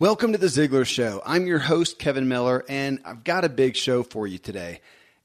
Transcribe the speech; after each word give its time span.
Welcome 0.00 0.30
to 0.30 0.38
the 0.38 0.46
Ziglar 0.46 0.86
Show. 0.86 1.20
I'm 1.26 1.48
your 1.48 1.58
host, 1.58 1.98
Kevin 1.98 2.28
Miller, 2.28 2.64
and 2.68 3.00
I've 3.04 3.24
got 3.24 3.44
a 3.44 3.48
big 3.48 3.74
show 3.74 4.04
for 4.04 4.28
you 4.28 4.38
today. 4.38 4.80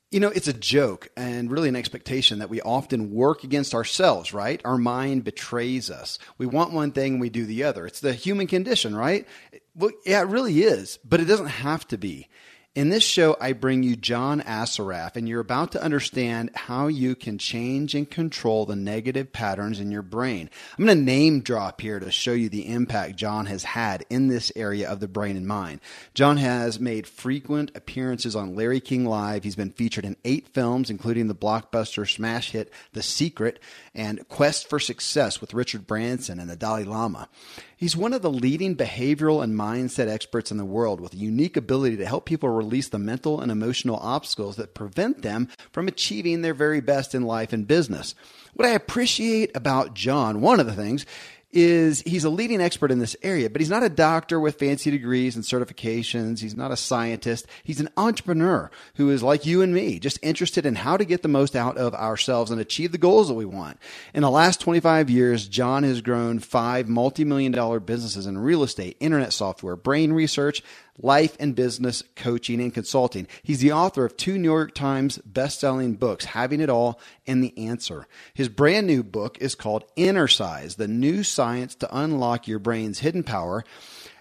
You 0.10 0.20
know, 0.20 0.30
it's 0.30 0.48
a 0.48 0.54
joke 0.54 1.10
and 1.16 1.52
really 1.52 1.70
an 1.70 1.76
expectation 1.76 2.40
that 2.40 2.50
we 2.50 2.60
often 2.60 3.12
work 3.12 3.44
against 3.44 3.76
ourselves, 3.76 4.34
right? 4.34 4.60
Our 4.66 4.80
mind 4.80 5.26
betrays 5.26 5.92
us. 5.92 6.18
We 6.40 6.48
want 6.48 6.74
one 6.74 6.92
thing 6.92 7.12
and 7.12 7.22
we 7.22 7.30
do 7.30 7.46
the 7.46 7.66
other. 7.66 7.86
It's 7.86 8.00
the 8.00 8.14
human 8.14 8.48
condition, 8.48 8.96
right? 8.96 9.28
Well, 9.76 9.92
yeah, 10.08 10.22
it 10.22 10.30
really 10.30 10.64
is, 10.64 10.98
but 11.06 11.20
it 11.20 11.26
doesn't 11.26 11.46
have 11.46 11.88
to 11.90 11.98
be. 12.00 12.28
In 12.76 12.90
this 12.90 13.04
show, 13.04 13.38
I 13.40 13.54
bring 13.54 13.84
you 13.84 13.96
John 13.96 14.42
Assaraf, 14.42 15.16
and 15.16 15.30
you're 15.30 15.40
about 15.40 15.74
to 15.74 15.84
understand 15.84 16.50
how 16.56 16.88
you 16.88 17.14
can 17.14 17.38
change 17.38 17.94
and 17.94 18.10
control 18.10 18.66
the 18.66 18.76
negative 18.76 19.32
patterns 19.32 19.80
in 19.80 19.92
your 19.92 20.02
brain. 20.02 20.50
I'm 20.76 20.84
going 20.84 20.98
to 20.98 21.04
name 21.04 21.42
drop 21.42 21.82
here 21.82 22.00
to 22.00 22.10
show 22.10 22.34
you 22.34 22.50
the 22.50 22.68
impact 22.68 23.16
John 23.16 23.46
has 23.46 23.64
had 23.64 24.08
in 24.10 24.28
this 24.28 24.52
area 24.56 24.90
of 24.90 25.00
the 25.02 25.08
brain 25.08 25.38
and 25.38 25.46
mind. 25.46 25.82
John 26.16 26.38
has 26.38 26.80
made 26.80 27.06
frequent 27.06 27.70
appearances 27.76 28.36
on 28.36 28.56
Larry 28.56 28.80
King 28.80 29.06
Live. 29.06 29.44
He's 29.44 29.56
been 29.56 29.70
featured 29.70 30.04
in 30.04 30.18
eight 30.26 30.48
films, 30.48 30.90
including 30.90 31.28
the 31.28 31.36
blockbuster 31.36 32.12
smash 32.12 32.50
hit 32.54 32.74
The 32.94 33.04
Secret 33.04 33.60
and 33.94 34.28
Quest 34.30 34.68
for 34.68 34.80
Success 34.80 35.40
with 35.40 35.54
Richard 35.54 35.86
Branson 35.86 36.40
and 36.40 36.50
the 36.50 36.56
Dalai 36.56 36.86
Lama. 36.86 37.30
He's 37.84 37.98
one 37.98 38.14
of 38.14 38.22
the 38.22 38.32
leading 38.32 38.78
behavioral 38.78 39.44
and 39.44 39.60
mindset 39.60 40.08
experts 40.08 40.52
in 40.52 40.58
the 40.58 40.64
world 40.64 41.02
with 41.02 41.14
a 41.14 41.18
unique 41.18 41.58
ability 41.58 41.98
to 41.98 42.06
help 42.06 42.24
people 42.24 42.48
release 42.48 42.88
the 42.88 42.98
mental 42.98 43.42
and 43.42 43.52
emotional 43.52 43.98
obstacles 43.98 44.56
that 44.56 44.74
prevent 44.74 45.22
them 45.22 45.50
from 45.74 45.90
achieving 45.90 46.44
their 46.44 46.54
very 46.54 46.80
best 46.80 47.14
in 47.14 47.24
life 47.24 47.52
and 47.52 47.68
business. 47.68 48.16
What 48.54 48.70
I 48.70 48.72
appreciate 48.72 49.52
about 49.54 49.96
John, 49.96 50.40
one 50.40 50.62
of 50.62 50.66
the 50.66 50.72
things, 50.72 51.06
is 51.54 52.02
he's 52.02 52.24
a 52.24 52.30
leading 52.30 52.60
expert 52.60 52.92
in 52.92 53.00
this 53.00 53.16
area, 53.22 53.50
but 53.50 53.62
he's 53.62 53.70
not 53.70 53.84
a 53.84 53.90
doctor 53.90 54.40
with 54.40 54.60
fancy 54.60 54.92
degrees 54.92 55.36
and 55.36 55.46
certifications. 55.46 56.40
He's 56.40 56.56
not 56.56 56.72
a 56.72 56.78
scientist. 56.78 57.46
He's 57.64 57.80
an 57.80 57.90
entrepreneur 57.96 58.72
who 58.96 59.10
is 59.12 59.24
like 59.24 59.46
you 59.46 59.62
and 59.62 59.74
me, 59.74 60.00
just 60.00 60.20
interested 60.22 60.66
in 60.66 60.76
how 60.76 60.98
to 60.98 61.06
get 61.06 61.22
the 61.22 61.28
most 61.28 61.56
out 61.56 61.78
of 61.78 61.94
ourselves 61.94 62.52
and 62.52 62.60
achieve 62.60 62.92
the 62.92 62.98
goals 62.98 63.28
that 63.28 63.36
we 63.36 63.46
want. 63.46 63.78
In 64.14 64.24
the 64.24 64.30
last 64.32 64.60
25 64.60 65.10
years, 65.10 65.48
John 65.48 65.84
has 65.84 66.02
grown 66.02 66.40
five 66.40 66.90
multi-million 66.90 67.52
dollar 67.52 67.80
businesses 67.80 68.26
in 68.26 68.38
real 68.38 68.64
estate, 68.64 68.98
internet 69.00 69.32
software, 69.32 69.76
brain 69.76 70.12
research, 70.12 70.64
life 71.00 71.36
and 71.40 71.56
business 71.56 72.04
coaching 72.16 72.62
and 72.62 72.74
consulting. 72.74 73.28
He's 73.42 73.60
the 73.60 73.72
author 73.72 74.06
of 74.06 74.16
two 74.16 74.38
New 74.38 74.50
York 74.50 74.74
Times 74.76 75.18
best-selling 75.20 75.96
books, 75.96 76.26
Having 76.26 76.62
It 76.62 76.70
All 76.70 77.00
and 77.26 77.44
The 77.44 77.58
Answer. 77.58 78.08
His 78.34 78.50
brand 78.50 78.88
new 78.88 79.04
book 79.04 79.38
is 79.40 79.56
called 79.56 79.86
Innercise: 79.96 80.76
The 80.76 80.88
New 80.88 81.24
Science 81.24 81.76
to 81.76 81.98
Unlock 81.98 82.48
Your 82.48 82.60
Brain's 82.60 83.00
Hidden 83.00 83.24
Power. 83.24 83.64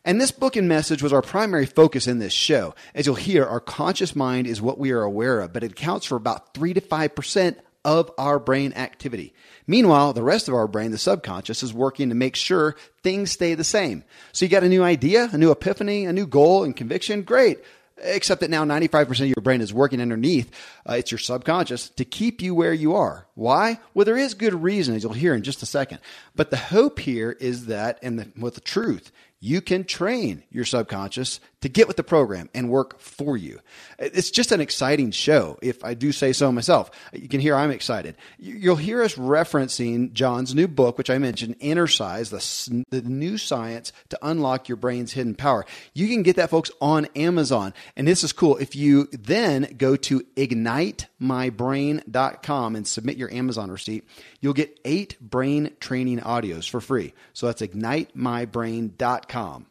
And 0.05 0.20
this 0.20 0.33
book 0.33 0.56
and 0.56 0.69
message 0.69 1.03
was 1.03 1.12
our 1.12 1.23
primary 1.23 1.67
focus 1.67 2.09
in 2.09 2.19
this 2.19 2.33
show. 2.33 2.75
As 2.95 3.07
you'll 3.07 3.14
hear, 3.14 3.45
our 3.45 3.61
conscious 3.61 4.17
mind 4.17 4.48
is 4.48 4.61
what 4.61 4.79
we 4.79 4.91
are 4.91 5.03
aware 5.03 5.41
of, 5.41 5.53
but 5.53 5.62
it 5.62 5.73
accounts 5.73 6.07
for 6.07 6.17
about 6.17 6.55
3 6.55 6.75
to 6.75 6.81
5% 6.81 7.57
of 7.84 8.11
our 8.19 8.39
brain 8.39 8.73
activity. 8.73 9.33
Meanwhile, 9.67 10.13
the 10.13 10.23
rest 10.23 10.49
of 10.49 10.55
our 10.55 10.67
brain, 10.67 10.91
the 10.91 10.99
subconscious, 10.99 11.63
is 11.63 11.73
working 11.73 12.09
to 12.09 12.15
make 12.15 12.37
sure 12.37 12.77
things 13.03 13.31
stay 13.31 13.55
the 13.55 13.65
same. 13.65 14.05
So 14.33 14.45
you 14.45 14.51
got 14.51 14.65
a 14.65 14.69
new 14.69 14.83
idea, 14.83 15.29
a 15.33 15.39
new 15.39 15.51
epiphany, 15.51 16.05
a 16.05 16.13
new 16.13 16.27
goal 16.27 16.65
and 16.65 16.77
conviction. 16.77 17.23
Great. 17.23 17.59
Except 17.99 18.41
that 18.41 18.51
now 18.51 18.65
95% 18.65 19.11
of 19.11 19.27
your 19.29 19.43
brain 19.43 19.61
is 19.61 19.73
working 19.73 20.01
underneath. 20.01 20.51
Uh, 20.89 20.95
it's 20.95 21.13
your 21.13 21.19
subconscious 21.19 21.91
to 21.91 22.05
keep 22.05 22.43
you 22.43 22.55
where 22.55 22.73
you 22.73 22.95
are. 22.95 23.29
Why? 23.35 23.79
Well, 23.95 24.05
there 24.05 24.17
is 24.17 24.35
good 24.35 24.55
reason, 24.55 24.97
as 24.97 25.05
you'll 25.05 25.13
hear 25.13 25.35
in 25.35 25.43
just 25.43 25.63
a 25.63 25.67
second. 25.67 26.01
But 26.35 26.51
the 26.51 26.57
hope 26.57 26.99
here 26.99 27.37
is 27.39 27.67
that, 27.67 27.99
and 28.03 28.19
the, 28.19 28.33
with 28.37 28.55
the 28.55 28.61
truth, 28.61 29.13
you 29.39 29.61
can 29.61 29.85
train 29.85 30.43
your 30.51 30.65
subconscious 30.65 31.39
to 31.63 31.69
get 31.69 31.89
with 31.89 31.97
the 31.97 32.05
program 32.05 32.51
and 32.55 32.69
work 32.69 33.01
for 33.01 33.37
you. 33.37 33.59
It's 33.99 34.31
just 34.31 34.53
an 34.53 34.61
exciting 34.61 35.11
show, 35.11 35.59
if 35.63 35.83
I 35.85 35.95
do 35.95 36.13
say 36.13 36.35
so 36.35 36.53
myself. 36.53 36.91
You 37.13 37.29
can 37.29 37.41
hear 37.41 37.57
I'm 37.57 37.71
excited. 37.71 38.17
You'll 38.39 38.77
hear 38.77 39.03
us 39.03 39.14
referencing 39.14 40.13
John's 40.13 40.55
new 40.55 40.69
book, 40.69 40.98
which 40.98 41.09
I 41.09 41.17
mentioned, 41.19 41.59
Innercise, 41.61 42.29
the, 42.31 42.85
the 42.91 43.01
new 43.09 43.39
science 43.39 43.95
to 44.11 44.19
unlock 44.23 44.69
your 44.69 44.77
brain's 44.77 45.13
hidden 45.13 45.35
power. 45.35 45.64
You 45.95 46.09
can 46.09 46.23
get 46.23 46.36
that, 46.36 46.51
folks, 46.51 46.70
on 46.81 47.07
Amazon. 47.17 47.73
And 47.97 48.07
this 48.07 48.23
is 48.25 48.33
cool. 48.33 48.57
If 48.57 48.75
you 48.77 49.09
then 49.13 49.77
go 49.79 49.97
to 49.97 50.20
ignitemybrain.com 50.36 52.77
and 52.77 52.86
submit 52.86 53.17
your 53.17 53.33
Amazon 53.33 53.70
receipt, 53.70 54.07
you'll 54.41 54.53
get 54.53 54.79
eight 54.85 55.17
brain 55.20 55.70
training 55.79 56.19
audios 56.19 56.69
for 56.69 56.81
free. 56.81 57.15
So 57.33 57.47
that's 57.47 57.63
ignitemybrain.com 57.63 59.67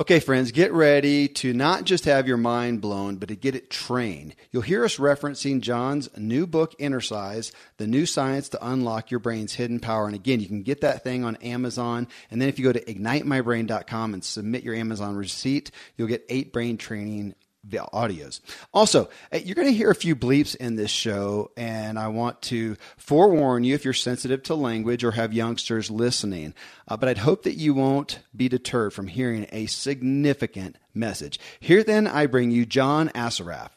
Okay, 0.00 0.18
friends, 0.18 0.50
get 0.50 0.72
ready 0.72 1.28
to 1.28 1.52
not 1.52 1.84
just 1.84 2.06
have 2.06 2.26
your 2.26 2.36
mind 2.36 2.80
blown, 2.80 3.14
but 3.14 3.28
to 3.28 3.36
get 3.36 3.54
it 3.54 3.70
trained. 3.70 4.34
You'll 4.50 4.62
hear 4.62 4.84
us 4.84 4.96
referencing 4.96 5.60
John's 5.60 6.08
new 6.16 6.48
book, 6.48 6.76
Innercise, 6.80 7.52
The 7.76 7.86
New 7.86 8.04
Science 8.04 8.48
to 8.48 8.66
Unlock 8.66 9.12
Your 9.12 9.20
Brain's 9.20 9.54
Hidden 9.54 9.78
Power. 9.78 10.06
And 10.06 10.16
again, 10.16 10.40
you 10.40 10.48
can 10.48 10.64
get 10.64 10.80
that 10.80 11.04
thing 11.04 11.24
on 11.24 11.36
Amazon. 11.36 12.08
And 12.32 12.42
then 12.42 12.48
if 12.48 12.58
you 12.58 12.64
go 12.64 12.72
to 12.72 12.84
ignitemybrain.com 12.84 14.14
and 14.14 14.24
submit 14.24 14.64
your 14.64 14.74
Amazon 14.74 15.14
receipt, 15.14 15.70
you'll 15.96 16.08
get 16.08 16.26
eight 16.28 16.52
brain 16.52 16.76
training 16.76 17.36
audios. 17.70 18.40
Also, 18.72 19.08
eh, 19.32 19.40
you're 19.44 19.54
going 19.54 19.68
to 19.68 19.74
hear 19.74 19.90
a 19.90 19.94
few 19.94 20.14
bleeps 20.14 20.54
in 20.56 20.76
this 20.76 20.90
show, 20.90 21.50
and 21.56 21.98
I 21.98 22.08
want 22.08 22.42
to 22.42 22.76
forewarn 22.96 23.64
you 23.64 23.74
if 23.74 23.84
you're 23.84 23.94
sensitive 23.94 24.42
to 24.44 24.54
language 24.54 25.04
or 25.04 25.12
have 25.12 25.32
youngsters 25.32 25.90
listening. 25.90 26.54
Uh, 26.86 26.96
but 26.96 27.08
I'd 27.08 27.18
hope 27.18 27.44
that 27.44 27.54
you 27.54 27.74
won't 27.74 28.20
be 28.34 28.48
deterred 28.48 28.92
from 28.92 29.08
hearing 29.08 29.46
a 29.52 29.66
significant 29.66 30.76
message. 30.94 31.38
Here 31.60 31.82
then, 31.82 32.06
I 32.06 32.26
bring 32.26 32.50
you 32.50 32.66
John 32.66 33.08
Assaraf. 33.10 33.70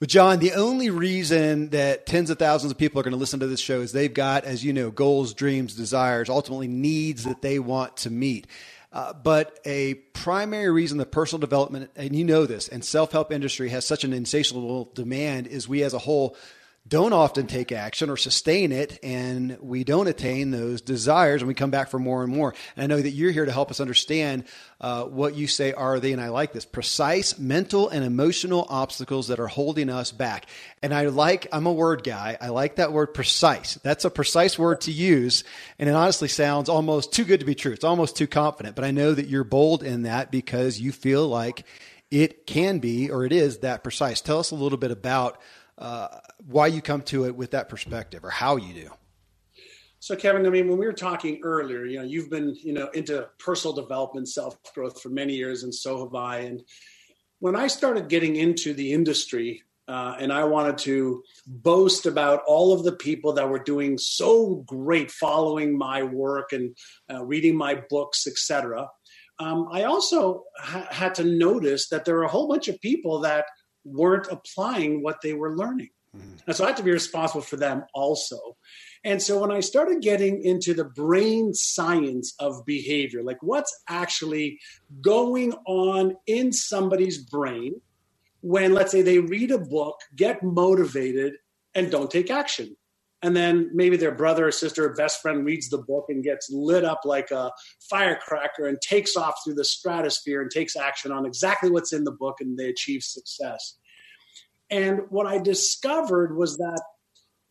But 0.00 0.08
John, 0.08 0.38
the 0.38 0.54
only 0.54 0.88
reason 0.88 1.68
that 1.70 2.06
tens 2.06 2.30
of 2.30 2.38
thousands 2.38 2.72
of 2.72 2.78
people 2.78 2.98
are 2.98 3.02
going 3.02 3.12
to 3.12 3.18
listen 3.18 3.40
to 3.40 3.46
this 3.46 3.60
show 3.60 3.82
is 3.82 3.92
they've 3.92 4.12
got, 4.12 4.44
as 4.44 4.64
you 4.64 4.72
know, 4.72 4.90
goals, 4.90 5.34
dreams, 5.34 5.74
desires, 5.74 6.30
ultimately 6.30 6.68
needs 6.68 7.24
that 7.24 7.42
they 7.42 7.58
want 7.58 7.98
to 7.98 8.10
meet. 8.10 8.46
Uh, 8.92 9.12
but 9.12 9.60
a 9.64 9.94
primary 9.94 10.70
reason 10.70 10.98
the 10.98 11.06
personal 11.06 11.38
development, 11.38 11.90
and 11.94 12.16
you 12.16 12.24
know 12.24 12.44
this, 12.44 12.68
and 12.68 12.84
self 12.84 13.12
help 13.12 13.30
industry 13.30 13.68
has 13.68 13.86
such 13.86 14.02
an 14.02 14.12
insatiable 14.12 14.90
demand 14.94 15.46
is 15.46 15.68
we 15.68 15.82
as 15.82 15.94
a 15.94 15.98
whole 15.98 16.36
don't 16.90 17.12
often 17.12 17.46
take 17.46 17.70
action 17.70 18.10
or 18.10 18.16
sustain 18.16 18.72
it 18.72 18.98
and 19.04 19.56
we 19.60 19.84
don't 19.84 20.08
attain 20.08 20.50
those 20.50 20.82
desires 20.82 21.40
and 21.40 21.46
we 21.46 21.54
come 21.54 21.70
back 21.70 21.88
for 21.88 22.00
more 22.00 22.24
and 22.24 22.34
more. 22.34 22.52
And 22.76 22.82
I 22.82 22.86
know 22.88 23.00
that 23.00 23.12
you're 23.12 23.30
here 23.30 23.44
to 23.44 23.52
help 23.52 23.70
us 23.70 23.78
understand 23.78 24.42
uh, 24.80 25.04
what 25.04 25.36
you 25.36 25.46
say 25.46 25.72
are 25.72 26.00
they, 26.00 26.10
and 26.10 26.20
I 26.20 26.30
like 26.30 26.52
this 26.52 26.64
precise 26.64 27.38
mental 27.38 27.88
and 27.88 28.04
emotional 28.04 28.66
obstacles 28.68 29.28
that 29.28 29.38
are 29.38 29.46
holding 29.46 29.88
us 29.88 30.10
back. 30.10 30.46
And 30.82 30.92
I 30.92 31.06
like, 31.06 31.46
I'm 31.52 31.66
a 31.66 31.72
word 31.72 32.02
guy. 32.02 32.36
I 32.40 32.48
like 32.48 32.76
that 32.76 32.92
word 32.92 33.14
precise. 33.14 33.74
That's 33.84 34.04
a 34.04 34.10
precise 34.10 34.58
word 34.58 34.80
to 34.82 34.92
use. 34.92 35.44
And 35.78 35.88
it 35.88 35.94
honestly 35.94 36.28
sounds 36.28 36.68
almost 36.68 37.12
too 37.12 37.24
good 37.24 37.38
to 37.38 37.46
be 37.46 37.54
true. 37.54 37.72
It's 37.72 37.84
almost 37.84 38.16
too 38.16 38.26
confident, 38.26 38.74
but 38.74 38.84
I 38.84 38.90
know 38.90 39.14
that 39.14 39.28
you're 39.28 39.44
bold 39.44 39.84
in 39.84 40.02
that 40.02 40.32
because 40.32 40.80
you 40.80 40.90
feel 40.90 41.28
like 41.28 41.64
it 42.10 42.48
can 42.48 42.80
be 42.80 43.12
or 43.12 43.24
it 43.24 43.32
is 43.32 43.58
that 43.58 43.84
precise. 43.84 44.20
Tell 44.20 44.40
us 44.40 44.50
a 44.50 44.56
little 44.56 44.76
bit 44.76 44.90
about 44.90 45.40
uh, 45.78 46.08
why 46.46 46.66
you 46.66 46.80
come 46.80 47.02
to 47.02 47.26
it 47.26 47.34
with 47.36 47.52
that 47.52 47.68
perspective 47.68 48.24
or 48.24 48.30
how 48.30 48.56
you 48.56 48.72
do. 48.74 48.90
So, 49.98 50.16
Kevin, 50.16 50.46
I 50.46 50.50
mean, 50.50 50.68
when 50.68 50.78
we 50.78 50.86
were 50.86 50.94
talking 50.94 51.40
earlier, 51.42 51.84
you 51.84 51.98
know, 51.98 52.04
you've 52.04 52.30
been, 52.30 52.56
you 52.62 52.72
know, 52.72 52.88
into 52.94 53.28
personal 53.38 53.74
development, 53.74 54.28
self 54.28 54.56
growth 54.74 55.00
for 55.02 55.10
many 55.10 55.34
years, 55.34 55.62
and 55.62 55.74
so 55.74 56.04
have 56.04 56.14
I. 56.14 56.38
And 56.38 56.62
when 57.38 57.54
I 57.54 57.66
started 57.66 58.08
getting 58.08 58.36
into 58.36 58.72
the 58.72 58.92
industry, 58.92 59.62
uh, 59.88 60.14
and 60.18 60.32
I 60.32 60.44
wanted 60.44 60.78
to 60.78 61.22
boast 61.46 62.06
about 62.06 62.42
all 62.46 62.72
of 62.72 62.84
the 62.84 62.92
people 62.92 63.32
that 63.34 63.48
were 63.48 63.58
doing 63.58 63.98
so 63.98 64.64
great, 64.66 65.10
following 65.10 65.76
my 65.76 66.02
work 66.02 66.52
and 66.52 66.76
uh, 67.12 67.24
reading 67.24 67.56
my 67.56 67.82
books, 67.90 68.26
etc. 68.26 68.88
Um, 69.38 69.68
I 69.72 69.82
also 69.82 70.44
ha- 70.58 70.86
had 70.90 71.14
to 71.16 71.24
notice 71.24 71.88
that 71.88 72.04
there 72.04 72.16
are 72.18 72.24
a 72.24 72.28
whole 72.28 72.48
bunch 72.48 72.68
of 72.68 72.80
people 72.80 73.20
that 73.20 73.46
weren't 73.84 74.28
applying 74.30 75.02
what 75.02 75.18
they 75.22 75.34
were 75.34 75.56
learning. 75.56 75.90
Mm-hmm. 76.16 76.36
And 76.46 76.56
so 76.56 76.64
I 76.64 76.68
have 76.68 76.76
to 76.76 76.82
be 76.82 76.90
responsible 76.90 77.42
for 77.42 77.56
them 77.56 77.84
also. 77.94 78.38
And 79.04 79.22
so 79.22 79.40
when 79.40 79.50
I 79.50 79.60
started 79.60 80.02
getting 80.02 80.42
into 80.42 80.74
the 80.74 80.84
brain 80.84 81.54
science 81.54 82.34
of 82.38 82.66
behavior, 82.66 83.22
like 83.22 83.38
what's 83.42 83.74
actually 83.88 84.58
going 85.00 85.54
on 85.66 86.16
in 86.26 86.52
somebody's 86.52 87.18
brain 87.18 87.80
when, 88.42 88.74
let's 88.74 88.92
say, 88.92 89.02
they 89.02 89.18
read 89.18 89.50
a 89.50 89.58
book, 89.58 90.00
get 90.16 90.42
motivated, 90.42 91.34
and 91.74 91.90
don't 91.90 92.10
take 92.10 92.30
action. 92.30 92.76
And 93.22 93.36
then 93.36 93.70
maybe 93.74 93.98
their 93.98 94.14
brother 94.14 94.48
or 94.48 94.52
sister 94.52 94.86
or 94.86 94.94
best 94.94 95.20
friend 95.20 95.44
reads 95.44 95.68
the 95.68 95.78
book 95.78 96.06
and 96.08 96.24
gets 96.24 96.48
lit 96.50 96.84
up 96.84 97.02
like 97.04 97.30
a 97.30 97.52
firecracker 97.90 98.66
and 98.66 98.80
takes 98.80 99.14
off 99.14 99.34
through 99.44 99.54
the 99.54 99.64
stratosphere 99.64 100.40
and 100.40 100.50
takes 100.50 100.74
action 100.74 101.12
on 101.12 101.26
exactly 101.26 101.70
what's 101.70 101.92
in 101.92 102.04
the 102.04 102.12
book 102.12 102.36
and 102.40 102.58
they 102.58 102.68
achieve 102.68 103.02
success. 103.02 103.76
And 104.70 105.02
what 105.10 105.26
I 105.26 105.38
discovered 105.38 106.36
was 106.36 106.58
that 106.58 106.80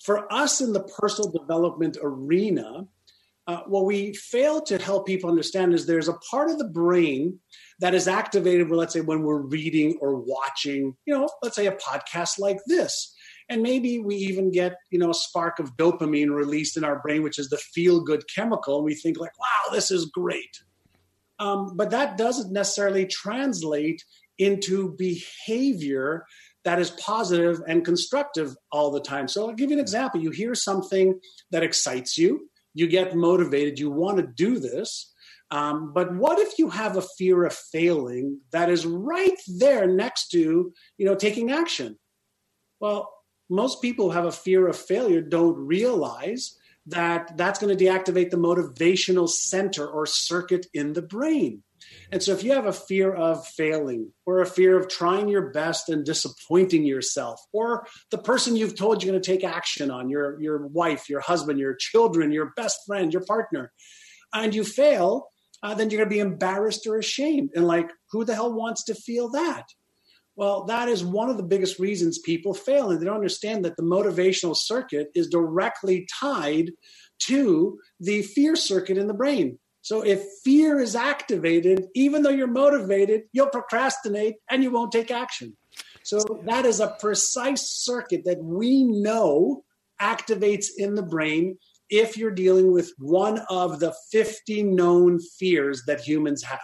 for 0.03 0.31
us 0.31 0.61
in 0.61 0.73
the 0.73 0.83
personal 0.83 1.31
development 1.31 1.97
arena, 2.01 2.87
uh, 3.47 3.61
what 3.65 3.85
we 3.85 4.13
fail 4.13 4.61
to 4.61 4.77
help 4.77 5.07
people 5.07 5.29
understand 5.29 5.73
is 5.73 5.85
there's 5.85 6.07
a 6.07 6.13
part 6.29 6.49
of 6.49 6.59
the 6.59 6.67
brain 6.67 7.39
that 7.79 7.95
is 7.95 8.07
activated, 8.07 8.69
let's 8.69 8.93
say, 8.93 9.01
when 9.01 9.23
we're 9.23 9.41
reading 9.41 9.97
or 10.01 10.15
watching, 10.15 10.95
you 11.05 11.13
know, 11.13 11.27
let's 11.41 11.55
say 11.55 11.65
a 11.65 11.71
podcast 11.71 12.37
like 12.37 12.59
this. 12.67 13.15
And 13.49 13.63
maybe 13.63 13.97
we 13.97 14.15
even 14.15 14.51
get, 14.51 14.75
you 14.91 14.99
know, 14.99 15.09
a 15.09 15.15
spark 15.15 15.57
of 15.57 15.75
dopamine 15.75 16.29
released 16.29 16.77
in 16.77 16.83
our 16.83 16.99
brain, 16.99 17.23
which 17.23 17.39
is 17.39 17.49
the 17.49 17.57
feel 17.57 18.01
good 18.01 18.23
chemical. 18.33 18.75
And 18.75 18.85
we 18.85 18.93
think, 18.93 19.19
like, 19.19 19.37
wow, 19.39 19.73
this 19.73 19.89
is 19.89 20.05
great. 20.05 20.61
Um, 21.39 21.75
but 21.75 21.89
that 21.89 22.17
doesn't 22.17 22.53
necessarily 22.53 23.07
translate 23.07 24.03
into 24.37 24.95
behavior 24.97 26.25
that 26.65 26.79
is 26.79 26.91
positive 26.91 27.61
and 27.67 27.85
constructive 27.85 28.55
all 28.71 28.91
the 28.91 29.01
time. 29.01 29.27
So 29.27 29.47
I'll 29.47 29.55
give 29.55 29.69
you 29.69 29.77
an 29.77 29.81
example. 29.81 30.21
You 30.21 30.31
hear 30.31 30.55
something 30.55 31.19
that 31.51 31.63
excites 31.63 32.17
you, 32.17 32.49
you 32.73 32.87
get 32.87 33.15
motivated, 33.15 33.79
you 33.79 33.89
want 33.89 34.17
to 34.17 34.27
do 34.27 34.59
this. 34.59 35.13
Um, 35.51 35.93
but 35.93 36.13
what 36.13 36.39
if 36.39 36.59
you 36.59 36.69
have 36.69 36.95
a 36.95 37.01
fear 37.01 37.43
of 37.45 37.53
failing 37.53 38.39
that 38.51 38.69
is 38.69 38.85
right 38.85 39.39
there 39.47 39.87
next 39.87 40.29
to, 40.29 40.73
you 40.97 41.05
know, 41.05 41.15
taking 41.15 41.51
action? 41.51 41.97
Well, 42.79 43.11
most 43.49 43.81
people 43.81 44.05
who 44.05 44.11
have 44.11 44.25
a 44.25 44.31
fear 44.31 44.67
of 44.67 44.77
failure 44.77 45.21
don't 45.21 45.57
realize 45.57 46.55
that 46.85 47.35
that's 47.35 47.59
going 47.59 47.75
to 47.75 47.83
deactivate 47.83 48.29
the 48.29 48.37
motivational 48.37 49.27
center 49.27 49.87
or 49.87 50.05
circuit 50.05 50.67
in 50.73 50.93
the 50.93 51.01
brain. 51.01 51.63
And 52.11 52.21
so, 52.21 52.31
if 52.33 52.43
you 52.43 52.53
have 52.53 52.65
a 52.65 52.73
fear 52.73 53.13
of 53.13 53.45
failing, 53.47 54.11
or 54.25 54.41
a 54.41 54.45
fear 54.45 54.77
of 54.77 54.87
trying 54.87 55.27
your 55.27 55.51
best 55.51 55.89
and 55.89 56.05
disappointing 56.05 56.83
yourself, 56.83 57.41
or 57.53 57.85
the 58.11 58.17
person 58.17 58.55
you've 58.55 58.75
told 58.75 59.03
you're 59.03 59.11
going 59.11 59.21
to 59.21 59.31
take 59.31 59.43
action 59.43 59.91
on, 59.91 60.09
your, 60.09 60.41
your 60.41 60.67
wife, 60.67 61.09
your 61.09 61.21
husband, 61.21 61.59
your 61.59 61.75
children, 61.75 62.31
your 62.31 62.53
best 62.55 62.79
friend, 62.85 63.13
your 63.13 63.25
partner, 63.25 63.71
and 64.33 64.55
you 64.55 64.63
fail, 64.63 65.29
uh, 65.61 65.73
then 65.73 65.89
you're 65.89 65.99
going 65.99 66.09
to 66.09 66.15
be 66.15 66.19
embarrassed 66.19 66.87
or 66.87 66.97
ashamed. 66.97 67.51
And 67.55 67.67
like, 67.67 67.89
who 68.11 68.25
the 68.25 68.35
hell 68.35 68.53
wants 68.53 68.85
to 68.85 68.95
feel 68.95 69.29
that? 69.31 69.65
Well, 70.35 70.63
that 70.65 70.87
is 70.87 71.03
one 71.03 71.29
of 71.29 71.35
the 71.35 71.43
biggest 71.43 71.79
reasons 71.79 72.17
people 72.17 72.53
fail, 72.53 72.91
and 72.91 73.01
they 73.01 73.05
don't 73.05 73.15
understand 73.15 73.65
that 73.65 73.75
the 73.75 73.83
motivational 73.83 74.55
circuit 74.55 75.09
is 75.13 75.27
directly 75.27 76.07
tied 76.17 76.71
to 77.23 77.77
the 77.99 78.21
fear 78.21 78.55
circuit 78.55 78.97
in 78.97 79.07
the 79.07 79.13
brain. 79.13 79.59
So 79.89 80.01
if 80.01 80.23
fear 80.43 80.79
is 80.79 80.95
activated, 80.95 81.87
even 81.95 82.21
though 82.21 82.29
you're 82.29 82.45
motivated, 82.45 83.23
you'll 83.33 83.49
procrastinate 83.49 84.35
and 84.47 84.61
you 84.61 84.69
won't 84.69 84.91
take 84.91 85.09
action. 85.09 85.57
So 86.03 86.19
that 86.43 86.67
is 86.67 86.79
a 86.79 86.95
precise 86.99 87.67
circuit 87.67 88.21
that 88.25 88.37
we 88.37 88.83
know 88.83 89.63
activates 89.99 90.67
in 90.77 90.93
the 90.93 91.01
brain 91.01 91.57
if 91.89 92.17
you're 92.17 92.29
dealing 92.29 92.71
with 92.71 92.93
one 92.99 93.39
of 93.49 93.79
the 93.79 93.95
50 94.11 94.61
known 94.61 95.19
fears 95.39 95.81
that 95.87 96.01
humans 96.01 96.43
have. 96.43 96.59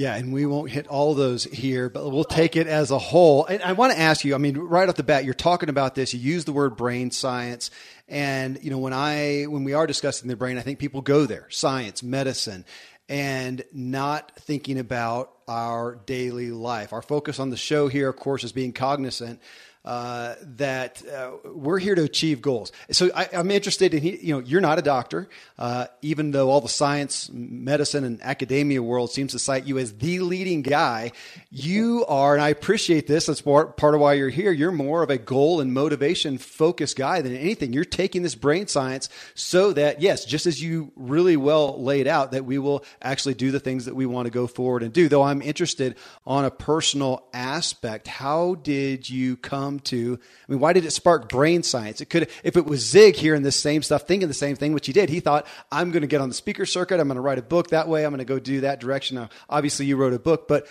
Yeah, 0.00 0.16
and 0.16 0.32
we 0.32 0.46
won't 0.46 0.70
hit 0.70 0.86
all 0.86 1.12
those 1.12 1.44
here, 1.44 1.90
but 1.90 2.08
we'll 2.08 2.24
take 2.24 2.56
it 2.56 2.66
as 2.66 2.90
a 2.90 2.98
whole. 2.98 3.44
And 3.44 3.62
I 3.62 3.74
want 3.74 3.92
to 3.92 3.98
ask 3.98 4.24
you, 4.24 4.34
I 4.34 4.38
mean, 4.38 4.56
right 4.56 4.88
off 4.88 4.94
the 4.94 5.02
bat, 5.02 5.26
you're 5.26 5.34
talking 5.34 5.68
about 5.68 5.94
this, 5.94 6.14
you 6.14 6.20
use 6.20 6.46
the 6.46 6.54
word 6.54 6.74
brain 6.74 7.10
science. 7.10 7.70
And, 8.08 8.58
you 8.62 8.70
know, 8.70 8.78
when 8.78 8.94
I 8.94 9.42
when 9.42 9.62
we 9.62 9.74
are 9.74 9.86
discussing 9.86 10.28
the 10.28 10.36
brain, 10.36 10.56
I 10.56 10.62
think 10.62 10.78
people 10.78 11.02
go 11.02 11.26
there, 11.26 11.48
science, 11.50 12.02
medicine, 12.02 12.64
and 13.10 13.62
not 13.74 14.32
thinking 14.36 14.78
about 14.78 15.32
our 15.46 15.96
daily 16.06 16.50
life. 16.50 16.94
Our 16.94 17.02
focus 17.02 17.38
on 17.38 17.50
the 17.50 17.58
show 17.58 17.88
here, 17.88 18.08
of 18.08 18.16
course, 18.16 18.42
is 18.42 18.52
being 18.52 18.72
cognizant 18.72 19.38
uh, 19.84 20.34
that 20.42 21.02
uh, 21.06 21.32
we're 21.44 21.78
here 21.78 21.94
to 21.94 22.02
achieve 22.02 22.42
goals. 22.42 22.70
So 22.90 23.10
I, 23.14 23.28
am 23.32 23.50
interested 23.50 23.94
in, 23.94 24.04
you 24.04 24.34
know, 24.34 24.40
you're 24.40 24.60
not 24.60 24.78
a 24.78 24.82
doctor, 24.82 25.28
uh, 25.58 25.86
even 26.02 26.32
though 26.32 26.50
all 26.50 26.60
the 26.60 26.68
science, 26.68 27.30
medicine, 27.32 28.04
and 28.04 28.20
academia 28.22 28.82
world 28.82 29.10
seems 29.10 29.32
to 29.32 29.38
cite 29.38 29.66
you 29.66 29.78
as 29.78 29.94
the 29.94 30.20
leading 30.20 30.62
guy. 30.62 31.12
You 31.50 32.04
are, 32.08 32.34
and 32.34 32.42
I 32.42 32.50
appreciate 32.50 33.06
this. 33.06 33.26
That's 33.26 33.40
part, 33.40 33.76
part 33.76 33.94
of 33.94 34.00
why 34.00 34.14
you're 34.14 34.28
here. 34.28 34.52
You're 34.52 34.70
more 34.70 35.02
of 35.02 35.08
a 35.08 35.18
goal 35.18 35.60
and 35.60 35.72
motivation 35.72 36.36
focused 36.36 36.96
guy 36.96 37.22
than 37.22 37.34
anything. 37.34 37.72
You're 37.72 37.84
taking 37.84 38.22
this 38.22 38.34
brain 38.34 38.66
science 38.66 39.08
so 39.34 39.72
that, 39.72 40.02
yes, 40.02 40.26
just 40.26 40.46
as 40.46 40.62
you 40.62 40.92
really 40.94 41.38
well 41.38 41.82
laid 41.82 42.06
out, 42.06 42.32
that 42.32 42.44
we 42.44 42.58
will 42.58 42.84
actually 43.00 43.34
do 43.34 43.50
the 43.50 43.60
things 43.60 43.86
that 43.86 43.94
we 43.94 44.04
want 44.04 44.26
to 44.26 44.30
go 44.30 44.46
forward 44.46 44.82
and 44.82 44.92
do. 44.92 45.08
Though 45.08 45.22
I'm 45.22 45.40
interested 45.40 45.96
on 46.26 46.44
a 46.44 46.50
personal 46.50 47.26
aspect. 47.32 48.06
How 48.06 48.56
did 48.56 49.08
you 49.08 49.36
come 49.36 49.69
come 49.70 49.80
to? 49.80 50.18
I 50.48 50.52
mean, 50.52 50.60
why 50.60 50.72
did 50.72 50.84
it 50.84 50.90
spark 50.90 51.28
brain 51.28 51.62
science? 51.62 52.00
It 52.00 52.06
could, 52.06 52.28
if 52.42 52.56
it 52.56 52.66
was 52.66 52.80
Zig 52.80 53.16
hearing 53.16 53.42
the 53.42 53.52
same 53.52 53.82
stuff, 53.82 54.02
thinking 54.02 54.28
the 54.28 54.34
same 54.34 54.56
thing, 54.56 54.72
which 54.72 54.86
he 54.86 54.92
did. 54.92 55.08
He 55.08 55.20
thought, 55.20 55.46
I'm 55.70 55.90
going 55.90 56.02
to 56.02 56.08
get 56.08 56.20
on 56.20 56.28
the 56.28 56.34
speaker 56.34 56.66
circuit. 56.66 57.00
I'm 57.00 57.08
going 57.08 57.16
to 57.16 57.22
write 57.22 57.38
a 57.38 57.42
book 57.42 57.70
that 57.70 57.88
way. 57.88 58.04
I'm 58.04 58.10
going 58.10 58.18
to 58.18 58.24
go 58.24 58.38
do 58.38 58.62
that 58.62 58.80
direction. 58.80 59.16
Now, 59.16 59.28
obviously, 59.48 59.86
you 59.86 59.96
wrote 59.96 60.12
a 60.12 60.18
book, 60.18 60.48
but 60.48 60.66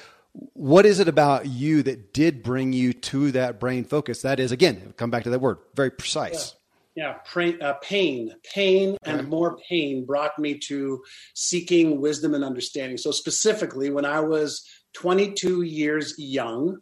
what 0.53 0.85
is 0.85 0.99
it 0.99 1.07
about 1.07 1.45
you 1.47 1.81
that 1.83 2.13
did 2.13 2.43
bring 2.43 2.73
you 2.73 2.93
to 2.93 3.31
that 3.31 3.59
brain 3.59 3.83
focus? 3.83 4.21
That 4.21 4.39
is, 4.39 4.51
again, 4.51 4.93
come 4.97 5.09
back 5.09 5.23
to 5.23 5.29
that 5.29 5.39
word, 5.39 5.57
very 5.75 5.91
precise. 5.91 6.51
Yeah. 6.51 6.55
Yeah, 6.95 7.13
pain, 7.33 7.61
uh, 7.61 7.75
pain, 7.81 8.33
pain, 8.53 8.97
and 9.03 9.29
more 9.29 9.57
pain 9.69 10.05
brought 10.05 10.37
me 10.37 10.57
to 10.67 11.01
seeking 11.33 12.01
wisdom 12.01 12.33
and 12.33 12.43
understanding. 12.43 12.97
So, 12.97 13.11
specifically, 13.11 13.89
when 13.89 14.03
I 14.03 14.19
was 14.19 14.67
22 14.95 15.61
years 15.61 16.15
young, 16.17 16.79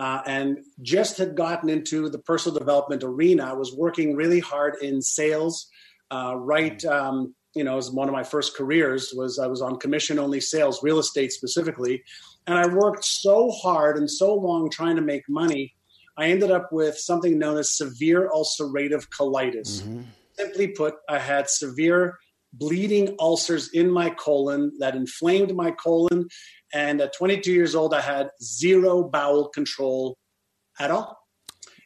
uh, 0.00 0.22
and 0.24 0.60
just 0.80 1.18
had 1.18 1.36
gotten 1.36 1.68
into 1.68 2.08
the 2.08 2.18
personal 2.18 2.58
development 2.58 3.04
arena. 3.04 3.44
I 3.44 3.52
was 3.52 3.76
working 3.76 4.16
really 4.16 4.40
hard 4.40 4.76
in 4.80 5.02
sales. 5.02 5.68
Uh, 6.10 6.34
right, 6.36 6.82
um, 6.86 7.34
you 7.54 7.64
know, 7.64 7.76
as 7.76 7.90
one 7.90 8.08
of 8.08 8.14
my 8.14 8.22
first 8.22 8.56
careers 8.56 9.12
was 9.14 9.38
I 9.38 9.46
was 9.46 9.60
on 9.60 9.78
commission 9.78 10.18
only 10.18 10.40
sales, 10.40 10.82
real 10.82 11.00
estate 11.00 11.32
specifically, 11.32 12.02
and 12.46 12.56
I 12.56 12.66
worked 12.66 13.04
so 13.04 13.50
hard 13.50 13.98
and 13.98 14.10
so 14.10 14.34
long 14.34 14.70
trying 14.70 14.96
to 14.96 15.02
make 15.02 15.24
money. 15.28 15.74
I 16.16 16.28
ended 16.28 16.50
up 16.50 16.72
with 16.72 16.96
something 16.96 17.38
known 17.38 17.58
as 17.58 17.76
severe 17.76 18.30
ulcerative 18.34 19.06
colitis. 19.10 19.82
Mm-hmm. 19.82 20.02
Simply 20.32 20.68
put, 20.68 20.94
I 21.10 21.18
had 21.18 21.50
severe 21.50 22.18
bleeding 22.54 23.16
ulcers 23.18 23.68
in 23.74 23.90
my 23.90 24.10
colon 24.10 24.72
that 24.78 24.96
inflamed 24.96 25.54
my 25.54 25.72
colon 25.72 26.28
and 26.72 27.00
at 27.00 27.14
22 27.14 27.52
years 27.52 27.74
old, 27.74 27.94
I 27.94 28.00
had 28.00 28.30
zero 28.42 29.02
bowel 29.02 29.48
control 29.48 30.16
at 30.78 30.90
all. 30.90 31.18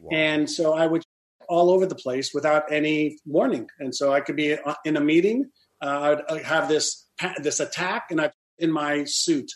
Wow. 0.00 0.10
And 0.12 0.50
so 0.50 0.74
I 0.74 0.86
would 0.86 1.02
all 1.48 1.70
over 1.70 1.86
the 1.86 1.94
place 1.94 2.32
without 2.32 2.70
any 2.72 3.18
warning. 3.26 3.68
And 3.78 3.94
so 3.94 4.12
I 4.12 4.20
could 4.20 4.36
be 4.36 4.54
uh, 4.54 4.74
in 4.84 4.96
a 4.96 5.00
meeting, 5.00 5.50
uh, 5.82 6.16
I'd 6.30 6.42
have 6.44 6.68
this 6.68 7.06
this 7.42 7.60
attack, 7.60 8.06
and 8.10 8.20
I 8.20 8.30
in 8.58 8.70
my 8.70 9.04
suit. 9.04 9.50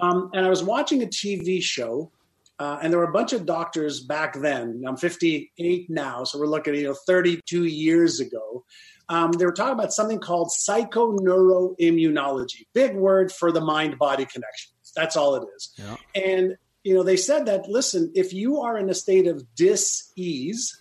Um, 0.00 0.30
and 0.32 0.46
I 0.46 0.48
was 0.48 0.62
watching 0.62 1.02
a 1.02 1.06
TV 1.06 1.62
show, 1.62 2.10
uh, 2.58 2.78
and 2.82 2.92
there 2.92 2.98
were 2.98 3.08
a 3.08 3.12
bunch 3.12 3.32
of 3.32 3.44
doctors 3.44 4.00
back 4.00 4.34
then. 4.40 4.82
I'm 4.86 4.96
58 4.96 5.90
now, 5.90 6.24
so 6.24 6.38
we're 6.38 6.46
looking 6.46 6.74
at 6.74 6.80
you 6.80 6.88
know 6.88 6.96
32 7.06 7.64
years 7.64 8.20
ago 8.20 8.64
um, 9.08 9.32
they 9.32 9.44
were 9.44 9.52
talking 9.52 9.74
about 9.74 9.92
something 9.92 10.18
called 10.18 10.50
psychoneuroimmunology. 10.50 12.66
Big 12.72 12.96
word 12.96 13.30
for 13.32 13.52
the 13.52 13.60
mind 13.60 13.98
body 13.98 14.24
connection. 14.24 14.72
That's 14.94 15.16
all 15.16 15.34
it 15.36 15.46
is. 15.56 15.72
Yeah. 15.76 15.96
And 16.14 16.56
you 16.84 16.94
know, 16.94 17.02
they 17.02 17.16
said 17.16 17.46
that 17.46 17.68
listen, 17.68 18.12
if 18.14 18.32
you 18.32 18.60
are 18.60 18.76
in 18.76 18.90
a 18.90 18.94
state 18.94 19.26
of 19.26 19.42
dis-ease, 19.54 20.78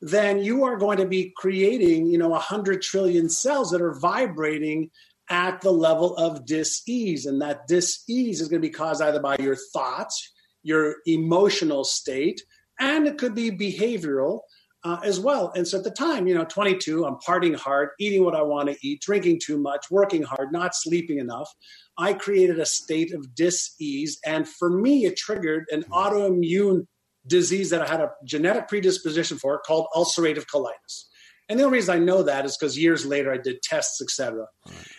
then 0.00 0.42
you 0.42 0.64
are 0.64 0.76
going 0.76 0.98
to 0.98 1.06
be 1.06 1.32
creating, 1.36 2.06
you 2.06 2.18
know, 2.18 2.34
a 2.34 2.38
hundred 2.38 2.82
trillion 2.82 3.28
cells 3.28 3.70
that 3.70 3.82
are 3.82 3.98
vibrating 3.98 4.90
at 5.30 5.60
the 5.60 5.72
level 5.72 6.16
of 6.16 6.46
dis-ease, 6.46 7.26
and 7.26 7.42
that 7.42 7.66
dis-ease 7.68 8.40
is 8.40 8.48
going 8.48 8.62
to 8.62 8.66
be 8.66 8.72
caused 8.72 9.02
either 9.02 9.20
by 9.20 9.36
your 9.38 9.56
thoughts, 9.74 10.32
your 10.62 10.96
emotional 11.06 11.84
state, 11.84 12.42
and 12.80 13.06
it 13.06 13.18
could 13.18 13.34
be 13.34 13.50
behavioral 13.50 14.40
uh, 14.84 15.00
as 15.02 15.18
well. 15.18 15.52
And 15.56 15.66
so 15.66 15.78
at 15.78 15.84
the 15.84 15.90
time, 15.90 16.26
you 16.26 16.34
know, 16.34 16.44
22, 16.44 17.04
I'm 17.04 17.16
partying 17.16 17.56
hard, 17.56 17.90
eating 17.98 18.24
what 18.24 18.34
I 18.34 18.42
want 18.42 18.68
to 18.68 18.76
eat, 18.82 19.00
drinking 19.00 19.40
too 19.44 19.58
much, 19.58 19.86
working 19.90 20.22
hard, 20.22 20.52
not 20.52 20.74
sleeping 20.74 21.18
enough. 21.18 21.52
I 21.96 22.12
created 22.12 22.60
a 22.60 22.66
state 22.66 23.12
of 23.12 23.34
dis-ease, 23.34 24.18
and 24.24 24.48
for 24.48 24.70
me, 24.70 25.04
it 25.04 25.16
triggered 25.16 25.66
an 25.70 25.84
autoimmune 25.90 26.86
disease 27.26 27.70
that 27.70 27.82
I 27.82 27.88
had 27.88 28.00
a 28.00 28.10
genetic 28.24 28.68
predisposition 28.68 29.38
for 29.38 29.58
called 29.58 29.88
ulcerative 29.94 30.46
colitis. 30.46 31.04
And 31.48 31.58
the 31.58 31.64
only 31.64 31.78
reason 31.78 31.94
I 31.94 31.98
know 31.98 32.22
that 32.22 32.44
is 32.44 32.56
because 32.56 32.76
years 32.76 33.06
later 33.06 33.32
I 33.32 33.38
did 33.38 33.62
tests, 33.62 34.02
etc. 34.02 34.46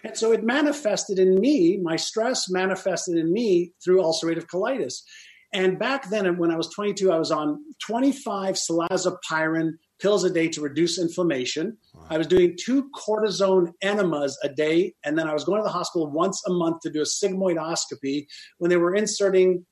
And 0.04 0.18
so 0.18 0.32
it 0.32 0.44
manifested 0.44 1.20
in 1.20 1.40
me, 1.40 1.78
my 1.78 1.96
stress 1.96 2.50
manifested 2.50 3.18
in 3.18 3.32
me 3.32 3.74
through 3.84 4.02
ulcerative 4.02 4.48
colitis. 4.48 5.02
And 5.52 5.80
back 5.80 6.10
then, 6.10 6.38
when 6.38 6.52
I 6.52 6.58
was 6.58 6.70
22, 6.70 7.12
I 7.12 7.18
was 7.18 7.32
on 7.32 7.64
25 7.80 8.56
Salazopyrin 8.56 9.72
pills 10.00 10.24
a 10.24 10.30
day 10.30 10.48
to 10.50 10.62
reduce 10.62 11.00
inflammation. 11.00 11.78
Wow. 11.94 12.06
I 12.12 12.18
was 12.18 12.28
doing 12.28 12.56
two 12.60 12.90
cortisone 12.92 13.74
enemas 13.82 14.38
a 14.44 14.50
day, 14.50 14.94
and 15.04 15.18
then 15.18 15.28
I 15.28 15.34
was 15.34 15.44
going 15.44 15.60
to 15.60 15.64
the 15.64 15.70
hospital 15.72 16.10
once 16.10 16.42
a 16.46 16.52
month 16.52 16.82
to 16.82 16.92
do 16.92 17.02
a 17.02 17.04
sigmoidoscopy 17.04 18.28
when 18.60 18.70
they 18.70 18.78
were 18.78 18.94
inserting 18.94 19.66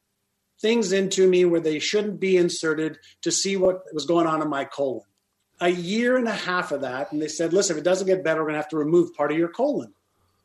things 0.59 0.91
into 0.91 1.29
me 1.29 1.45
where 1.45 1.59
they 1.59 1.77
shouldn't 1.77 2.19
be 2.19 2.35
inserted 2.37 2.97
to 3.21 3.31
see 3.31 3.55
what 3.55 3.81
was 3.93 4.05
going 4.05 4.25
on 4.25 4.41
in 4.41 4.49
my 4.49 4.65
colon. 4.65 5.03
a 5.59 5.69
year 5.69 6.17
and 6.17 6.27
a 6.27 6.31
half 6.31 6.71
of 6.71 6.81
that, 6.81 7.11
and 7.11 7.19
they 7.19 7.27
said, 7.27 7.51
"Listen, 7.51 7.75
if 7.75 7.81
it 7.81 7.83
doesn't 7.83 8.05
get 8.05 8.23
better, 8.23 8.41
we're 8.41 8.49
gonna 8.49 8.59
have 8.59 8.69
to 8.69 8.77
remove 8.77 9.11
part 9.15 9.31
of 9.31 9.37
your 9.39 9.49
colon." 9.49 9.91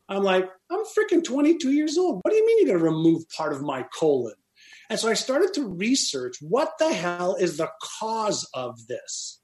I'm 0.09 0.23
like, 0.23 0.49
I'm 0.71 0.83
freaking 0.85 1.23
22 1.23 1.71
years 1.71 1.97
old. 1.99 2.21
What 2.23 2.31
do 2.31 2.35
you 2.35 2.45
mean 2.45 2.65
you're 2.65 2.77
gonna 2.79 2.91
remove 2.91 3.29
part 3.29 3.53
of 3.53 3.61
my 3.61 3.85
colon? 3.97 4.33
And 4.89 4.99
so 4.99 5.09
I 5.09 5.13
started 5.13 5.53
to 5.55 5.67
research 5.67 6.37
what 6.41 6.73
the 6.79 6.93
hell 6.93 7.35
is 7.35 7.57
the 7.57 7.69
cause 7.99 8.47
of 8.53 8.87
this. 8.87 9.39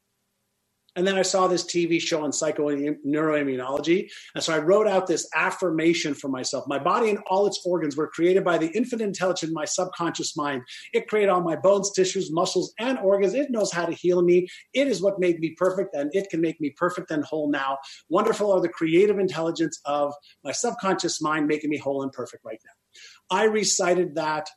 And 0.95 1.07
then 1.07 1.15
I 1.15 1.21
saw 1.21 1.47
this 1.47 1.63
TV 1.63 2.01
show 2.01 2.23
on 2.23 2.31
psychoneuroimmunology. 2.31 4.09
And 4.35 4.43
so 4.43 4.53
I 4.53 4.57
wrote 4.57 4.87
out 4.87 5.07
this 5.07 5.29
affirmation 5.35 6.13
for 6.13 6.27
myself. 6.27 6.65
My 6.67 6.79
body 6.79 7.09
and 7.09 7.19
all 7.29 7.45
its 7.47 7.61
organs 7.63 7.95
were 7.95 8.07
created 8.07 8.43
by 8.43 8.57
the 8.57 8.69
infinite 8.75 9.05
intelligence 9.05 9.47
in 9.49 9.53
my 9.53 9.65
subconscious 9.65 10.35
mind. 10.35 10.63
It 10.91 11.07
created 11.07 11.29
all 11.29 11.41
my 11.41 11.55
bones, 11.55 11.91
tissues, 11.93 12.31
muscles, 12.33 12.73
and 12.79 12.97
organs. 12.99 13.33
It 13.33 13.51
knows 13.51 13.71
how 13.71 13.85
to 13.85 13.93
heal 13.93 14.21
me. 14.23 14.47
It 14.73 14.87
is 14.87 15.01
what 15.01 15.19
made 15.19 15.39
me 15.39 15.55
perfect, 15.57 15.95
and 15.95 16.09
it 16.13 16.29
can 16.29 16.41
make 16.41 16.59
me 16.59 16.71
perfect 16.71 17.11
and 17.11 17.23
whole 17.23 17.49
now. 17.49 17.77
Wonderful 18.09 18.51
are 18.51 18.59
the 18.59 18.67
creative 18.67 19.19
intelligence 19.19 19.79
of 19.85 20.13
my 20.43 20.51
subconscious 20.51 21.21
mind 21.21 21.47
making 21.47 21.69
me 21.69 21.77
whole 21.77 22.01
and 22.01 22.11
perfect 22.11 22.43
right 22.43 22.59
now. 22.65 23.37
I 23.37 23.43
recited 23.45 24.15
that 24.15 24.49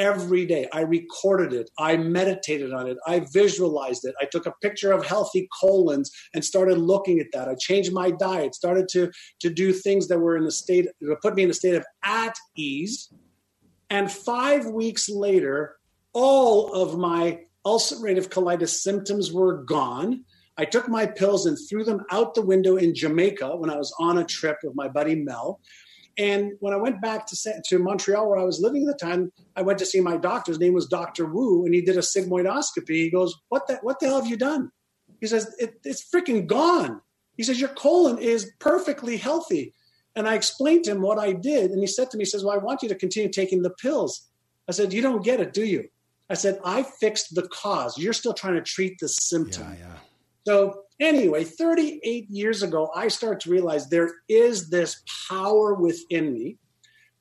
every 0.00 0.46
day. 0.46 0.66
I 0.72 0.80
recorded 0.80 1.52
it. 1.52 1.70
I 1.78 1.98
meditated 1.98 2.72
on 2.72 2.88
it. 2.88 2.96
I 3.06 3.20
visualized 3.32 4.06
it. 4.06 4.14
I 4.18 4.24
took 4.24 4.46
a 4.46 4.54
picture 4.62 4.92
of 4.92 5.04
healthy 5.04 5.46
colons 5.60 6.10
and 6.32 6.42
started 6.42 6.78
looking 6.78 7.20
at 7.20 7.26
that. 7.34 7.48
I 7.48 7.54
changed 7.54 7.92
my 7.92 8.10
diet, 8.10 8.54
started 8.54 8.88
to, 8.92 9.12
to 9.40 9.50
do 9.50 9.74
things 9.74 10.08
that 10.08 10.18
were 10.18 10.38
in 10.38 10.44
a 10.44 10.50
state, 10.50 10.88
that 11.02 11.20
put 11.20 11.34
me 11.34 11.42
in 11.42 11.50
a 11.50 11.54
state 11.54 11.74
of 11.74 11.84
at 12.02 12.34
ease. 12.56 13.12
And 13.90 14.10
five 14.10 14.64
weeks 14.64 15.10
later, 15.10 15.76
all 16.14 16.72
of 16.72 16.96
my 16.98 17.40
ulcerative 17.66 18.28
colitis 18.28 18.80
symptoms 18.80 19.30
were 19.30 19.64
gone. 19.64 20.24
I 20.56 20.64
took 20.64 20.88
my 20.88 21.04
pills 21.04 21.44
and 21.44 21.58
threw 21.68 21.84
them 21.84 22.04
out 22.10 22.34
the 22.34 22.42
window 22.42 22.76
in 22.76 22.94
Jamaica 22.94 23.54
when 23.56 23.68
I 23.68 23.76
was 23.76 23.94
on 23.98 24.16
a 24.16 24.24
trip 24.24 24.56
with 24.62 24.74
my 24.74 24.88
buddy 24.88 25.14
Mel. 25.14 25.60
And 26.18 26.52
when 26.60 26.74
I 26.74 26.76
went 26.76 27.00
back 27.00 27.26
to, 27.26 27.62
to 27.68 27.78
Montreal, 27.78 28.28
where 28.28 28.38
I 28.38 28.44
was 28.44 28.60
living 28.60 28.86
at 28.86 28.98
the 28.98 29.06
time, 29.06 29.32
I 29.56 29.62
went 29.62 29.78
to 29.78 29.86
see 29.86 30.00
my 30.00 30.16
doctor. 30.16 30.50
His 30.50 30.58
name 30.58 30.74
was 30.74 30.86
Dr. 30.86 31.26
Wu, 31.26 31.64
and 31.64 31.74
he 31.74 31.80
did 31.80 31.96
a 31.96 32.00
sigmoidoscopy. 32.00 32.88
He 32.88 33.10
goes, 33.10 33.34
"What 33.48 33.66
the 33.66 33.76
what 33.82 34.00
the 34.00 34.06
hell 34.06 34.20
have 34.20 34.30
you 34.30 34.36
done?" 34.36 34.70
He 35.20 35.26
says, 35.26 35.54
it, 35.58 35.80
"It's 35.84 36.08
freaking 36.12 36.46
gone." 36.46 37.00
He 37.36 37.42
says, 37.42 37.60
"Your 37.60 37.70
colon 37.70 38.18
is 38.18 38.50
perfectly 38.58 39.16
healthy." 39.16 39.74
And 40.16 40.28
I 40.28 40.34
explained 40.34 40.84
to 40.84 40.90
him 40.90 41.02
what 41.02 41.18
I 41.18 41.32
did, 41.32 41.70
and 41.70 41.80
he 41.80 41.86
said 41.86 42.10
to 42.10 42.16
me, 42.16 42.22
"He 42.22 42.30
says, 42.30 42.44
well, 42.44 42.54
I 42.54 42.58
want 42.58 42.82
you 42.82 42.88
to 42.88 42.94
continue 42.94 43.30
taking 43.30 43.62
the 43.62 43.70
pills." 43.70 44.28
I 44.68 44.72
said, 44.72 44.92
"You 44.92 45.02
don't 45.02 45.24
get 45.24 45.40
it, 45.40 45.52
do 45.52 45.64
you?" 45.64 45.88
I 46.28 46.34
said, 46.34 46.60
"I 46.64 46.82
fixed 46.82 47.34
the 47.34 47.48
cause. 47.48 47.96
You're 47.96 48.12
still 48.12 48.34
trying 48.34 48.54
to 48.54 48.62
treat 48.62 48.98
the 48.98 49.08
symptom." 49.08 49.64
Yeah, 49.70 49.86
yeah. 49.86 49.96
So 50.46 50.84
Anyway, 51.00 51.44
38 51.44 52.28
years 52.28 52.62
ago, 52.62 52.90
I 52.94 53.08
started 53.08 53.40
to 53.40 53.50
realize 53.50 53.88
there 53.88 54.12
is 54.28 54.68
this 54.68 55.02
power 55.30 55.72
within 55.72 56.34
me, 56.34 56.58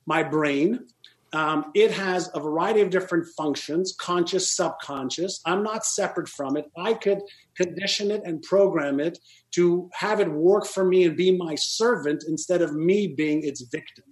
my 0.05 0.21
brain. 0.21 0.85
Um, 1.31 1.71
it 1.73 1.91
has 1.91 2.29
a 2.33 2.41
variety 2.41 2.81
of 2.81 2.89
different 2.89 3.27
functions 3.37 3.95
conscious, 3.97 4.51
subconscious. 4.53 5.39
I'm 5.45 5.63
not 5.63 5.85
separate 5.85 6.27
from 6.27 6.57
it. 6.57 6.65
I 6.75 6.93
could 6.93 7.19
condition 7.55 8.11
it 8.11 8.23
and 8.25 8.41
program 8.41 8.99
it 8.99 9.19
to 9.51 9.89
have 9.93 10.19
it 10.19 10.29
work 10.29 10.65
for 10.65 10.83
me 10.83 11.05
and 11.05 11.15
be 11.15 11.37
my 11.37 11.55
servant 11.55 12.25
instead 12.27 12.61
of 12.61 12.73
me 12.73 13.07
being 13.07 13.43
its 13.43 13.61
victim. 13.61 14.05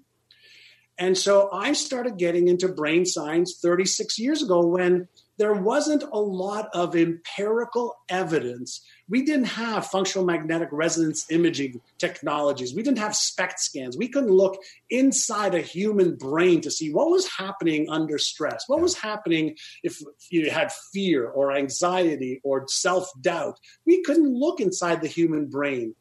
And 0.99 1.17
so 1.17 1.49
I 1.51 1.73
started 1.73 2.17
getting 2.17 2.47
into 2.47 2.67
brain 2.67 3.05
science 3.05 3.59
36 3.61 4.17
years 4.17 4.41
ago 4.41 4.65
when 4.65 5.07
there 5.37 5.53
wasn't 5.53 6.03
a 6.03 6.19
lot 6.19 6.69
of 6.73 6.95
empirical 6.95 7.95
evidence. 8.09 8.81
We 9.07 9.23
didn't 9.23 9.45
have 9.45 9.87
functional 9.87 10.25
magnetic 10.25 10.69
resonance 10.71 11.25
imaging 11.29 11.81
technologies. 11.99 12.75
We 12.75 12.83
didn't 12.83 12.97
have 12.97 13.15
SPECT 13.15 13.59
scans. 13.59 13.97
We 13.97 14.07
couldn't 14.07 14.31
look 14.31 14.57
inside 14.89 15.53
a 15.53 15.61
human 15.61 16.15
brain 16.15 16.61
to 16.61 16.71
see 16.71 16.91
what 16.91 17.09
was 17.09 17.27
happening 17.27 17.89
under 17.89 18.17
stress, 18.17 18.63
what 18.67 18.81
was 18.81 18.97
happening 18.97 19.55
if 19.83 20.01
you 20.29 20.49
had 20.49 20.71
fear 20.93 21.27
or 21.27 21.55
anxiety 21.55 22.41
or 22.43 22.65
self 22.67 23.09
doubt. 23.21 23.59
We 23.85 24.01
couldn't 24.03 24.33
look 24.33 24.59
inside 24.59 25.01
the 25.01 25.07
human 25.07 25.47
brain. 25.47 25.95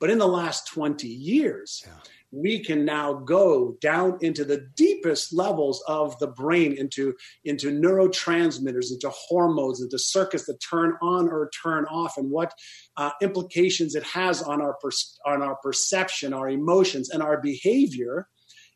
But 0.00 0.10
in 0.10 0.18
the 0.18 0.28
last 0.28 0.68
20 0.68 1.08
years, 1.08 1.82
yeah 1.84 1.92
we 2.30 2.62
can 2.62 2.84
now 2.84 3.14
go 3.14 3.76
down 3.80 4.18
into 4.20 4.44
the 4.44 4.68
deepest 4.76 5.32
levels 5.32 5.82
of 5.86 6.18
the 6.18 6.26
brain 6.26 6.72
into 6.74 7.14
into 7.44 7.70
neurotransmitters 7.70 8.92
into 8.92 9.10
hormones 9.10 9.80
into 9.80 9.98
circuits 9.98 10.44
that 10.46 10.58
turn 10.58 10.94
on 11.00 11.28
or 11.28 11.50
turn 11.62 11.86
off 11.86 12.18
and 12.18 12.30
what 12.30 12.52
uh, 12.96 13.10
implications 13.22 13.94
it 13.94 14.02
has 14.02 14.42
on 14.42 14.60
our 14.60 14.74
per- 14.74 14.90
on 15.24 15.42
our 15.42 15.56
perception 15.56 16.32
our 16.32 16.48
emotions 16.48 17.10
and 17.10 17.22
our 17.22 17.40
behavior. 17.40 18.28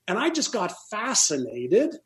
And 0.08 0.18
i 0.18 0.30
just 0.30 0.52
got 0.52 0.72
fascinated 0.90 1.96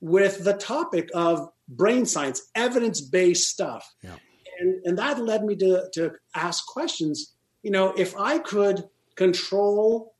with 0.00 0.44
the 0.44 0.54
topic 0.54 1.08
of 1.14 1.48
brain 1.68 2.06
science 2.06 2.42
evidence-based 2.54 3.48
stuff. 3.48 3.92
Yeah. 4.02 4.16
and 4.60 4.80
and 4.84 4.98
that 4.98 5.18
led 5.18 5.44
me 5.44 5.56
to 5.56 5.88
to 5.94 6.12
ask 6.36 6.64
questions. 6.66 7.34
You 7.62 7.72
know 7.72 7.92
if 7.96 8.16
i 8.16 8.38
could 8.38 8.84
control 9.16 10.13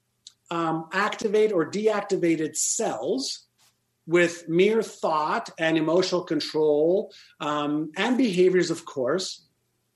um, 0.55 0.89
activate 0.93 1.51
or 1.51 1.69
deactivated 1.69 2.57
cells 2.57 3.47
with 4.07 4.49
mere 4.49 4.83
thought 4.83 5.51
and 5.59 5.77
emotional 5.77 6.23
control 6.23 7.13
um, 7.41 7.91
and 7.97 8.17
behaviors, 8.17 8.71
of 8.71 8.85
course. 8.85 9.47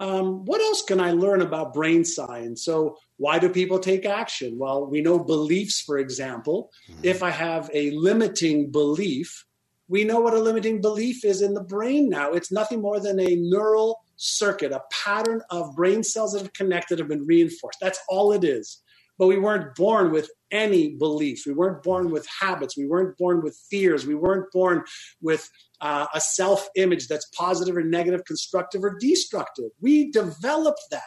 Um, 0.00 0.44
what 0.44 0.60
else 0.60 0.82
can 0.82 1.00
I 1.00 1.12
learn 1.12 1.42
about 1.42 1.74
brain 1.74 2.04
science? 2.04 2.64
So, 2.64 2.96
why 3.18 3.38
do 3.38 3.48
people 3.48 3.78
take 3.78 4.04
action? 4.04 4.58
Well, 4.58 4.86
we 4.86 5.00
know 5.00 5.18
beliefs, 5.18 5.80
for 5.80 5.98
example. 5.98 6.70
Mm-hmm. 6.90 7.00
If 7.02 7.22
I 7.22 7.30
have 7.30 7.68
a 7.74 7.90
limiting 7.92 8.70
belief, 8.70 9.44
we 9.88 10.04
know 10.04 10.20
what 10.20 10.34
a 10.34 10.40
limiting 10.40 10.80
belief 10.80 11.24
is 11.24 11.42
in 11.42 11.54
the 11.54 11.64
brain 11.64 12.08
now. 12.08 12.32
It's 12.32 12.52
nothing 12.52 12.80
more 12.80 13.00
than 13.00 13.18
a 13.18 13.36
neural 13.36 14.00
circuit, 14.16 14.72
a 14.72 14.82
pattern 15.04 15.40
of 15.50 15.74
brain 15.74 16.02
cells 16.04 16.32
that 16.32 16.42
have 16.42 16.52
connected, 16.52 16.98
have 16.98 17.08
been 17.08 17.26
reinforced. 17.26 17.78
That's 17.80 18.00
all 18.08 18.32
it 18.32 18.44
is 18.44 18.82
but 19.18 19.26
we 19.26 19.38
weren't 19.38 19.74
born 19.74 20.12
with 20.12 20.30
any 20.50 20.96
beliefs. 20.96 21.46
We 21.46 21.52
weren't 21.52 21.82
born 21.82 22.10
with 22.10 22.26
habits. 22.40 22.76
We 22.76 22.86
weren't 22.86 23.18
born 23.18 23.42
with 23.42 23.58
fears. 23.70 24.06
We 24.06 24.14
weren't 24.14 24.50
born 24.52 24.84
with 25.20 25.48
uh, 25.80 26.06
a 26.14 26.20
self 26.20 26.68
image 26.76 27.08
that's 27.08 27.26
positive 27.36 27.76
or 27.76 27.82
negative, 27.82 28.24
constructive 28.24 28.82
or 28.82 28.96
destructive. 28.98 29.70
We 29.80 30.10
developed 30.10 30.84
that. 30.90 31.02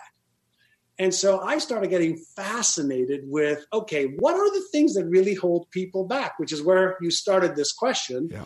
And 0.99 1.13
so 1.13 1.39
I 1.39 1.57
started 1.57 1.89
getting 1.89 2.17
fascinated 2.35 3.21
with 3.23 3.65
okay, 3.73 4.13
what 4.19 4.35
are 4.35 4.51
the 4.51 4.65
things 4.71 4.93
that 4.93 5.05
really 5.05 5.33
hold 5.33 5.69
people 5.71 6.05
back? 6.05 6.37
Which 6.37 6.51
is 6.51 6.61
where 6.61 6.97
you 7.01 7.09
started 7.09 7.55
this 7.55 7.71
question. 7.73 8.29
Yeah. 8.31 8.45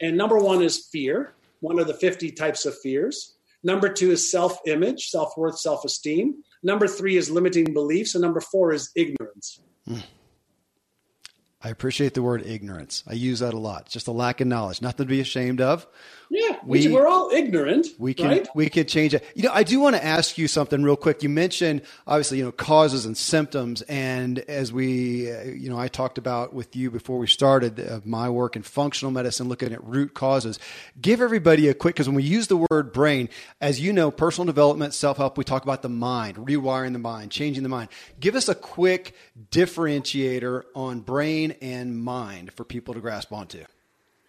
And 0.00 0.16
number 0.16 0.38
one 0.38 0.62
is 0.62 0.86
fear, 0.92 1.32
one 1.60 1.78
of 1.80 1.88
the 1.88 1.94
50 1.94 2.30
types 2.32 2.66
of 2.66 2.78
fears. 2.78 3.34
Number 3.62 3.88
two 3.88 4.10
is 4.12 4.30
self 4.30 4.58
image, 4.66 5.08
self 5.08 5.36
worth, 5.36 5.58
self 5.58 5.84
esteem. 5.84 6.42
Number 6.62 6.86
three 6.86 7.16
is 7.16 7.30
limiting 7.30 7.72
beliefs. 7.72 8.14
And 8.14 8.22
number 8.22 8.40
four 8.40 8.72
is 8.72 8.90
ignorance. 8.94 9.60
Mm. 9.88 10.02
I 11.60 11.70
appreciate 11.70 12.14
the 12.14 12.22
word 12.22 12.46
ignorance. 12.46 13.02
I 13.08 13.14
use 13.14 13.40
that 13.40 13.52
a 13.52 13.58
lot. 13.58 13.82
It's 13.86 13.92
just 13.92 14.06
a 14.06 14.12
lack 14.12 14.40
of 14.40 14.46
knowledge, 14.46 14.80
nothing 14.80 15.06
to 15.06 15.10
be 15.10 15.20
ashamed 15.20 15.60
of. 15.60 15.88
Yeah, 16.30 16.58
we, 16.62 16.88
we're 16.88 17.06
all 17.08 17.30
ignorant. 17.30 17.86
We 17.98 18.12
can 18.12 18.28
right? 18.28 18.48
we 18.54 18.68
can 18.68 18.86
change 18.86 19.14
it. 19.14 19.24
You 19.34 19.44
know, 19.44 19.52
I 19.52 19.62
do 19.62 19.80
want 19.80 19.96
to 19.96 20.04
ask 20.04 20.36
you 20.36 20.46
something 20.46 20.82
real 20.82 20.94
quick. 20.94 21.22
You 21.22 21.30
mentioned 21.30 21.82
obviously, 22.06 22.38
you 22.38 22.44
know, 22.44 22.52
causes 22.52 23.06
and 23.06 23.16
symptoms, 23.16 23.80
and 23.82 24.38
as 24.40 24.70
we, 24.70 25.32
uh, 25.32 25.44
you 25.44 25.70
know, 25.70 25.78
I 25.78 25.88
talked 25.88 26.18
about 26.18 26.52
with 26.52 26.76
you 26.76 26.90
before 26.90 27.18
we 27.18 27.26
started 27.26 27.80
uh, 27.80 28.00
my 28.04 28.28
work 28.28 28.56
in 28.56 28.62
functional 28.62 29.10
medicine, 29.10 29.48
looking 29.48 29.72
at 29.72 29.82
root 29.82 30.12
causes. 30.12 30.58
Give 31.00 31.22
everybody 31.22 31.66
a 31.68 31.74
quick 31.74 31.94
because 31.94 32.08
when 32.08 32.16
we 32.16 32.24
use 32.24 32.48
the 32.48 32.66
word 32.70 32.92
brain, 32.92 33.30
as 33.62 33.80
you 33.80 33.94
know, 33.94 34.10
personal 34.10 34.44
development, 34.44 34.92
self 34.92 35.16
help, 35.16 35.38
we 35.38 35.44
talk 35.44 35.62
about 35.62 35.80
the 35.80 35.88
mind, 35.88 36.36
rewiring 36.36 36.92
the 36.92 36.98
mind, 36.98 37.30
changing 37.30 37.62
the 37.62 37.70
mind. 37.70 37.88
Give 38.20 38.36
us 38.36 38.50
a 38.50 38.54
quick 38.54 39.14
differentiator 39.50 40.64
on 40.74 41.00
brain 41.00 41.47
and 41.52 41.96
mind 41.96 42.52
for 42.52 42.64
people 42.64 42.94
to 42.94 43.00
grasp 43.00 43.32
onto. 43.32 43.64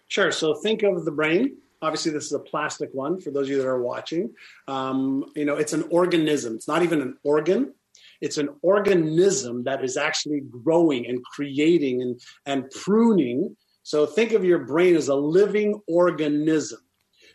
Sure. 0.08 0.32
So 0.32 0.54
think 0.54 0.82
of 0.82 1.04
the 1.04 1.12
brain 1.12 1.56
Obviously, 1.82 2.12
this 2.12 2.26
is 2.26 2.32
a 2.32 2.38
plastic 2.38 2.90
one 2.92 3.20
for 3.20 3.30
those 3.30 3.46
of 3.46 3.50
you 3.50 3.58
that 3.58 3.66
are 3.66 3.80
watching. 3.80 4.34
Um, 4.68 5.24
you 5.34 5.46
know, 5.46 5.56
it's 5.56 5.72
an 5.72 5.84
organism. 5.90 6.54
It's 6.54 6.68
not 6.68 6.82
even 6.82 7.00
an 7.00 7.16
organ. 7.24 7.72
It's 8.20 8.36
an 8.36 8.50
organism 8.60 9.64
that 9.64 9.82
is 9.82 9.96
actually 9.96 10.40
growing 10.40 11.06
and 11.06 11.24
creating 11.24 12.02
and, 12.02 12.20
and 12.44 12.70
pruning. 12.70 13.56
So 13.82 14.04
think 14.04 14.32
of 14.32 14.44
your 14.44 14.58
brain 14.58 14.94
as 14.94 15.08
a 15.08 15.14
living 15.14 15.80
organism. 15.88 16.80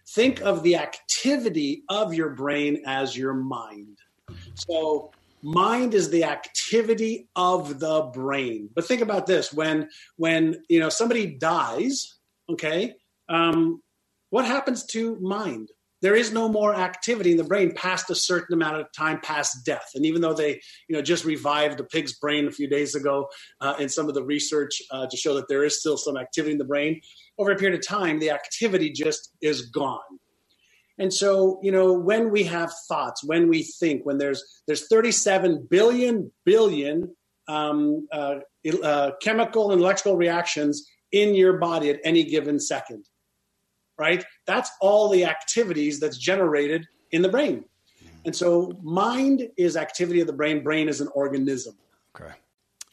Think 0.10 0.42
of 0.42 0.62
the 0.62 0.76
activity 0.76 1.82
of 1.90 2.14
your 2.14 2.30
brain 2.30 2.84
as 2.86 3.18
your 3.18 3.34
mind. 3.34 3.98
So 4.54 5.12
mind 5.46 5.94
is 5.94 6.10
the 6.10 6.24
activity 6.24 7.30
of 7.36 7.80
the 7.80 8.10
brain. 8.14 8.70
But 8.74 8.86
think 8.86 9.02
about 9.02 9.28
this: 9.28 9.54
when 9.54 9.90
when 10.18 10.64
you 10.70 10.80
know 10.80 10.90
somebody 10.90 11.38
dies, 11.38 12.18
okay, 12.50 12.94
um, 13.30 13.82
what 14.32 14.46
happens 14.46 14.86
to 14.88 15.18
mind? 15.22 15.70
there 16.06 16.16
is 16.16 16.32
no 16.32 16.48
more 16.48 16.76
activity 16.76 17.32
in 17.32 17.38
the 17.38 17.44
brain 17.44 17.72
past 17.74 18.12
a 18.12 18.16
certain 18.16 18.54
amount 18.54 18.80
of 18.80 18.86
time 18.92 19.20
past 19.22 19.66
death. 19.66 19.90
And 19.96 20.06
even 20.06 20.22
though 20.22 20.36
they, 20.36 20.62
you 20.88 20.96
know, 20.96 21.02
just 21.02 21.26
revived 21.26 21.80
a 21.80 21.84
pig's 21.84 22.14
brain 22.20 22.48
a 22.48 22.52
few 22.52 22.68
days 22.70 22.94
ago 22.94 23.28
uh, 23.60 23.74
in 23.80 23.90
some 23.90 24.08
of 24.08 24.14
the 24.14 24.24
research 24.24 24.84
uh, 24.92 25.08
to 25.08 25.18
show 25.18 25.34
that 25.34 25.48
there 25.48 25.64
is 25.64 25.80
still 25.80 25.98
some 25.98 26.16
activity 26.16 26.52
in 26.52 26.58
the 26.60 26.64
brain, 26.64 27.02
over 27.40 27.52
a 27.52 27.56
period 27.56 27.80
of 27.80 27.84
time, 27.84 28.20
the 28.20 28.30
activity 28.30 28.92
just 28.92 29.32
is 29.42 29.64
gone. 29.72 30.00
And 30.98 31.14
so, 31.14 31.60
you 31.62 31.72
know, 31.72 31.94
when 31.94 32.32
we 32.32 32.44
have 32.44 32.72
thoughts, 32.88 33.24
when 33.24 33.50
we 33.50 33.64
think, 33.64 34.06
when 34.06 34.18
there's 34.18 34.44
there's 34.66 34.88
37 34.88 35.68
billion 35.70 36.32
billion 36.46 37.16
um, 37.48 38.08
uh, 38.12 38.36
uh, 38.84 39.12
chemical 39.22 39.72
and 39.72 39.82
electrical 39.82 40.16
reactions 40.16 40.88
in 41.12 41.36
your 41.36 41.58
body 41.58 41.90
at 41.90 42.00
any 42.04 42.24
given 42.24 42.60
second, 42.60 43.06
right? 43.98 44.26
That's 44.48 44.72
all 44.82 45.10
the 45.10 45.26
activities 45.26 46.00
that's 46.00 46.18
generated 46.18 46.88
in 47.12 47.22
the 47.22 47.30
brain. 47.30 47.66
And 48.24 48.36
so, 48.36 48.80
mind 48.82 49.50
is 49.56 49.78
activity 49.78 50.22
of 50.22 50.28
the 50.28 50.34
brain. 50.34 50.64
Brain 50.64 50.90
is 50.90 51.00
an 51.02 51.10
organism. 51.14 51.78
Okay. 52.16 52.34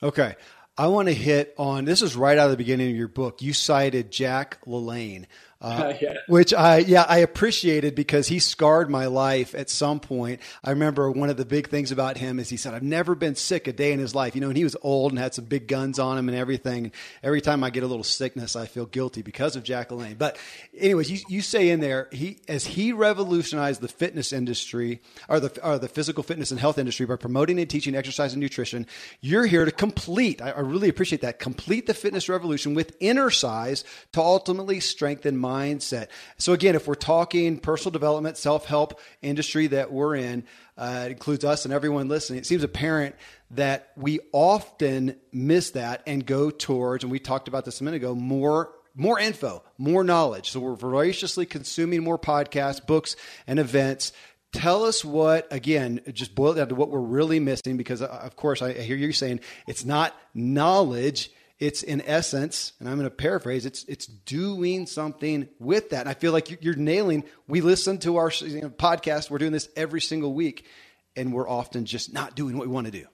Okay. 0.03 0.37
I 0.77 0.87
want 0.87 1.09
to 1.09 1.15
hit 1.15 1.55
on 1.59 1.85
this 1.85 2.01
is 2.01 2.17
right 2.17 2.37
out 2.39 2.47
of 2.47 2.51
the 2.51 2.57
beginning 2.57 2.91
of 2.91 2.97
your 2.97 3.09
book. 3.09 3.43
You 3.43 3.53
cited 3.53 4.11
Jack 4.11 4.59
LaLanne 4.67 5.27
uh, 5.63 5.95
yeah. 6.01 6.15
which 6.27 6.53
I 6.53 6.79
yeah 6.79 7.07
I 7.09 7.19
appreciated 7.19 7.95
because 7.95 8.27
he 8.27 8.41
scarred 8.41 8.91
my 8.91 9.07
life 9.07 9.55
at 9.55 9.71
some 9.71 10.01
point. 10.01 10.41
I 10.63 10.71
remember 10.71 11.11
one 11.11 11.31
of 11.31 11.37
the 11.37 11.45
big 11.45 11.69
things 11.69 11.93
about 11.93 12.17
him 12.17 12.39
is 12.39 12.49
he 12.49 12.57
said 12.57 12.75
I've 12.75 12.83
never 12.83 13.15
been 13.15 13.37
sick 13.37 13.69
a 13.69 13.73
day 13.73 13.93
in 13.93 14.01
his 14.01 14.15
life. 14.15 14.35
You 14.35 14.41
know, 14.41 14.49
and 14.49 14.57
he 14.57 14.65
was 14.65 14.77
old 14.83 15.13
and 15.13 15.19
had 15.19 15.35
some 15.35 15.45
big 15.45 15.69
guns 15.69 15.99
on 15.99 16.19
him 16.19 16.29
and 16.29 16.37
everything. 16.37 16.93
Every 17.23 17.41
time 17.41 17.63
I 17.63 17.71
get 17.71 17.85
a 17.85 17.87
little 17.87 18.05
sickness, 18.05 18.57
I 18.57 18.67
feel 18.67 18.87
guilty 18.87 19.23
because 19.23 19.55
of 19.55 19.63
Jack 19.63 19.91
LaLanne. 19.91 20.19
But 20.19 20.37
anyways, 20.77 21.11
you, 21.11 21.21
you 21.29 21.43
say 21.43 21.71
in 21.71 21.81
there 21.81 22.09
he 22.11 22.41
as 22.49 22.67
he 22.67 22.93
revolutionized 22.93 23.81
the 23.81 23.89
fitness 23.89 24.33
industry 24.33 25.01
or 25.29 25.39
the 25.39 25.65
or 25.65 25.79
the 25.79 25.89
physical 25.89 26.25
fitness 26.25 26.51
and 26.51 26.59
health 26.59 26.79
industry 26.79 27.07
by 27.07 27.17
promoting 27.17 27.61
and 27.61 27.71
teaching 27.71 27.95
exercise 27.95 28.33
and 28.33 28.43
nutrition. 28.43 28.85
You're 29.21 29.47
here 29.47 29.65
to 29.65 29.71
complete. 29.71 30.43
I, 30.43 30.51
I 30.51 30.61
really 30.61 30.89
appreciate 30.89 31.23
that. 31.23 31.39
Complete 31.39 31.87
the 31.87 31.95
fitness 31.95 32.29
revolution 32.29 32.75
with 32.75 32.99
Innercise 32.99 33.85
to 34.13 34.21
ultimately 34.21 34.81
strengthen 34.81 35.37
my 35.37 35.52
mindset. 35.53 36.09
So 36.39 36.53
again, 36.53 36.75
if 36.75 36.87
we're 36.87 36.95
talking 36.95 37.59
personal 37.59 37.93
development, 37.93 38.37
self 38.37 38.65
help 38.65 39.01
industry 39.21 39.67
that 39.69 39.93
we're 39.93 40.17
in, 40.17 40.45
uh, 40.77 41.05
it 41.07 41.13
includes 41.13 41.45
us 41.45 41.65
and 41.65 41.75
everyone 41.75 42.09
listening. 42.09 42.39
It 42.39 42.47
seems 42.47 42.65
apparent 42.65 43.15
that 43.53 43.93
we 43.97 44.21
often 44.33 45.17
miss 45.33 45.71
that 45.71 46.03
and 46.07 46.25
go 46.25 46.51
towards, 46.51 47.05
and 47.05 47.11
we 47.11 47.19
talked 47.19 47.49
about 47.49 47.65
this 47.65 47.81
a 47.81 47.85
minute 47.85 47.99
ago, 47.99 48.15
more 48.15 48.73
more 48.95 49.19
info, 49.19 49.63
more 49.79 50.05
knowledge. 50.05 50.51
So 50.51 50.61
we're 50.61 50.75
voraciously 50.75 51.47
consuming 51.47 52.03
more 52.03 52.19
podcasts, 52.19 52.85
books, 52.85 53.17
and 53.47 53.59
events. 53.59 54.13
Tell 54.53 54.85
us 54.85 55.03
what, 55.03 55.49
again, 55.51 56.01
just 56.13 56.35
boil 56.35 56.53
down 56.53 56.69
to 56.69 56.75
what 56.75 56.91
we're 56.91 57.01
really 57.01 57.41
missing 57.41 57.79
because, 57.79 58.03
uh, 58.03 58.07
of 58.07 58.37
course, 58.37 58.61
I 58.61 58.75
hear 58.75 58.97
you 58.97 59.13
saying 59.13 59.41
it's 59.67 59.85
not 59.85 60.15
knowledge, 60.35 61.31
it's 61.63 61.85
in 61.85 62.03
essence, 62.05 62.73
and 62.81 62.89
I'm 62.89 62.97
going 62.97 63.09
to 63.09 63.15
paraphrase, 63.15 63.67
it's 63.67 63.85
it's 63.85 64.07
doing 64.07 64.85
something 64.85 65.49
with 65.61 65.91
that. 65.91 66.01
And 66.01 66.09
I 66.09 66.15
feel 66.15 66.33
like 66.33 66.61
you're 66.61 66.75
nailing. 66.75 67.23
We 67.47 67.61
listen 67.61 67.99
to 67.99 68.17
our 68.17 68.33
you 68.41 68.63
know, 68.63 68.69
podcast. 68.69 69.31
We're 69.31 69.39
doing 69.39 69.53
this 69.53 69.69
every 69.77 70.01
single 70.01 70.35
week, 70.35 70.67
and 71.15 71.33
we're 71.33 71.49
often 71.49 71.85
just 71.85 72.13
not 72.13 72.35
doing 72.35 72.59
what 72.59 72.67
we 72.67 72.73
want 72.75 72.87
to 72.87 72.91
do. 72.91 73.07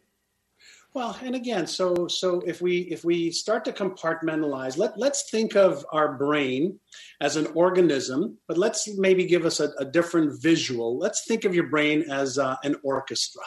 Well, 0.94 1.14
and 1.22 1.34
again, 1.34 1.66
so 1.66 2.08
so 2.08 2.40
if 2.40 2.62
we 2.62 2.78
if 2.90 3.04
we 3.04 3.32
start 3.32 3.66
to 3.66 3.72
compartmentalize, 3.72 4.78
let 4.78 4.98
let's 4.98 5.30
think 5.30 5.54
of 5.54 5.84
our 5.92 6.16
brain 6.16 6.80
as 7.20 7.36
an 7.36 7.48
organism, 7.48 8.38
but 8.46 8.56
let's 8.56 8.88
maybe 8.96 9.26
give 9.26 9.44
us 9.44 9.60
a, 9.60 9.72
a 9.78 9.84
different 9.84 10.40
visual. 10.40 10.96
Let's 10.96 11.26
think 11.26 11.44
of 11.44 11.54
your 11.54 11.66
brain 11.66 12.10
as 12.10 12.38
uh, 12.38 12.56
an 12.64 12.76
orchestra. 12.82 13.42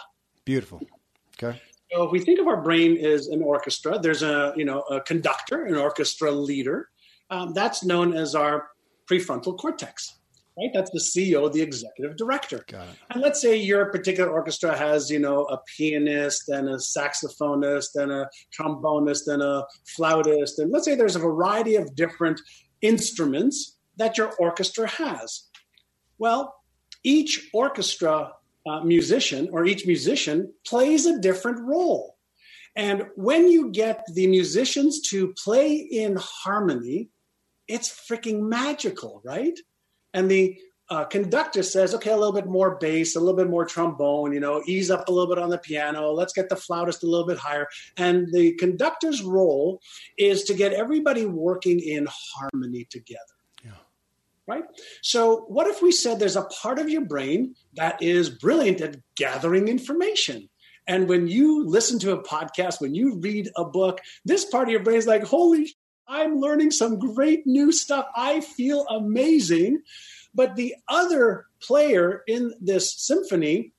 Beautiful. 0.45 0.79
Okay. 1.43 1.59
So 1.91 2.03
if 2.03 2.11
we 2.11 2.19
think 2.19 2.39
of 2.39 2.47
our 2.47 2.61
brain 2.61 2.97
as 3.03 3.27
an 3.27 3.41
orchestra, 3.41 3.99
there's 3.99 4.23
a 4.23 4.53
you 4.55 4.65
know 4.65 4.81
a 4.81 5.01
conductor, 5.01 5.65
an 5.65 5.75
orchestra 5.75 6.31
leader. 6.31 6.89
Um, 7.29 7.53
that's 7.53 7.83
known 7.83 8.13
as 8.13 8.35
our 8.35 8.69
prefrontal 9.09 9.57
cortex. 9.57 10.15
Right, 10.57 10.69
that's 10.73 10.91
the 10.91 10.99
CEO, 10.99 11.51
the 11.51 11.61
executive 11.61 12.17
director. 12.17 12.63
And 13.09 13.21
let's 13.21 13.41
say 13.41 13.55
your 13.55 13.85
particular 13.85 14.29
orchestra 14.29 14.77
has, 14.77 15.09
you 15.09 15.17
know, 15.17 15.45
a 15.45 15.57
pianist 15.77 16.49
and 16.49 16.67
a 16.67 16.75
saxophonist 16.75 17.95
and 17.95 18.11
a 18.11 18.29
trombonist 18.53 19.31
and 19.31 19.41
a 19.41 19.65
flautist, 19.95 20.59
and 20.59 20.69
let's 20.69 20.83
say 20.83 20.95
there's 20.95 21.15
a 21.15 21.19
variety 21.19 21.75
of 21.77 21.95
different 21.95 22.41
instruments 22.81 23.77
that 23.95 24.17
your 24.17 24.33
orchestra 24.39 24.87
has. 24.87 25.43
Well, 26.17 26.53
each 27.03 27.49
orchestra 27.53 28.33
uh, 28.67 28.81
musician 28.81 29.49
or 29.51 29.65
each 29.65 29.85
musician 29.85 30.53
plays 30.65 31.05
a 31.05 31.19
different 31.19 31.59
role. 31.61 32.17
And 32.75 33.07
when 33.15 33.49
you 33.49 33.71
get 33.71 34.05
the 34.13 34.27
musicians 34.27 35.01
to 35.09 35.33
play 35.33 35.75
in 35.75 36.17
harmony, 36.19 37.09
it's 37.67 37.89
freaking 37.89 38.47
magical, 38.47 39.21
right? 39.25 39.57
And 40.13 40.29
the 40.29 40.57
uh, 40.89 41.05
conductor 41.05 41.63
says, 41.63 41.95
okay, 41.95 42.11
a 42.11 42.17
little 42.17 42.33
bit 42.33 42.47
more 42.47 42.77
bass, 42.77 43.15
a 43.15 43.19
little 43.19 43.35
bit 43.35 43.49
more 43.49 43.65
trombone, 43.65 44.33
you 44.33 44.41
know, 44.41 44.61
ease 44.67 44.91
up 44.91 45.07
a 45.07 45.11
little 45.11 45.33
bit 45.33 45.41
on 45.41 45.49
the 45.49 45.57
piano. 45.57 46.11
Let's 46.11 46.33
get 46.33 46.49
the 46.49 46.55
flautist 46.55 47.03
a 47.03 47.07
little 47.07 47.25
bit 47.25 47.37
higher. 47.37 47.67
And 47.95 48.27
the 48.33 48.53
conductor's 48.55 49.21
role 49.21 49.79
is 50.17 50.43
to 50.43 50.53
get 50.53 50.73
everybody 50.73 51.25
working 51.25 51.79
in 51.79 52.07
harmony 52.11 52.87
together 52.89 53.40
right? 54.47 54.63
So, 55.01 55.45
what 55.47 55.67
if 55.67 55.81
we 55.81 55.91
said 55.91 56.19
there's 56.19 56.35
a 56.35 56.45
part 56.45 56.79
of 56.79 56.89
your 56.89 57.05
brain 57.05 57.55
that 57.75 58.01
is 58.01 58.29
brilliant 58.29 58.81
at 58.81 58.97
gathering 59.15 59.67
information? 59.67 60.49
And 60.87 61.07
when 61.07 61.27
you 61.27 61.65
listen 61.65 61.99
to 61.99 62.13
a 62.13 62.23
podcast, 62.23 62.81
when 62.81 62.95
you 62.95 63.19
read 63.19 63.49
a 63.55 63.63
book, 63.63 63.99
this 64.25 64.45
part 64.45 64.67
of 64.67 64.71
your 64.71 64.83
brain 64.83 64.97
is 64.97 65.07
like, 65.07 65.23
holy, 65.23 65.73
I'm 66.07 66.37
learning 66.39 66.71
some 66.71 66.99
great 66.99 67.45
new 67.47 67.71
stuff. 67.71 68.07
I 68.15 68.41
feel 68.41 68.85
amazing. 68.87 69.81
But 70.33 70.55
the 70.55 70.75
other 70.87 71.45
player 71.61 72.23
in 72.27 72.53
this 72.59 72.93
symphony 72.97 73.73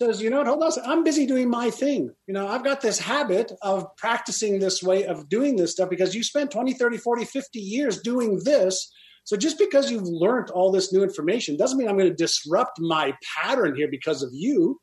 says, 0.00 0.20
you 0.22 0.30
know 0.30 0.38
what, 0.38 0.46
hold 0.46 0.62
on, 0.62 0.72
I'm 0.84 1.04
busy 1.04 1.26
doing 1.26 1.50
my 1.50 1.70
thing. 1.70 2.10
You 2.26 2.34
know, 2.34 2.48
I've 2.48 2.64
got 2.64 2.80
this 2.80 2.98
habit 2.98 3.52
of 3.62 3.94
practicing 3.96 4.58
this 4.58 4.82
way 4.82 5.04
of 5.04 5.28
doing 5.28 5.56
this 5.56 5.72
stuff 5.72 5.90
because 5.90 6.14
you 6.14 6.22
spent 6.22 6.50
20, 6.50 6.72
30, 6.74 6.96
40, 6.96 7.24
50 7.26 7.58
years 7.58 8.00
doing 8.00 8.40
this 8.42 8.90
so 9.30 9.36
just 9.36 9.60
because 9.60 9.92
you've 9.92 10.08
learned 10.08 10.50
all 10.50 10.72
this 10.72 10.92
new 10.92 11.04
information 11.04 11.56
doesn't 11.56 11.78
mean 11.78 11.86
I'm 11.86 11.96
going 11.96 12.08
to 12.08 12.14
disrupt 12.16 12.80
my 12.80 13.14
pattern 13.40 13.76
here 13.76 13.86
because 13.88 14.24
of 14.24 14.30
you. 14.32 14.80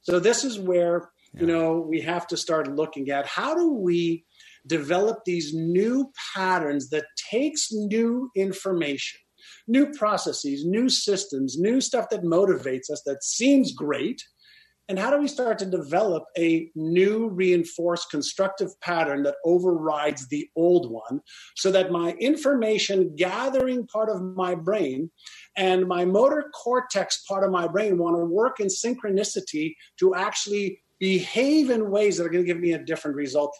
So 0.00 0.18
this 0.18 0.42
is 0.42 0.58
where 0.58 1.08
yeah. 1.32 1.42
you 1.42 1.46
know 1.46 1.78
we 1.88 2.00
have 2.00 2.26
to 2.26 2.36
start 2.36 2.74
looking 2.74 3.10
at 3.10 3.28
how 3.28 3.54
do 3.54 3.74
we 3.74 4.24
develop 4.66 5.18
these 5.24 5.54
new 5.54 6.10
patterns 6.34 6.90
that 6.90 7.04
takes 7.30 7.68
new 7.70 8.28
information 8.34 9.20
new 9.68 9.92
processes 9.92 10.64
new 10.64 10.88
systems 10.88 11.56
new 11.56 11.80
stuff 11.80 12.06
that 12.10 12.24
motivates 12.24 12.90
us 12.90 13.02
that 13.06 13.22
seems 13.22 13.72
great 13.72 14.20
and 14.92 14.98
how 14.98 15.10
do 15.10 15.16
we 15.16 15.26
start 15.26 15.58
to 15.58 15.64
develop 15.64 16.24
a 16.36 16.70
new 16.74 17.30
reinforced 17.30 18.10
constructive 18.10 18.78
pattern 18.82 19.22
that 19.22 19.36
overrides 19.42 20.28
the 20.28 20.46
old 20.54 20.92
one 20.92 21.22
so 21.56 21.70
that 21.70 21.90
my 21.90 22.10
information 22.20 23.16
gathering 23.16 23.86
part 23.86 24.10
of 24.10 24.20
my 24.20 24.54
brain 24.54 25.10
and 25.56 25.88
my 25.88 26.04
motor 26.04 26.44
cortex 26.54 27.24
part 27.26 27.42
of 27.42 27.50
my 27.50 27.66
brain 27.66 27.96
want 27.96 28.16
to 28.16 28.22
work 28.26 28.60
in 28.60 28.66
synchronicity 28.66 29.72
to 29.98 30.14
actually 30.14 30.82
behave 31.00 31.70
in 31.70 31.90
ways 31.90 32.18
that 32.18 32.26
are 32.26 32.28
going 32.28 32.44
to 32.44 32.46
give 32.46 32.60
me 32.60 32.74
a 32.74 32.84
different 32.84 33.16
result 33.16 33.56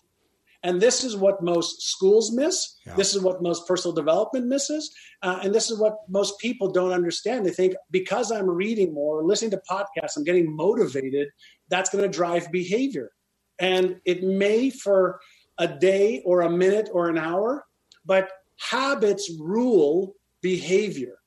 and 0.63 0.81
this 0.81 1.03
is 1.03 1.17
what 1.17 1.43
most 1.43 1.83
schools 1.83 2.33
miss. 2.33 2.77
Yeah. 2.87 2.95
This 2.95 3.15
is 3.15 3.23
what 3.23 3.43
most 3.43 3.67
personal 3.67 3.95
development 3.95 4.47
misses. 4.47 4.95
Uh, 5.23 5.41
and 5.43 5.55
this 5.55 5.71
is 5.71 5.79
what 5.79 5.97
most 6.09 6.39
people 6.39 6.71
don't 6.71 6.93
understand. 6.93 7.45
They 7.45 7.51
think 7.51 7.75
because 7.91 8.31
I'm 8.31 8.49
reading 8.49 8.95
more, 8.95 9.25
listening 9.25 9.51
to 9.53 9.63
podcasts, 9.69 10.17
I'm 10.17 10.25
getting 10.25 10.55
motivated, 10.55 11.29
that's 11.69 11.91
going 11.91 12.05
to 12.05 12.09
drive 12.09 12.53
behavior. 12.53 13.11
And 13.59 13.97
it 14.05 14.23
may 14.23 14.71
for 14.71 15.21
a 15.59 15.67
day 15.67 16.23
or 16.25 16.43
a 16.43 16.51
minute 16.51 16.89
or 16.93 17.09
an 17.09 17.19
hour, 17.19 17.65
but 18.05 18.31
habits 18.59 19.31
rule 19.41 20.15
behavior 20.43 21.19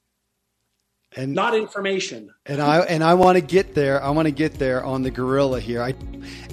and 1.15 1.34
not 1.34 1.56
information. 1.56 2.34
And 2.45 2.62
I 2.62 2.80
and 2.80 3.04
I 3.04 3.13
want 3.13 3.38
to 3.38 3.41
get 3.41 3.73
there. 3.73 4.01
I 4.04 4.10
want 4.10 4.28
to 4.28 4.32
get 4.32 4.56
there 4.56 4.84
on 4.84 5.04
the 5.04 5.12
gorilla 5.12 5.60
here. 5.60 5.82
I, 5.82 5.93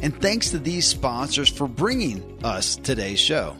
and 0.02 0.18
thanks 0.20 0.50
to 0.50 0.58
these 0.58 0.86
sponsors 0.86 1.48
for 1.48 1.68
bringing 1.68 2.38
us 2.44 2.76
today's 2.76 3.20
show. 3.20 3.56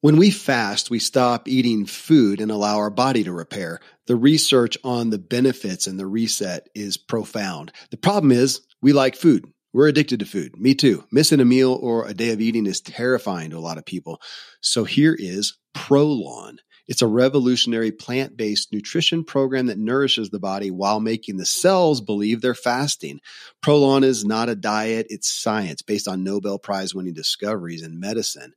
When 0.00 0.16
we 0.18 0.30
fast, 0.30 0.90
we 0.90 0.98
stop 0.98 1.48
eating 1.48 1.86
food 1.86 2.40
and 2.40 2.50
allow 2.50 2.76
our 2.76 2.90
body 2.90 3.24
to 3.24 3.32
repair. 3.32 3.80
The 4.06 4.16
research 4.16 4.76
on 4.84 5.08
the 5.08 5.18
benefits 5.18 5.86
and 5.86 5.98
the 5.98 6.06
reset 6.06 6.68
is 6.74 6.98
profound. 6.98 7.72
The 7.90 7.96
problem 7.96 8.30
is 8.30 8.60
we 8.82 8.92
like 8.92 9.16
food. 9.16 9.46
We're 9.72 9.88
addicted 9.88 10.20
to 10.20 10.26
food. 10.26 10.58
Me 10.58 10.74
too. 10.74 11.04
Missing 11.10 11.40
a 11.40 11.46
meal 11.46 11.72
or 11.80 12.06
a 12.06 12.12
day 12.12 12.30
of 12.30 12.40
eating 12.40 12.66
is 12.66 12.82
terrifying 12.82 13.50
to 13.50 13.56
a 13.56 13.60
lot 13.60 13.78
of 13.78 13.86
people. 13.86 14.20
So 14.60 14.84
here 14.84 15.16
is 15.18 15.56
Prolon. 15.74 16.58
It's 16.86 17.02
a 17.02 17.06
revolutionary 17.06 17.92
plant 17.92 18.36
based 18.36 18.72
nutrition 18.72 19.24
program 19.24 19.66
that 19.66 19.78
nourishes 19.78 20.30
the 20.30 20.38
body 20.38 20.70
while 20.70 21.00
making 21.00 21.36
the 21.38 21.46
cells 21.46 22.00
believe 22.00 22.40
they're 22.40 22.54
fasting. 22.54 23.20
Prolon 23.64 24.04
is 24.04 24.24
not 24.24 24.48
a 24.48 24.54
diet, 24.54 25.06
it's 25.08 25.32
science 25.32 25.82
based 25.82 26.08
on 26.08 26.24
Nobel 26.24 26.58
Prize 26.58 26.94
winning 26.94 27.14
discoveries 27.14 27.82
in 27.82 28.00
medicine. 28.00 28.52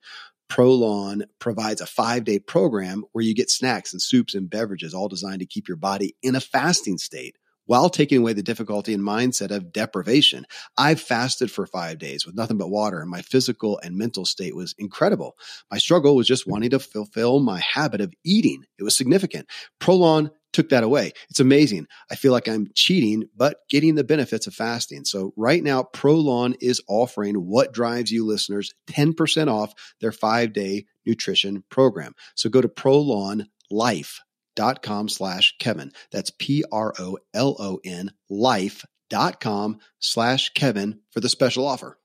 Prolon 0.50 1.24
provides 1.40 1.82
a 1.82 1.86
five 1.86 2.24
day 2.24 2.40
program 2.40 3.04
where 3.12 3.24
you 3.24 3.34
get 3.34 3.50
snacks 3.50 3.94
and 3.94 4.02
soups 4.02 4.34
and 4.34 4.50
beverages, 4.50 4.94
all 4.94 5.08
designed 5.08 5.40
to 5.40 5.46
keep 5.46 5.68
your 5.68 5.78
body 5.78 6.16
in 6.22 6.36
a 6.36 6.42
fasting 6.42 6.98
state 6.98 7.38
while 7.67 7.89
taking 7.89 8.17
away 8.17 8.34
the 8.34 8.41
difficulty 8.41 8.93
and 8.93 9.03
mindset 9.03 9.51
of 9.51 9.71
deprivation. 9.71 10.45
I've 10.77 10.99
fasted 10.99 11.51
for 11.51 11.67
five 11.67 11.99
days 11.99 12.25
with 12.25 12.36
nothing 12.36 12.58
but 12.58 12.69
water, 12.69 12.99
and 12.99 13.10
my 13.10 13.21
physical 13.21 13.80
and 13.84 13.95
mental 13.95 14.25
state 14.25 14.56
was 14.56 14.73
incredible. 14.77 15.38
My 15.69 15.77
struggle 15.77 16.15
was 16.15 16.27
just 16.27 16.47
wanting 16.47 16.71
to 16.71 16.80
fulfill 16.80 17.39
my 17.39 17.60
habit 17.60 18.01
of 18.01 18.13
eating. 18.23 18.63
It 18.80 18.84
was 18.84 18.97
significant. 18.97 19.47
Prolon 19.80 20.32
took 20.53 20.69
that 20.69 20.84
away. 20.84 21.12
It's 21.30 21.39
amazing. 21.39 21.86
I 22.10 22.15
feel 22.15 22.32
like 22.32 22.47
I'm 22.47 22.69
cheating, 22.73 23.25
but 23.36 23.58
getting 23.69 23.95
the 23.95 24.03
benefits 24.03 24.47
of 24.47 24.56
fasting. 24.56 25.06
So 25.06 25.34
right 25.36 25.63
now, 25.63 25.84
Prolon 25.93 26.56
is 26.62 26.82
offering 26.88 27.36
what 27.36 27.73
drives 27.73 28.12
you 28.12 28.25
listeners 28.25 28.73
10% 28.88 29.49
off 29.49 29.73
their 30.01 30.12
five 30.12 30.53
day 30.53 30.86
nutrition 31.06 31.63
program. 31.69 32.13
So 32.36 32.49
go 32.49 32.62
to 32.62 32.67
Prolon 32.67 33.45
Life 33.69 34.21
dot 34.58 34.84
com 34.84 35.08
slash 35.08 35.56
Kevin. 35.60 35.93
That's 36.12 36.32
P 36.38 36.65
R 36.70 36.93
O 37.00 37.17
L 37.34 37.56
O 37.58 37.80
N 37.86 38.12
life 38.30 38.86
dot 39.10 39.39
com 39.39 39.80
slash 40.00 40.50
Kevin 40.50 41.00
for 41.12 41.22
the 41.22 41.30
special 41.30 41.65
offer. 41.65 41.98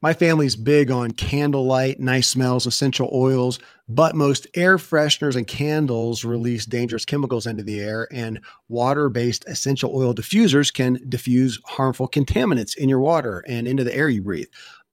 My 0.00 0.14
family's 0.14 0.54
big 0.54 0.92
on 0.92 1.10
candlelight, 1.10 1.98
nice 1.98 2.28
smells, 2.28 2.66
essential 2.66 3.10
oils, 3.12 3.58
but 3.88 4.14
most 4.14 4.46
air 4.54 4.76
fresheners 4.76 5.34
and 5.34 5.44
candles 5.44 6.24
release 6.24 6.66
dangerous 6.66 7.04
chemicals 7.04 7.48
into 7.48 7.64
the 7.64 7.80
air, 7.80 8.06
and 8.12 8.40
water 8.68 9.08
based 9.08 9.44
essential 9.48 9.90
oil 9.92 10.14
diffusers 10.14 10.72
can 10.72 11.00
diffuse 11.08 11.58
harmful 11.64 12.08
contaminants 12.08 12.76
in 12.76 12.88
your 12.88 13.00
water 13.00 13.42
and 13.48 13.66
into 13.66 13.82
the 13.82 13.92
air 13.92 14.08
you 14.08 14.22
breathe. 14.22 14.46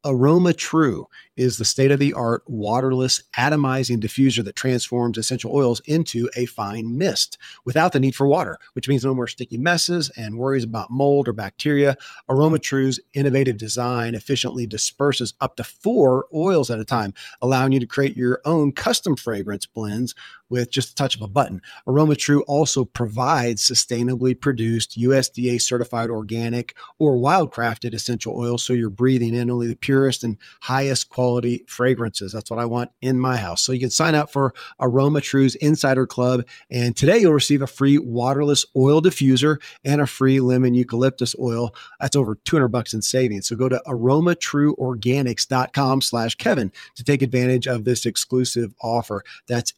AromaTru 0.06 1.06
is 1.36 1.58
the 1.58 1.66
state 1.66 1.90
of 1.90 2.00
the 2.00 2.14
art 2.14 2.44
waterless 2.46 3.24
atomizing 3.36 3.98
diffuser 3.98 4.44
that 4.46 4.56
transforms 4.56 5.18
essential 5.18 5.52
oils 5.52 5.82
into 5.86 6.30
a 6.36 6.46
fine 6.46 6.96
mist 6.96 7.40
without 7.66 7.92
the 7.92 8.00
need 8.00 8.16
for 8.16 8.28
water, 8.28 8.60
which 8.74 8.88
means 8.88 9.04
no 9.04 9.16
more 9.16 9.28
sticky 9.28 9.58
messes 9.58 10.12
and 10.16 10.38
worries 10.38 10.64
about 10.64 10.92
mold 10.92 11.28
or 11.28 11.34
bacteria. 11.34 11.98
AromaTru's 12.30 13.00
innovative 13.16 13.58
design 13.58 14.14
efficiently 14.14 14.68
disperses 14.68 15.34
up 15.42 15.56
to 15.56 15.64
four 15.64 16.28
oils 16.34 16.70
at 16.70 16.80
a 16.80 16.86
time, 16.86 17.14
allowing 17.42 17.72
you 17.72 17.80
to 17.80 17.88
create 17.88 18.16
your 18.16 18.42
own 18.46 18.72
custom 18.72 19.16
fragrance 19.16 19.66
blends 19.66 20.14
with 20.50 20.72
just 20.72 20.92
a 20.92 20.96
touch 20.96 21.16
of 21.16 21.22
a 21.22 21.28
button. 21.28 21.62
AromaTru 21.88 22.42
also 22.48 22.86
provides 22.86 23.68
sustainably 23.68 24.40
produced 24.40 24.98
USDA 24.98 25.62
certified 25.62 26.10
organic 26.10 26.76
or 27.00 27.18
wildcrafted 27.18 27.94
essential 27.94 28.38
oils 28.38 28.64
so 28.64 28.74
you're 28.74 28.90
breathing 28.90 29.34
in 29.34 29.50
only 29.50 29.68
the 29.68 29.76
purest 29.76 30.24
and 30.24 30.38
highest 30.62 31.10
quality 31.10 31.64
fragrances. 31.68 32.32
That's 32.32 32.50
what 32.50 32.60
I 32.60 32.66
want 32.66 32.92
in 33.02 33.20
my 33.20 33.38
house. 33.38 33.62
So 33.62 33.72
you 33.72 33.80
can 33.80 33.90
sign 33.90 34.16
up 34.16 34.32
for 34.32 34.54
AromaTru's 34.80 35.56
Insider 35.56 36.06
Club. 36.06 36.46
And 36.70 36.96
today 36.96 37.20
you'll 37.20 37.34
receive 37.34 37.62
a 37.62 37.68
free 37.68 37.98
waterless 37.98 38.66
oil 38.76 39.02
diffuser 39.02 39.62
and 39.84 40.02
a 40.02 40.08
free 40.08 40.40
lemon 40.40 40.74
eucalyptus 40.74 41.36
oil. 41.40 41.76
That's 42.00 42.16
over 42.16 42.36
200 42.36 42.70
bucks 42.70 42.94
in 42.94 43.02
savings. 43.02 43.48
So 43.48 43.56
go 43.56 43.70
to 43.70 43.82
aromatruorganics.com 43.88 46.02
slash 46.02 46.36
Kevin 46.36 46.72
to 46.96 47.04
take 47.04 47.22
advantage 47.22 47.68
of 47.68 47.84
this 47.84 48.06
exclusive 48.06 48.74
offer. 48.82 49.24
That's 49.48 49.74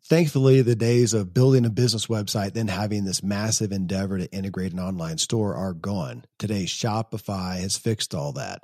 Thankfully, 0.03 0.61
the 0.63 0.75
days 0.75 1.13
of 1.13 1.35
building 1.35 1.67
a 1.67 1.69
business 1.69 2.07
website, 2.07 2.53
then 2.53 2.67
having 2.67 3.05
this 3.05 3.21
massive 3.21 3.71
endeavor 3.71 4.17
to 4.17 4.33
integrate 4.33 4.73
an 4.73 4.79
online 4.79 5.19
store 5.19 5.53
are 5.53 5.73
gone. 5.73 6.25
Today, 6.39 6.63
Shopify 6.63 7.59
has 7.59 7.77
fixed 7.77 8.15
all 8.15 8.33
that. 8.33 8.63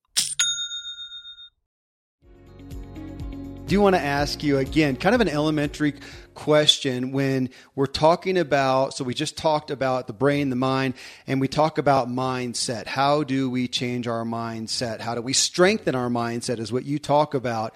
Do 3.71 3.79
want 3.79 3.95
to 3.95 4.01
ask 4.01 4.43
you 4.43 4.57
again, 4.57 4.97
kind 4.97 5.15
of 5.15 5.21
an 5.21 5.29
elementary 5.29 5.93
question 6.33 7.13
when 7.13 7.49
we're 7.73 7.85
talking 7.85 8.37
about. 8.37 8.93
So, 8.93 9.05
we 9.05 9.13
just 9.13 9.37
talked 9.37 9.71
about 9.71 10.07
the 10.07 10.13
brain, 10.13 10.49
the 10.49 10.57
mind, 10.57 10.95
and 11.25 11.39
we 11.39 11.47
talk 11.47 11.77
about 11.77 12.09
mindset. 12.09 12.85
How 12.85 13.23
do 13.23 13.49
we 13.49 13.69
change 13.69 14.09
our 14.09 14.25
mindset? 14.25 14.99
How 14.99 15.15
do 15.15 15.21
we 15.21 15.31
strengthen 15.31 15.95
our 15.95 16.09
mindset, 16.09 16.59
is 16.59 16.69
what 16.73 16.83
you 16.83 16.99
talk 16.99 17.33
about. 17.33 17.73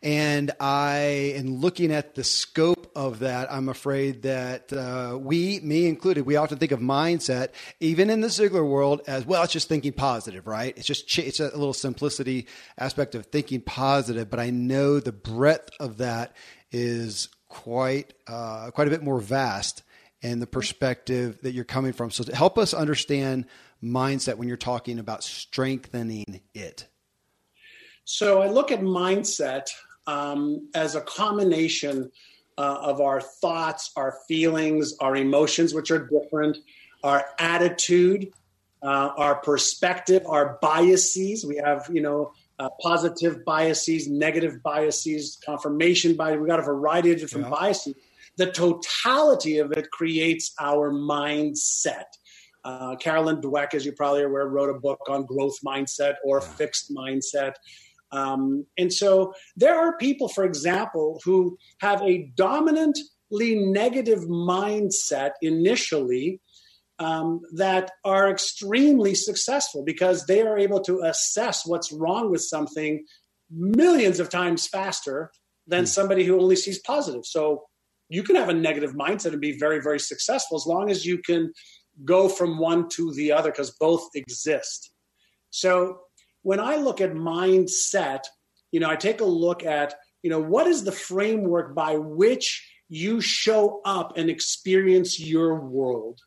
And 0.00 0.52
I, 0.60 1.32
in 1.34 1.60
looking 1.60 1.92
at 1.92 2.14
the 2.14 2.22
scope 2.22 2.92
of 2.94 3.18
that, 3.18 3.52
I'm 3.52 3.68
afraid 3.68 4.22
that 4.22 4.72
uh, 4.72 5.18
we, 5.18 5.58
me 5.60 5.86
included, 5.86 6.24
we 6.24 6.36
often 6.36 6.58
think 6.58 6.70
of 6.70 6.78
mindset, 6.78 7.48
even 7.80 8.08
in 8.08 8.20
the 8.20 8.28
Ziglar 8.28 8.66
world, 8.66 9.02
as 9.08 9.26
well. 9.26 9.42
It's 9.42 9.52
just 9.52 9.68
thinking 9.68 9.92
positive, 9.92 10.46
right? 10.46 10.76
It's 10.76 10.86
just 10.86 11.08
ch- 11.08 11.18
it's 11.20 11.40
a 11.40 11.44
little 11.44 11.72
simplicity 11.72 12.46
aspect 12.78 13.16
of 13.16 13.26
thinking 13.26 13.60
positive. 13.60 14.30
But 14.30 14.38
I 14.38 14.50
know 14.50 15.00
the 15.00 15.12
breadth 15.12 15.70
of 15.80 15.98
that 15.98 16.36
is 16.70 17.28
quite 17.48 18.14
uh, 18.28 18.70
quite 18.70 18.86
a 18.86 18.90
bit 18.90 19.02
more 19.02 19.20
vast 19.20 19.82
and 20.22 20.40
the 20.40 20.46
perspective 20.46 21.38
that 21.42 21.52
you're 21.52 21.64
coming 21.64 21.92
from. 21.92 22.10
So 22.10 22.24
to 22.24 22.36
help 22.36 22.58
us 22.58 22.72
understand 22.72 23.46
mindset 23.82 24.36
when 24.36 24.48
you're 24.48 24.56
talking 24.56 24.98
about 24.98 25.24
strengthening 25.24 26.40
it. 26.54 26.86
So 28.04 28.42
I 28.42 28.48
look 28.48 28.72
at 28.72 28.80
mindset 28.80 29.66
um, 30.08 30.70
as 30.74 30.94
a 30.94 31.02
combination 31.02 32.10
uh, 32.56 32.78
of 32.80 33.00
our 33.00 33.20
thoughts, 33.20 33.92
our 33.94 34.16
feelings, 34.26 34.96
our 35.00 35.14
emotions, 35.14 35.74
which 35.74 35.90
are 35.90 36.08
different, 36.08 36.56
our 37.04 37.24
attitude, 37.38 38.32
uh, 38.82 39.10
our 39.16 39.36
perspective, 39.36 40.22
our 40.26 40.58
biases. 40.62 41.44
We 41.44 41.56
have, 41.56 41.88
you 41.92 42.00
know, 42.00 42.32
uh, 42.58 42.70
positive 42.80 43.44
biases, 43.44 44.08
negative 44.08 44.62
biases, 44.62 45.38
confirmation 45.44 46.16
bias. 46.16 46.38
We've 46.38 46.48
got 46.48 46.58
a 46.58 46.62
variety 46.62 47.12
of 47.12 47.20
different 47.20 47.46
yeah. 47.46 47.56
biases. 47.60 47.94
The 48.36 48.50
totality 48.50 49.58
of 49.58 49.72
it 49.72 49.90
creates 49.90 50.54
our 50.58 50.90
mindset. 50.90 52.04
Uh, 52.64 52.96
Carolyn 52.96 53.40
Dweck, 53.40 53.74
as 53.74 53.84
you 53.84 53.92
probably 53.92 54.22
are 54.22 54.28
aware, 54.28 54.48
wrote 54.48 54.70
a 54.70 54.78
book 54.78 55.00
on 55.08 55.26
growth 55.26 55.56
mindset 55.64 56.14
or 56.24 56.40
yeah. 56.40 56.46
fixed 56.46 56.92
mindset. 56.92 57.52
Um, 58.10 58.66
and 58.76 58.92
so 58.92 59.34
there 59.56 59.78
are 59.78 59.96
people, 59.96 60.28
for 60.28 60.44
example, 60.44 61.20
who 61.24 61.58
have 61.80 62.02
a 62.02 62.30
dominantly 62.36 63.56
negative 63.56 64.20
mindset 64.20 65.32
initially 65.42 66.40
um, 66.98 67.40
that 67.52 67.92
are 68.04 68.30
extremely 68.30 69.14
successful 69.14 69.84
because 69.84 70.26
they 70.26 70.42
are 70.42 70.58
able 70.58 70.80
to 70.80 71.00
assess 71.02 71.64
what's 71.64 71.92
wrong 71.92 72.30
with 72.30 72.42
something 72.42 73.04
millions 73.50 74.20
of 74.20 74.30
times 74.30 74.66
faster 74.66 75.30
than 75.66 75.84
mm. 75.84 75.88
somebody 75.88 76.24
who 76.24 76.40
only 76.40 76.56
sees 76.56 76.80
positive. 76.80 77.24
So 77.24 77.64
you 78.08 78.22
can 78.22 78.36
have 78.36 78.48
a 78.48 78.54
negative 78.54 78.94
mindset 78.94 79.32
and 79.32 79.40
be 79.40 79.58
very, 79.58 79.80
very 79.80 80.00
successful 80.00 80.56
as 80.56 80.66
long 80.66 80.90
as 80.90 81.04
you 81.04 81.18
can 81.18 81.52
go 82.04 82.28
from 82.28 82.58
one 82.58 82.88
to 82.90 83.12
the 83.14 83.32
other 83.32 83.50
because 83.50 83.70
both 83.78 84.08
exist. 84.14 84.92
So 85.50 86.00
when 86.42 86.60
I 86.60 86.76
look 86.76 87.00
at 87.00 87.12
mindset, 87.12 88.20
you 88.70 88.80
know, 88.80 88.88
I 88.88 88.96
take 88.96 89.20
a 89.20 89.24
look 89.24 89.64
at, 89.64 89.94
you 90.22 90.30
know, 90.30 90.40
what 90.40 90.66
is 90.66 90.84
the 90.84 90.92
framework 90.92 91.74
by 91.74 91.96
which 91.96 92.66
you 92.88 93.20
show 93.20 93.80
up 93.84 94.16
and 94.16 94.30
experience 94.30 95.20
your 95.20 95.60
world? 95.60 96.20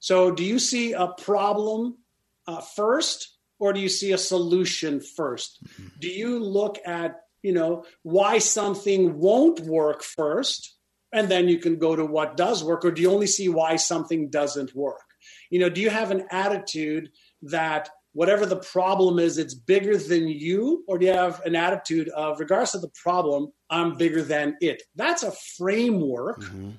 So 0.00 0.30
do 0.30 0.44
you 0.44 0.58
see 0.58 0.92
a 0.92 1.08
problem 1.08 1.98
uh, 2.46 2.60
first 2.60 3.36
or 3.58 3.72
do 3.72 3.80
you 3.80 3.88
see 3.88 4.12
a 4.12 4.18
solution 4.18 5.00
1st 5.00 5.18
mm-hmm. 5.18 5.86
Do 5.98 6.08
you 6.08 6.38
look 6.38 6.78
at, 6.86 7.16
you 7.42 7.52
know, 7.52 7.84
why 8.02 8.38
something 8.38 9.18
won't 9.18 9.60
work 9.60 10.02
first 10.02 10.76
and 11.12 11.28
then 11.28 11.48
you 11.48 11.58
can 11.58 11.78
go 11.78 11.96
to 11.96 12.04
what 12.04 12.36
does 12.36 12.62
work 12.62 12.84
or 12.84 12.90
do 12.90 13.02
you 13.02 13.10
only 13.10 13.26
see 13.26 13.48
why 13.48 13.76
something 13.76 14.30
doesn't 14.30 14.74
work? 14.74 15.02
You 15.50 15.58
know, 15.60 15.68
do 15.68 15.80
you 15.80 15.90
have 15.90 16.10
an 16.10 16.26
attitude 16.30 17.10
that 17.42 17.90
whatever 18.18 18.44
the 18.46 18.56
problem 18.56 19.20
is, 19.20 19.38
it's 19.38 19.54
bigger 19.54 19.96
than 19.96 20.26
you? 20.26 20.82
Or 20.88 20.98
do 20.98 21.06
you 21.06 21.12
have 21.12 21.40
an 21.46 21.54
attitude 21.54 22.08
of, 22.08 22.40
regardless 22.40 22.74
of 22.74 22.80
the 22.80 22.90
problem, 23.00 23.52
I'm 23.70 23.96
bigger 23.96 24.22
than 24.22 24.56
it? 24.60 24.82
That's 24.96 25.22
a 25.22 25.30
framework, 25.56 26.40
mm-hmm. 26.40 26.70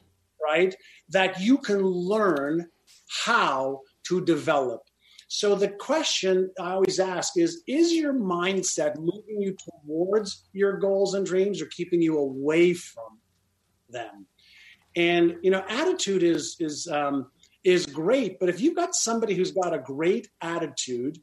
right? 0.43 0.75
That 1.07 1.39
you 1.39 1.57
can 1.57 1.81
learn 1.81 2.67
how 3.25 3.79
to 4.07 4.25
develop. 4.25 4.81
So 5.29 5.55
the 5.55 5.69
question 5.69 6.51
I 6.59 6.71
always 6.71 6.99
ask 6.99 7.37
is 7.37 7.63
Is 7.67 7.93
your 7.93 8.13
mindset 8.13 8.97
moving 8.97 9.39
you 9.39 9.55
towards 9.85 10.43
your 10.51 10.77
goals 10.77 11.13
and 11.13 11.25
dreams 11.25 11.61
or 11.61 11.67
keeping 11.67 12.01
you 12.01 12.17
away 12.17 12.73
from 12.73 13.17
them? 13.87 14.27
And, 14.97 15.37
you 15.41 15.51
know, 15.51 15.63
attitude 15.69 16.23
is, 16.23 16.57
is, 16.59 16.85
um, 16.91 17.27
is 17.63 17.85
great. 17.85 18.41
But 18.41 18.49
if 18.49 18.59
you've 18.59 18.75
got 18.75 18.93
somebody 18.93 19.35
who's 19.35 19.51
got 19.51 19.73
a 19.73 19.79
great 19.79 20.27
attitude 20.41 21.17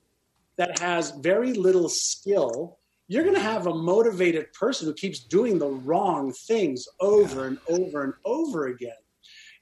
that 0.57 0.79
has 0.79 1.11
very 1.11 1.53
little 1.53 1.89
skill, 1.89 2.79
you're 3.09 3.23
going 3.23 3.35
to 3.35 3.41
have 3.41 3.67
a 3.67 3.75
motivated 3.75 4.53
person 4.53 4.87
who 4.87 4.95
keeps 4.95 5.21
doing 5.21 5.59
the 5.59 5.69
wrong 5.69 6.33
things 6.33 6.87
over 7.01 7.47
and 7.47 7.59
over 7.69 8.03
and 8.03 8.15
over 8.25 8.67
again. 8.67 8.93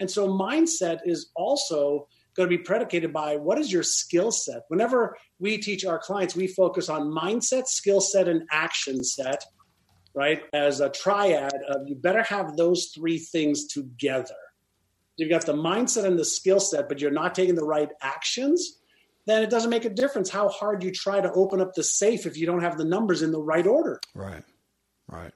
And 0.00 0.11
so 0.11 0.28
mindset 0.28 1.00
is 1.04 1.30
also 1.37 2.09
going 2.37 2.48
to 2.48 2.57
be 2.57 2.62
predicated 2.62 3.12
by 3.12 3.37
what 3.37 3.59
is 3.59 3.72
your 3.72 3.83
skill 3.83 4.33
set. 4.33 4.62
Whenever 4.68 5.16
we 5.38 5.59
teach 5.59 5.85
our 5.85 5.98
clients, 5.98 6.35
we 6.35 6.46
focus 6.48 6.88
on 6.88 7.02
mindset, 7.02 7.66
skill 7.66 8.00
set, 8.00 8.26
and 8.26 8.42
action 8.50 9.04
set, 9.04 9.44
right? 10.14 10.42
As 10.52 10.80
a 10.80 10.88
triad 10.88 11.54
of 11.68 11.87
you 11.87 11.94
better 11.94 12.22
have 12.24 12.57
those 12.57 12.90
three 12.94 13.18
things 13.18 13.66
together 13.66 14.35
you've 15.16 15.30
got 15.30 15.46
the 15.46 15.54
mindset 15.54 16.04
and 16.04 16.18
the 16.18 16.24
skill 16.24 16.61
set, 16.61 16.88
but 16.88 17.00
you're 17.00 17.11
not 17.11 17.35
taking 17.35 17.54
the 17.54 17.64
right 17.64 17.88
actions, 18.00 18.80
then 19.26 19.42
it 19.42 19.50
doesn't 19.50 19.70
make 19.70 19.84
a 19.84 19.90
difference 19.90 20.30
how 20.30 20.48
hard 20.48 20.82
you 20.82 20.90
try 20.90 21.20
to 21.20 21.32
open 21.32 21.60
up 21.60 21.74
the 21.74 21.84
safe 21.84 22.26
if 22.26 22.37
you 22.37 22.46
don't 22.46 22.62
have 22.62 22.76
the 22.76 22.84
numbers 22.84 23.22
in 23.22 23.32
the 23.32 23.40
right 23.40 23.66
order. 23.66 24.00
Right, 24.14 24.44
right. 25.08 25.32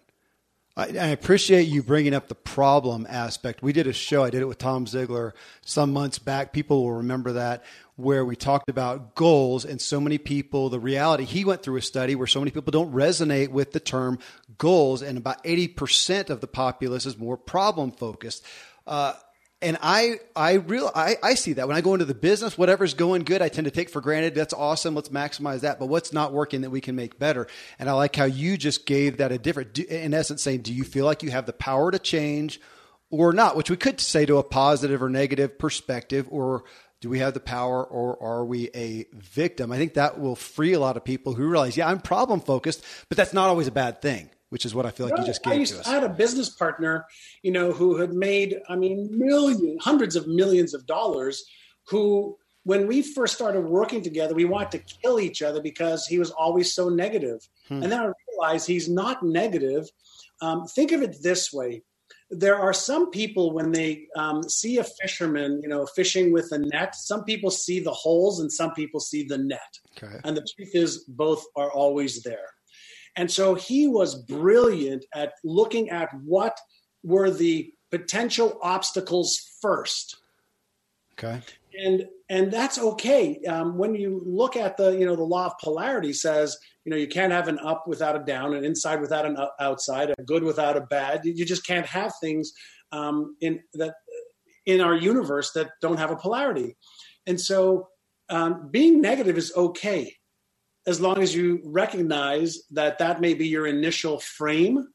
I, 0.78 0.84
I 0.84 1.06
appreciate 1.08 1.66
you 1.66 1.82
bringing 1.82 2.14
up 2.14 2.28
the 2.28 2.36
problem 2.36 3.04
aspect. 3.10 3.62
We 3.62 3.72
did 3.72 3.88
a 3.88 3.92
show, 3.92 4.22
I 4.22 4.30
did 4.30 4.42
it 4.42 4.46
with 4.46 4.58
Tom 4.58 4.86
Ziglar 4.86 5.32
some 5.62 5.92
months 5.92 6.20
back. 6.20 6.52
People 6.52 6.84
will 6.84 6.92
remember 6.92 7.32
that, 7.32 7.64
where 7.96 8.24
we 8.24 8.36
talked 8.36 8.70
about 8.70 9.16
goals 9.16 9.64
and 9.64 9.80
so 9.80 10.00
many 10.00 10.18
people, 10.18 10.68
the 10.68 10.78
reality, 10.78 11.24
he 11.24 11.44
went 11.44 11.64
through 11.64 11.76
a 11.76 11.82
study 11.82 12.14
where 12.14 12.28
so 12.28 12.38
many 12.38 12.52
people 12.52 12.70
don't 12.70 12.92
resonate 12.94 13.48
with 13.48 13.72
the 13.72 13.80
term 13.80 14.20
goals, 14.56 15.02
and 15.02 15.18
about 15.18 15.42
80% 15.42 16.30
of 16.30 16.40
the 16.40 16.46
populace 16.46 17.06
is 17.06 17.18
more 17.18 17.36
problem 17.36 17.90
focused. 17.90 18.44
Uh, 18.86 19.14
and 19.60 19.76
I, 19.82 20.20
I 20.36 20.54
real, 20.54 20.90
I, 20.94 21.16
I 21.22 21.34
see 21.34 21.54
that 21.54 21.66
when 21.66 21.76
I 21.76 21.80
go 21.80 21.92
into 21.92 22.04
the 22.04 22.14
business, 22.14 22.56
whatever's 22.56 22.94
going 22.94 23.24
good, 23.24 23.42
I 23.42 23.48
tend 23.48 23.64
to 23.64 23.72
take 23.72 23.90
for 23.90 24.00
granted. 24.00 24.34
That's 24.34 24.54
awesome. 24.54 24.94
Let's 24.94 25.08
maximize 25.08 25.60
that. 25.60 25.80
But 25.80 25.86
what's 25.86 26.12
not 26.12 26.32
working 26.32 26.60
that 26.60 26.70
we 26.70 26.80
can 26.80 26.94
make 26.94 27.18
better? 27.18 27.48
And 27.78 27.90
I 27.90 27.92
like 27.94 28.14
how 28.14 28.24
you 28.24 28.56
just 28.56 28.86
gave 28.86 29.16
that 29.16 29.32
a 29.32 29.38
different, 29.38 29.76
in 29.78 30.14
essence, 30.14 30.42
saying, 30.42 30.62
do 30.62 30.72
you 30.72 30.84
feel 30.84 31.04
like 31.04 31.24
you 31.24 31.32
have 31.32 31.46
the 31.46 31.52
power 31.52 31.90
to 31.90 31.98
change 31.98 32.60
or 33.10 33.32
not? 33.32 33.56
Which 33.56 33.68
we 33.68 33.76
could 33.76 34.00
say 34.00 34.24
to 34.26 34.36
a 34.36 34.44
positive 34.44 35.02
or 35.02 35.10
negative 35.10 35.58
perspective, 35.58 36.28
or 36.30 36.62
do 37.00 37.08
we 37.08 37.18
have 37.18 37.34
the 37.34 37.40
power 37.40 37.84
or 37.84 38.22
are 38.22 38.44
we 38.44 38.70
a 38.76 39.06
victim? 39.12 39.72
I 39.72 39.76
think 39.76 39.94
that 39.94 40.20
will 40.20 40.36
free 40.36 40.74
a 40.74 40.80
lot 40.80 40.96
of 40.96 41.04
people 41.04 41.34
who 41.34 41.48
realize, 41.48 41.76
yeah, 41.76 41.88
I'm 41.88 42.00
problem 42.00 42.40
focused, 42.40 42.84
but 43.08 43.16
that's 43.16 43.32
not 43.32 43.48
always 43.48 43.66
a 43.66 43.72
bad 43.72 44.02
thing 44.02 44.30
which 44.50 44.64
is 44.64 44.74
what 44.74 44.86
I 44.86 44.90
feel 44.90 45.08
like 45.08 45.18
you 45.18 45.26
just 45.26 45.42
gave 45.42 45.60
used, 45.60 45.74
to 45.74 45.80
us. 45.80 45.88
I 45.88 45.92
had 45.92 46.04
a 46.04 46.08
business 46.08 46.50
partner, 46.50 47.06
you 47.42 47.52
know, 47.52 47.72
who 47.72 47.96
had 47.96 48.12
made, 48.12 48.60
I 48.68 48.76
mean, 48.76 49.08
millions, 49.10 49.82
hundreds 49.82 50.16
of 50.16 50.26
millions 50.26 50.74
of 50.74 50.86
dollars, 50.86 51.44
who, 51.88 52.36
when 52.64 52.86
we 52.86 53.02
first 53.02 53.34
started 53.34 53.62
working 53.62 54.02
together, 54.02 54.34
we 54.34 54.44
wanted 54.44 54.72
to 54.72 54.94
kill 55.02 55.20
each 55.20 55.42
other 55.42 55.60
because 55.62 56.06
he 56.06 56.18
was 56.18 56.30
always 56.30 56.72
so 56.72 56.88
negative. 56.88 57.46
Hmm. 57.68 57.82
And 57.82 57.92
then 57.92 58.00
I 58.00 58.12
realized 58.30 58.66
he's 58.66 58.88
not 58.88 59.22
negative. 59.22 59.88
Um, 60.40 60.66
think 60.66 60.92
of 60.92 61.02
it 61.02 61.22
this 61.22 61.52
way. 61.52 61.82
There 62.30 62.56
are 62.56 62.74
some 62.74 63.10
people 63.10 63.52
when 63.52 63.72
they 63.72 64.06
um, 64.14 64.42
see 64.42 64.76
a 64.76 64.84
fisherman, 64.84 65.60
you 65.62 65.68
know, 65.68 65.86
fishing 65.86 66.30
with 66.30 66.52
a 66.52 66.58
net. 66.58 66.94
Some 66.94 67.24
people 67.24 67.50
see 67.50 67.80
the 67.80 67.92
holes, 67.92 68.40
and 68.40 68.52
some 68.52 68.74
people 68.74 69.00
see 69.00 69.24
the 69.24 69.38
net. 69.38 69.78
Okay. 69.96 70.20
And 70.24 70.36
the 70.36 70.46
truth 70.54 70.74
is, 70.74 71.04
both 71.08 71.42
are 71.56 71.72
always 71.72 72.22
there. 72.22 72.50
And 73.18 73.28
so 73.28 73.56
he 73.56 73.88
was 73.88 74.14
brilliant 74.14 75.04
at 75.12 75.32
looking 75.42 75.90
at 75.90 76.08
what 76.22 76.56
were 77.02 77.30
the 77.30 77.74
potential 77.90 78.60
obstacles 78.62 79.40
first. 79.60 80.16
Okay. 81.14 81.42
And 81.76 82.06
and 82.30 82.52
that's 82.52 82.78
okay. 82.78 83.40
Um, 83.48 83.76
when 83.76 83.96
you 83.96 84.22
look 84.24 84.56
at 84.56 84.76
the 84.76 84.90
you 84.96 85.04
know 85.04 85.16
the 85.16 85.24
law 85.24 85.46
of 85.46 85.58
polarity 85.60 86.12
says 86.12 86.56
you 86.84 86.90
know 86.90 86.96
you 86.96 87.08
can't 87.08 87.32
have 87.32 87.48
an 87.48 87.58
up 87.58 87.88
without 87.88 88.14
a 88.14 88.24
down, 88.24 88.54
an 88.54 88.64
inside 88.64 89.00
without 89.00 89.26
an 89.26 89.36
outside, 89.60 90.14
a 90.16 90.22
good 90.22 90.44
without 90.44 90.76
a 90.76 90.82
bad. 90.82 91.22
You 91.24 91.44
just 91.44 91.66
can't 91.66 91.86
have 91.86 92.12
things 92.20 92.52
um, 92.92 93.36
in 93.40 93.60
that 93.74 93.94
in 94.64 94.80
our 94.80 94.94
universe 94.94 95.50
that 95.52 95.70
don't 95.82 95.98
have 95.98 96.12
a 96.12 96.16
polarity. 96.16 96.76
And 97.26 97.40
so 97.40 97.88
um, 98.30 98.68
being 98.70 99.00
negative 99.00 99.36
is 99.36 99.52
okay 99.56 100.17
as 100.86 101.00
long 101.00 101.22
as 101.22 101.34
you 101.34 101.60
recognize 101.64 102.58
that 102.70 102.98
that 102.98 103.20
may 103.20 103.34
be 103.34 103.46
your 103.46 103.66
initial 103.66 104.18
frame 104.20 104.86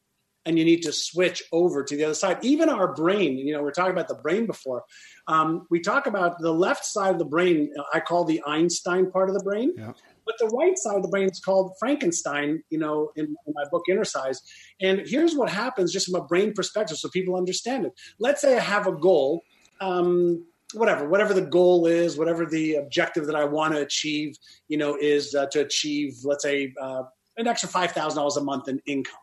and 0.45 0.57
you 0.59 0.65
need 0.65 0.81
to 0.83 0.91
switch 0.91 1.43
over 1.51 1.83
to 1.83 1.95
the 1.95 2.03
other 2.03 2.13
side. 2.13 2.37
Even 2.41 2.69
our 2.69 2.93
brain, 2.93 3.37
you 3.37 3.53
know, 3.53 3.61
we 3.61 3.69
are 3.69 3.73
talking 3.73 3.91
about 3.91 4.07
the 4.07 4.15
brain 4.15 4.45
before. 4.45 4.83
Um, 5.27 5.65
we 5.69 5.79
talk 5.79 6.05
about 6.05 6.39
the 6.39 6.51
left 6.51 6.85
side 6.85 7.11
of 7.11 7.19
the 7.19 7.25
brain, 7.25 7.73
I 7.93 7.99
call 7.99 8.25
the 8.25 8.41
Einstein 8.45 9.09
part 9.09 9.29
of 9.29 9.35
the 9.35 9.43
brain. 9.43 9.73
Yeah. 9.77 9.93
But 10.25 10.35
the 10.39 10.47
right 10.47 10.77
side 10.77 10.97
of 10.97 11.03
the 11.03 11.09
brain 11.09 11.29
is 11.29 11.39
called 11.39 11.73
Frankenstein, 11.79 12.63
you 12.69 12.77
know, 12.77 13.11
in, 13.15 13.25
in 13.25 13.53
my 13.53 13.63
book, 13.71 13.83
Innercise. 13.89 14.41
And 14.81 15.01
here's 15.05 15.35
what 15.35 15.49
happens 15.49 15.91
just 15.91 16.09
from 16.09 16.21
a 16.21 16.25
brain 16.25 16.53
perspective 16.53 16.97
so 16.97 17.09
people 17.09 17.35
understand 17.35 17.85
it. 17.85 17.93
Let's 18.19 18.41
say 18.41 18.57
I 18.57 18.61
have 18.61 18.87
a 18.87 18.93
goal. 18.93 19.43
Um, 19.81 20.45
whatever 20.73 21.07
whatever 21.07 21.33
the 21.33 21.41
goal 21.41 21.85
is 21.85 22.17
whatever 22.17 22.45
the 22.45 22.75
objective 22.75 23.25
that 23.25 23.35
i 23.35 23.43
want 23.43 23.73
to 23.73 23.81
achieve 23.81 24.35
you 24.67 24.77
know 24.77 24.97
is 24.99 25.35
uh, 25.35 25.45
to 25.47 25.61
achieve 25.61 26.13
let's 26.23 26.43
say 26.43 26.73
uh, 26.81 27.03
an 27.37 27.47
extra 27.47 27.69
$5000 27.69 28.37
a 28.37 28.41
month 28.41 28.67
in 28.67 28.79
income. 28.85 29.15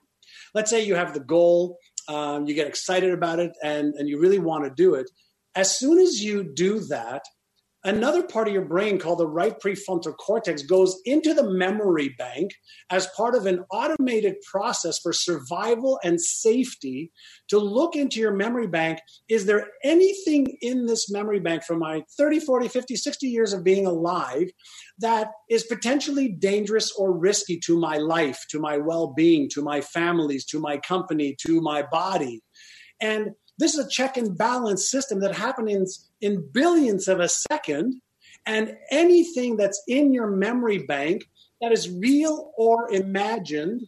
Let's 0.55 0.71
say 0.71 0.85
you 0.85 0.95
have 0.95 1.15
the 1.15 1.21
goal 1.21 1.79
um, 2.09 2.47
you 2.47 2.55
get 2.55 2.67
excited 2.67 3.13
about 3.13 3.39
it 3.39 3.53
and, 3.63 3.95
and 3.95 4.09
you 4.09 4.19
really 4.19 4.41
want 4.41 4.65
to 4.65 4.71
do 4.71 4.95
it. 4.95 5.09
As 5.55 5.77
soon 5.77 5.99
as 5.99 6.23
you 6.25 6.43
do 6.43 6.81
that 6.89 7.23
Another 7.83 8.23
part 8.23 8.47
of 8.47 8.53
your 8.53 8.67
brain 8.67 8.99
called 8.99 9.21
the 9.21 9.27
right 9.27 9.59
prefrontal 9.59 10.15
cortex 10.19 10.63
goes 10.63 11.01
into 11.07 11.33
the 11.33 11.51
memory 11.51 12.15
bank 12.19 12.51
as 12.91 13.07
part 13.17 13.35
of 13.35 13.47
an 13.47 13.65
automated 13.71 14.35
process 14.51 14.99
for 14.99 15.15
survival 15.15 15.99
and 16.05 16.21
safety 16.21 17.11
to 17.49 17.59
look 17.59 17.97
into 17.97 18.21
your 18.21 18.35
memory 18.35 18.67
bank. 18.67 18.99
Is 19.31 19.47
there 19.47 19.69
anything 19.83 20.59
in 20.61 20.85
this 20.85 21.11
memory 21.11 21.41
bank 21.41 21.65
from 21.65 21.79
my 21.79 22.03
30, 22.19 22.41
40, 22.41 22.69
50, 22.69 22.97
60 22.97 23.27
years 23.27 23.55
of 23.55 23.65
being 23.65 23.87
alive 23.87 24.51
that 24.99 25.29
is 25.49 25.65
potentially 25.65 26.29
dangerous 26.29 26.93
or 26.93 27.17
risky 27.17 27.59
to 27.61 27.81
my 27.81 27.97
life, 27.97 28.45
to 28.51 28.61
my 28.61 28.77
well 28.77 29.15
being, 29.15 29.49
to 29.55 29.63
my 29.63 29.81
families, 29.81 30.45
to 30.47 30.61
my 30.61 30.77
company, 30.77 31.35
to 31.47 31.63
my 31.63 31.83
body? 31.91 32.43
And 33.01 33.31
this 33.61 33.75
is 33.75 33.87
a 33.87 33.89
check 33.89 34.17
and 34.17 34.37
balance 34.37 34.91
system 34.91 35.21
that 35.21 35.35
happens 35.35 36.11
in 36.21 36.49
billions 36.53 37.09
of 37.09 37.21
a 37.21 37.29
second. 37.29 38.01
And 38.47 38.77
anything 38.91 39.57
that's 39.57 39.83
in 39.87 40.13
your 40.13 40.29
memory 40.29 40.79
bank 40.79 41.27
that 41.61 41.71
is 41.71 41.91
real 41.91 42.53
or 42.57 42.91
imagined 42.91 43.87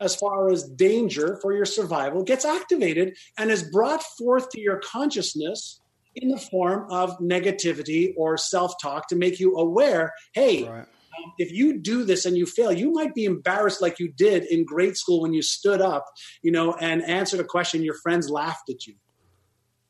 as 0.00 0.16
far 0.16 0.50
as 0.50 0.64
danger 0.64 1.38
for 1.40 1.54
your 1.54 1.64
survival 1.64 2.24
gets 2.24 2.44
activated 2.44 3.16
and 3.38 3.50
is 3.50 3.62
brought 3.62 4.02
forth 4.18 4.50
to 4.50 4.60
your 4.60 4.78
consciousness 4.78 5.80
in 6.16 6.28
the 6.28 6.38
form 6.38 6.90
of 6.90 7.16
negativity 7.18 8.12
or 8.16 8.36
self 8.36 8.74
talk 8.82 9.08
to 9.08 9.16
make 9.16 9.38
you 9.38 9.56
aware 9.56 10.12
hey, 10.34 10.68
right. 10.68 10.86
Um, 11.18 11.32
if 11.38 11.52
you 11.52 11.78
do 11.78 12.04
this 12.04 12.24
and 12.24 12.36
you 12.36 12.46
fail, 12.46 12.72
you 12.72 12.90
might 12.90 13.14
be 13.14 13.26
embarrassed 13.26 13.82
like 13.82 13.98
you 13.98 14.10
did 14.10 14.44
in 14.44 14.64
grade 14.64 14.96
school 14.96 15.20
when 15.20 15.34
you 15.34 15.42
stood 15.42 15.82
up, 15.82 16.06
you 16.42 16.50
know, 16.50 16.72
and 16.80 17.02
answered 17.02 17.38
a 17.38 17.44
question. 17.44 17.82
Your 17.82 17.96
friends 18.02 18.30
laughed 18.30 18.70
at 18.70 18.86
you. 18.86 18.94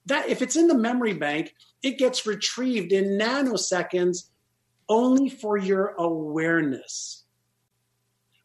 That 0.07 0.29
if 0.29 0.43
it's 0.43 0.57
in 0.57 0.67
the 0.67 0.77
memory 0.77 1.15
bank, 1.15 1.55
it 1.83 1.99
gets 1.99 2.27
retrieved 2.27 2.93
in 2.93 3.19
nanoseconds 3.19 4.29
only 4.89 5.29
for 5.29 5.57
your 5.57 5.95
awareness. 5.99 7.25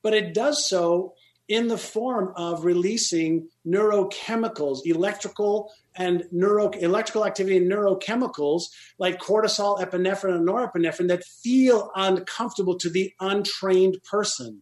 But 0.02 0.14
it 0.14 0.34
does 0.34 0.68
so 0.68 1.14
in 1.48 1.68
the 1.68 1.78
form 1.78 2.34
of 2.36 2.66
releasing 2.66 3.48
neurochemicals, 3.66 4.80
electrical 4.86 5.72
and 5.96 6.26
neuro 6.32 6.70
electrical 6.70 7.26
activity 7.26 7.58
and 7.58 7.72
neurochemicals 7.72 8.66
like 9.00 9.20
cortisol, 9.20 9.80
epinephrine, 9.80 10.36
and 10.36 10.48
norepinephrine 10.48 11.08
that 11.08 11.24
feel 11.24 11.90
uncomfortable 11.96 12.78
to 12.78 12.90
the 12.90 13.14
untrained 13.20 13.98
person. 14.04 14.62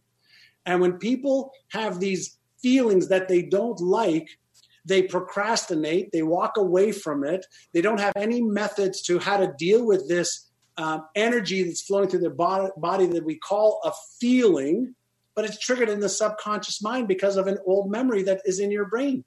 And 0.64 0.80
when 0.80 0.94
people 0.94 1.52
have 1.68 2.00
these 2.00 2.38
feelings 2.62 3.08
that 3.08 3.28
they 3.28 3.42
don't 3.42 3.78
like, 3.80 4.38
they 4.86 5.02
procrastinate, 5.02 6.12
they 6.12 6.22
walk 6.22 6.56
away 6.56 6.92
from 6.92 7.24
it, 7.24 7.44
they 7.74 7.82
don't 7.82 8.00
have 8.00 8.14
any 8.16 8.40
methods 8.40 9.02
to 9.02 9.18
how 9.18 9.36
to 9.36 9.52
deal 9.58 9.84
with 9.84 10.08
this 10.08 10.48
um, 10.78 11.06
energy 11.14 11.62
that's 11.62 11.82
flowing 11.82 12.08
through 12.08 12.20
their 12.20 12.30
body, 12.30 12.70
body 12.76 13.06
that 13.06 13.24
we 13.24 13.36
call 13.36 13.80
a 13.84 13.92
feeling 14.20 14.94
but 15.36 15.44
it's 15.44 15.58
triggered 15.58 15.90
in 15.90 16.00
the 16.00 16.08
subconscious 16.08 16.82
mind 16.82 17.06
because 17.06 17.36
of 17.36 17.46
an 17.46 17.58
old 17.66 17.90
memory 17.90 18.24
that 18.24 18.40
is 18.46 18.58
in 18.58 18.72
your 18.72 18.86
brain. 18.86 19.22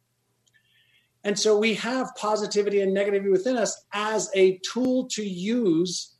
And 1.24 1.38
so 1.38 1.58
we 1.58 1.76
have 1.76 2.10
positivity 2.18 2.82
and 2.82 2.96
negativity 2.98 3.32
within 3.32 3.56
us 3.56 3.86
as 3.94 4.30
a 4.34 4.60
tool 4.60 5.08
to 5.10 5.24
use 5.24 6.16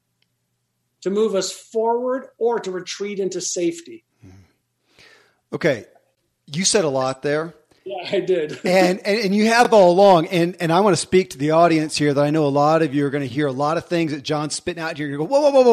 to 1.02 1.10
move 1.10 1.34
us 1.34 1.52
forward 1.52 2.28
or 2.38 2.60
to 2.60 2.72
retreat 2.72 3.20
into 3.20 3.42
safety. 3.42 4.06
Okay. 5.52 5.86
You 6.46 6.66
said 6.66 6.84
a 6.84 6.90
lot 6.90 7.24
there. 7.24 7.56
Yeah, 7.90 8.08
I 8.12 8.20
did. 8.20 8.52
and, 8.66 9.00
and, 9.00 9.20
and 9.20 9.36
you 9.36 9.48
have 9.48 9.74
all 9.74 9.92
along. 9.92 10.28
And 10.28 10.56
and 10.60 10.72
I 10.72 10.82
want 10.82 10.96
to 10.96 11.02
speak 11.02 11.32
to 11.32 11.38
the 11.38 11.52
audience 11.52 11.98
here 11.98 12.14
that 12.14 12.24
I 12.24 12.30
know 12.30 12.46
a 12.46 12.48
lot 12.48 12.82
of 12.82 12.94
you 12.94 13.06
are 13.06 13.10
going 13.10 13.28
to 13.28 13.34
hear 13.34 13.48
a 13.48 13.52
lot 13.52 13.78
of 13.78 13.86
things 13.86 14.12
that 14.12 14.24
John's 14.24 14.56
spitting 14.56 14.82
out 14.82 14.98
here. 14.98 15.08
You 15.08 15.18
go, 15.18 15.24
whoa, 15.24 15.42
whoa, 15.42 15.50
whoa, 15.50 15.64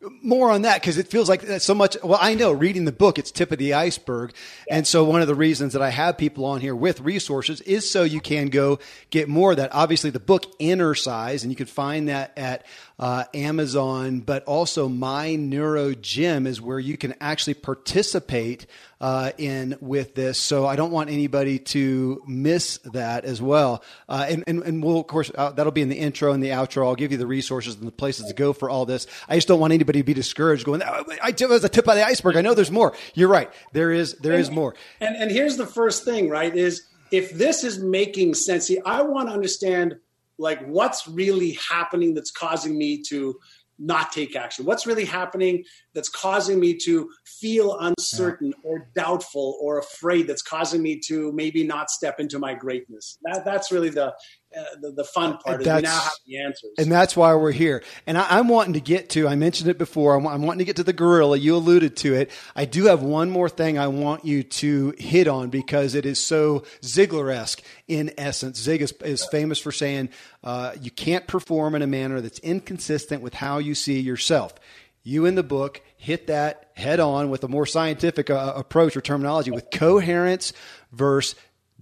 whoa, 0.00 0.10
more 0.22 0.50
on 0.50 0.62
that 0.62 0.80
because 0.80 0.96
it 0.96 1.08
feels 1.08 1.28
like 1.28 1.42
that's 1.42 1.64
so 1.64 1.74
much. 1.74 1.96
Well, 2.02 2.18
I 2.20 2.34
know 2.34 2.52
reading 2.52 2.84
the 2.84 2.92
book, 2.92 3.18
it's 3.18 3.30
tip 3.30 3.52
of 3.52 3.58
the 3.58 3.74
iceberg. 3.74 4.32
Yeah. 4.66 4.76
And 4.76 4.86
so 4.86 5.04
one 5.04 5.20
of 5.20 5.28
the 5.28 5.34
reasons 5.34 5.74
that 5.74 5.82
I 5.82 5.90
have 5.90 6.16
people 6.16 6.44
on 6.46 6.60
here 6.60 6.74
with 6.74 7.00
resources 7.00 7.60
is 7.62 7.88
so 7.88 8.02
you 8.02 8.20
can 8.20 8.48
go 8.48 8.78
get 9.10 9.28
more 9.28 9.50
of 9.50 9.58
that. 9.58 9.74
Obviously, 9.74 10.10
the 10.10 10.20
book 10.20 10.58
Innercise, 10.58 11.42
and 11.42 11.52
you 11.52 11.56
can 11.56 11.66
find 11.66 12.08
that 12.08 12.32
at 12.36 12.64
uh, 12.98 13.24
Amazon, 13.34 14.20
but 14.20 14.44
also 14.44 14.88
MyNeuroGym 14.88 16.46
is 16.46 16.60
where 16.60 16.78
you 16.78 16.96
can 16.96 17.14
actually 17.20 17.54
participate 17.54 18.66
uh, 19.00 19.32
in 19.38 19.76
with 19.80 20.14
this. 20.14 20.38
So 20.38 20.66
I 20.66 20.76
don't 20.76 20.90
want 20.90 21.10
anybody 21.10 21.58
to 21.58 22.22
miss 22.26 22.78
that 22.92 23.24
as 23.24 23.40
well. 23.40 23.82
Uh, 24.08 24.26
and, 24.28 24.44
and, 24.46 24.62
and 24.62 24.82
we'll, 24.82 25.00
of 25.00 25.06
course, 25.06 25.30
uh, 25.34 25.52
that'll 25.52 25.72
be 25.72 25.82
in 25.82 25.88
the 25.88 25.98
intro 25.98 26.32
and 26.32 26.42
the 26.42 26.48
outro. 26.48 26.86
I'll 26.86 26.94
give 26.94 27.12
you 27.12 27.18
the 27.18 27.26
resources 27.26 27.76
and 27.76 27.86
the 27.86 27.92
places 27.92 28.26
to 28.26 28.34
go 28.34 28.52
for 28.52 28.68
all 28.68 28.86
this. 28.86 29.06
I 29.28 29.36
just 29.36 29.48
don't 29.48 29.60
want 29.60 29.72
anybody 29.72 30.00
to 30.00 30.04
be 30.04 30.14
discouraged 30.14 30.64
going, 30.64 30.82
oh, 30.82 31.04
I 31.22 31.34
was 31.48 31.64
a 31.64 31.68
tip 31.68 31.88
of 31.88 31.94
the 31.94 32.04
iceberg. 32.04 32.36
I 32.36 32.40
know 32.40 32.54
there's 32.54 32.70
more. 32.70 32.94
You're 33.14 33.28
right. 33.28 33.50
There 33.72 33.92
is, 33.92 34.14
there 34.14 34.32
and, 34.32 34.40
is 34.40 34.50
more. 34.50 34.74
And, 35.00 35.16
and 35.16 35.30
here's 35.30 35.56
the 35.56 35.66
first 35.66 36.04
thing, 36.04 36.28
right? 36.28 36.54
Is 36.54 36.86
if 37.10 37.32
this 37.32 37.64
is 37.64 37.78
making 37.78 38.34
sense, 38.34 38.66
see, 38.66 38.80
I 38.84 39.02
want 39.02 39.28
to 39.28 39.34
understand 39.34 39.96
like 40.38 40.64
what's 40.66 41.08
really 41.08 41.58
happening 41.68 42.14
that's 42.14 42.30
causing 42.30 42.78
me 42.78 43.02
to 43.08 43.38
not 43.78 44.12
take 44.12 44.36
action? 44.36 44.64
What's 44.64 44.86
really 44.86 45.04
happening 45.04 45.64
that's 45.94 46.08
causing 46.08 46.58
me 46.58 46.74
to 46.84 47.10
feel 47.24 47.78
uncertain 47.78 48.48
yeah. 48.48 48.70
or 48.70 48.88
doubtful 48.94 49.58
or 49.60 49.78
afraid 49.78 50.26
that's 50.26 50.42
causing 50.42 50.82
me 50.82 51.00
to 51.06 51.32
maybe 51.32 51.64
not 51.64 51.90
step 51.90 52.20
into 52.20 52.38
my 52.38 52.54
greatness? 52.54 53.18
That, 53.22 53.44
that's 53.44 53.70
really 53.70 53.90
the, 53.90 54.14
uh, 54.56 54.64
the, 54.80 54.92
the 54.92 55.04
fun 55.04 55.36
part. 55.38 55.60
Is 55.60 55.66
we 55.66 55.82
now 55.82 56.00
have 56.00 56.12
the 56.26 56.38
answers, 56.38 56.70
and 56.78 56.90
that's 56.90 57.16
why 57.16 57.34
we're 57.34 57.52
here. 57.52 57.82
And 58.06 58.16
I, 58.16 58.38
am 58.38 58.48
wanting 58.48 58.72
to 58.74 58.80
get 58.80 59.10
to. 59.10 59.28
I 59.28 59.34
mentioned 59.34 59.68
it 59.68 59.76
before. 59.76 60.14
I'm, 60.14 60.26
I'm, 60.26 60.42
wanting 60.42 60.60
to 60.60 60.64
get 60.64 60.76
to 60.76 60.84
the 60.84 60.92
gorilla. 60.92 61.36
You 61.36 61.54
alluded 61.56 61.96
to 61.98 62.14
it. 62.14 62.30
I 62.56 62.64
do 62.64 62.86
have 62.86 63.02
one 63.02 63.30
more 63.30 63.48
thing 63.48 63.78
I 63.78 63.88
want 63.88 64.24
you 64.24 64.42
to 64.42 64.94
hit 64.98 65.28
on 65.28 65.50
because 65.50 65.94
it 65.94 66.06
is 66.06 66.18
so 66.18 66.64
Ziglar-esque 66.80 67.62
in 67.88 68.12
essence. 68.16 68.58
Zig 68.58 68.80
is, 68.80 68.92
is 69.04 69.26
famous 69.26 69.58
for 69.58 69.70
saying 69.70 70.08
uh, 70.42 70.72
you 70.80 70.90
can't 70.90 71.26
perform 71.26 71.74
in 71.74 71.82
a 71.82 71.86
manner 71.86 72.20
that's 72.20 72.38
inconsistent 72.38 73.22
with 73.22 73.34
how 73.34 73.58
you 73.58 73.74
see 73.74 74.00
yourself. 74.00 74.54
You 75.02 75.26
in 75.26 75.34
the 75.34 75.42
book 75.42 75.80
hit 75.96 76.26
that 76.28 76.70
head 76.74 77.00
on 77.00 77.28
with 77.30 77.42
a 77.44 77.48
more 77.48 77.66
scientific 77.66 78.30
uh, 78.30 78.52
approach 78.56 78.96
or 78.96 79.00
terminology 79.00 79.50
with 79.50 79.70
coherence 79.70 80.52
versus 80.92 81.34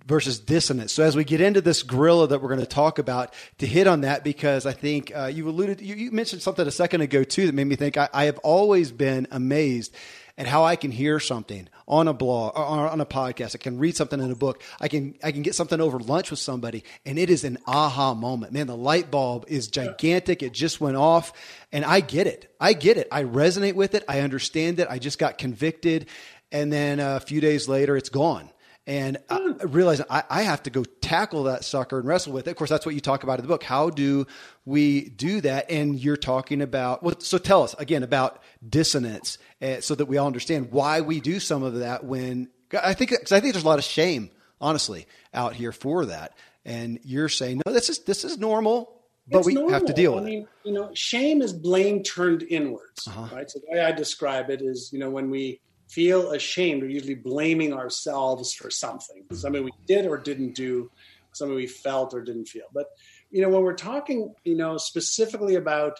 versus 0.06 0.38
dissonance. 0.38 0.92
So 0.92 1.02
as 1.02 1.16
we 1.16 1.24
get 1.24 1.40
into 1.40 1.60
this 1.60 1.82
gorilla 1.82 2.28
that 2.28 2.40
we're 2.40 2.48
going 2.48 2.60
to 2.60 2.66
talk 2.66 2.98
about, 2.98 3.34
to 3.58 3.66
hit 3.66 3.88
on 3.88 4.02
that 4.02 4.22
because 4.22 4.64
I 4.64 4.72
think 4.72 5.12
uh, 5.14 5.26
you 5.26 5.48
alluded, 5.48 5.80
you, 5.80 5.96
you, 5.96 6.10
mentioned 6.12 6.42
something 6.42 6.66
a 6.66 6.70
second 6.70 7.00
ago 7.00 7.24
too 7.24 7.46
that 7.46 7.54
made 7.54 7.66
me 7.66 7.74
think 7.76 7.96
I, 7.96 8.08
I, 8.14 8.24
have 8.24 8.38
always 8.38 8.92
been 8.92 9.26
amazed 9.32 9.92
at 10.38 10.46
how 10.46 10.64
I 10.64 10.76
can 10.76 10.92
hear 10.92 11.18
something 11.18 11.68
on 11.88 12.06
a 12.06 12.12
blog 12.12 12.56
or 12.56 12.88
on 12.88 13.00
a 13.00 13.06
podcast. 13.06 13.56
I 13.56 13.58
can 13.58 13.78
read 13.78 13.96
something 13.96 14.20
in 14.20 14.30
a 14.30 14.36
book. 14.36 14.62
I 14.80 14.86
can 14.86 15.16
I 15.24 15.32
can 15.32 15.42
get 15.42 15.54
something 15.54 15.80
over 15.80 15.98
lunch 15.98 16.30
with 16.30 16.40
somebody, 16.40 16.84
and 17.04 17.18
it 17.18 17.30
is 17.30 17.42
an 17.42 17.58
aha 17.66 18.14
moment. 18.14 18.52
Man, 18.52 18.66
the 18.66 18.76
light 18.76 19.10
bulb 19.10 19.46
is 19.48 19.68
gigantic. 19.68 20.42
It 20.42 20.52
just 20.52 20.80
went 20.80 20.96
off, 20.96 21.32
and 21.72 21.84
I 21.84 22.00
get 22.00 22.26
it. 22.26 22.54
I 22.60 22.74
get 22.74 22.96
it. 22.96 23.08
I 23.10 23.24
resonate 23.24 23.74
with 23.74 23.94
it. 23.94 24.04
I 24.08 24.20
understand 24.20 24.78
it. 24.78 24.88
I 24.90 24.98
just 24.98 25.18
got 25.18 25.38
convicted, 25.38 26.06
and 26.52 26.72
then 26.72 27.00
a 27.00 27.18
few 27.18 27.40
days 27.40 27.66
later, 27.66 27.96
it's 27.96 28.10
gone 28.10 28.50
and 28.86 29.18
I 29.28 29.40
realized 29.64 30.02
I, 30.08 30.22
I, 30.30 30.42
have 30.42 30.62
to 30.64 30.70
go 30.70 30.84
tackle 30.84 31.44
that 31.44 31.64
sucker 31.64 31.98
and 31.98 32.06
wrestle 32.06 32.32
with 32.32 32.46
it. 32.46 32.52
Of 32.52 32.56
course, 32.56 32.70
that's 32.70 32.86
what 32.86 32.94
you 32.94 33.00
talk 33.00 33.24
about 33.24 33.40
in 33.40 33.44
the 33.44 33.48
book. 33.48 33.64
How 33.64 33.90
do 33.90 34.28
we 34.64 35.08
do 35.08 35.40
that? 35.40 35.70
And 35.70 35.98
you're 35.98 36.16
talking 36.16 36.62
about 36.62 37.02
well, 37.02 37.18
so 37.18 37.38
tell 37.38 37.64
us 37.64 37.74
again 37.74 38.04
about 38.04 38.40
dissonance, 38.66 39.38
uh, 39.60 39.80
so 39.80 39.96
that 39.96 40.06
we 40.06 40.18
all 40.18 40.28
understand 40.28 40.70
why 40.70 41.00
we 41.00 41.20
do 41.20 41.40
some 41.40 41.64
of 41.64 41.80
that. 41.80 42.04
When 42.04 42.48
I 42.80 42.94
think, 42.94 43.10
because 43.10 43.32
I 43.32 43.40
think 43.40 43.54
there's 43.54 43.64
a 43.64 43.68
lot 43.68 43.80
of 43.80 43.84
shame, 43.84 44.30
honestly, 44.60 45.06
out 45.34 45.54
here 45.54 45.72
for 45.72 46.06
that. 46.06 46.36
And 46.64 47.00
you're 47.02 47.28
saying 47.28 47.62
no, 47.66 47.72
this 47.72 47.90
is 47.90 48.00
this 48.00 48.24
is 48.24 48.38
normal. 48.38 48.92
But 49.28 49.38
it's 49.38 49.46
we 49.48 49.54
normal. 49.54 49.72
have 49.72 49.86
to 49.86 49.92
deal 49.92 50.14
with 50.14 50.22
I 50.22 50.26
mean, 50.26 50.42
it. 50.42 50.68
You 50.68 50.72
know, 50.72 50.90
shame 50.94 51.42
is 51.42 51.52
blame 51.52 52.04
turned 52.04 52.44
inwards, 52.44 53.08
uh-huh. 53.08 53.34
right? 53.34 53.50
So 53.50 53.58
the 53.58 53.74
way 53.74 53.84
I 53.84 53.90
describe 53.90 54.50
it 54.50 54.62
is, 54.62 54.90
you 54.92 55.00
know, 55.00 55.10
when 55.10 55.30
we 55.30 55.60
feel 55.88 56.32
ashamed, 56.32 56.82
we're 56.82 56.90
usually 56.90 57.14
blaming 57.14 57.72
ourselves 57.72 58.54
for 58.54 58.70
something, 58.70 59.24
something 59.32 59.64
we 59.64 59.72
did 59.86 60.06
or 60.06 60.18
didn't 60.18 60.54
do, 60.54 60.90
something 61.32 61.54
we 61.54 61.66
felt 61.66 62.14
or 62.14 62.22
didn't 62.22 62.48
feel. 62.48 62.66
But 62.72 62.86
you 63.30 63.42
know, 63.42 63.48
when 63.48 63.62
we're 63.62 63.74
talking, 63.74 64.34
you 64.44 64.56
know, 64.56 64.76
specifically 64.76 65.56
about 65.56 65.98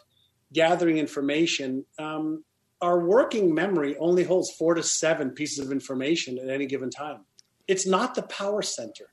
gathering 0.53 0.99
information, 0.99 1.85
um, 1.99 2.44
our 2.81 3.01
working 3.01 3.55
memory 3.55 3.96
only 3.99 4.22
holds 4.22 4.51
four 4.53 4.75
to 4.75 4.83
seven 4.83 5.31
pieces 5.31 5.64
of 5.64 5.72
information 5.72 6.38
at 6.38 6.51
any 6.51 6.66
given 6.66 6.90
time. 6.90 7.25
It's 7.66 7.87
not 7.87 8.14
the 8.14 8.22
power 8.22 8.62
center. 8.62 9.07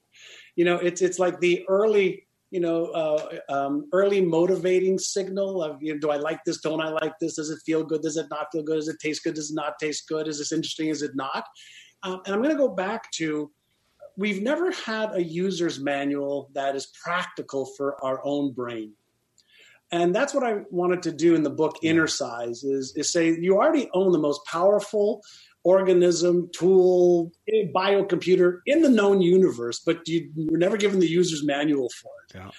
You 0.56 0.66
know, 0.66 0.76
it's 0.76 1.02
it's 1.02 1.18
like 1.18 1.40
the 1.40 1.66
early 1.68 2.23
you 2.54 2.60
know, 2.60 2.86
uh, 2.86 3.40
um, 3.50 3.90
early 3.94 4.22
motivating 4.22 5.00
signal 5.00 5.64
of, 5.64 5.82
you 5.82 5.92
know, 5.92 6.00
do 6.00 6.12
I 6.12 6.18
like 6.18 6.44
this? 6.46 6.62
Don't 6.62 6.82
I 6.82 6.90
like 6.90 7.14
this? 7.20 7.38
Does 7.38 7.50
it 7.50 7.58
feel 7.66 7.84
good? 7.84 8.04
Does 8.04 8.16
it 8.16 8.28
not 8.30 8.50
feel 8.52 8.62
good? 8.62 8.76
Does 8.76 8.88
it 8.88 9.00
taste 9.02 9.24
good? 9.24 9.34
Does 9.34 9.50
it 9.50 9.56
not 9.56 9.80
taste 9.80 10.08
good? 10.08 10.28
Is 10.28 10.38
this 10.38 10.52
interesting? 10.52 10.90
Is 10.90 11.02
it 11.02 11.16
not? 11.16 11.46
Um, 12.04 12.22
and 12.26 12.36
I'm 12.36 12.44
going 12.44 12.56
to 12.56 12.58
go 12.58 12.70
back 12.70 13.10
to 13.14 13.52
we've 14.18 14.44
never 14.44 14.72
had 14.72 15.16
a 15.16 15.24
user's 15.24 15.80
manual 15.80 16.52
that 16.54 16.76
is 16.76 16.92
practical 17.04 17.66
for 17.76 17.98
our 18.06 18.22
own 18.24 18.54
brain. 18.54 18.94
And 19.92 20.14
that's 20.14 20.36
what 20.36 20.44
I 20.44 20.62
wanted 20.70 21.02
to 21.04 21.12
do 21.12 21.34
in 21.34 21.42
the 21.42 21.50
book 21.50 21.78
Innercise 21.84 22.64
is, 22.64 22.94
is 22.96 23.12
say 23.12 23.36
you 23.36 23.56
already 23.56 23.90
own 23.96 24.12
the 24.12 24.20
most 24.20 24.46
powerful 24.46 25.24
organism, 25.64 26.50
tool, 26.54 27.32
biocomputer 27.76 28.60
in 28.66 28.82
the 28.82 28.90
known 28.90 29.22
universe, 29.22 29.80
but 29.80 30.08
you 30.08 30.30
were 30.36 30.58
never 30.58 30.78
given 30.78 31.00
the 31.00 31.08
user's 31.08 31.44
manual 31.44 31.90
for 32.02 32.12
it. 32.28 32.36
Yeah. 32.36 32.52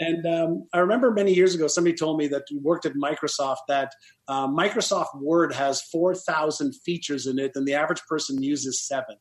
And 0.00 0.26
um, 0.26 0.66
I 0.72 0.78
remember 0.78 1.12
many 1.12 1.32
years 1.32 1.54
ago, 1.54 1.68
somebody 1.68 1.94
told 1.94 2.18
me 2.18 2.26
that 2.28 2.50
you 2.50 2.58
worked 2.60 2.86
at 2.86 2.94
Microsoft 2.94 3.58
that 3.68 3.92
uh, 4.26 4.48
Microsoft 4.48 5.20
Word 5.20 5.54
has 5.54 5.80
4,000 5.82 6.74
features 6.84 7.26
in 7.26 7.38
it, 7.38 7.52
and 7.54 7.66
the 7.66 7.74
average 7.74 8.02
person 8.08 8.42
uses 8.42 8.80
seven. 8.80 9.16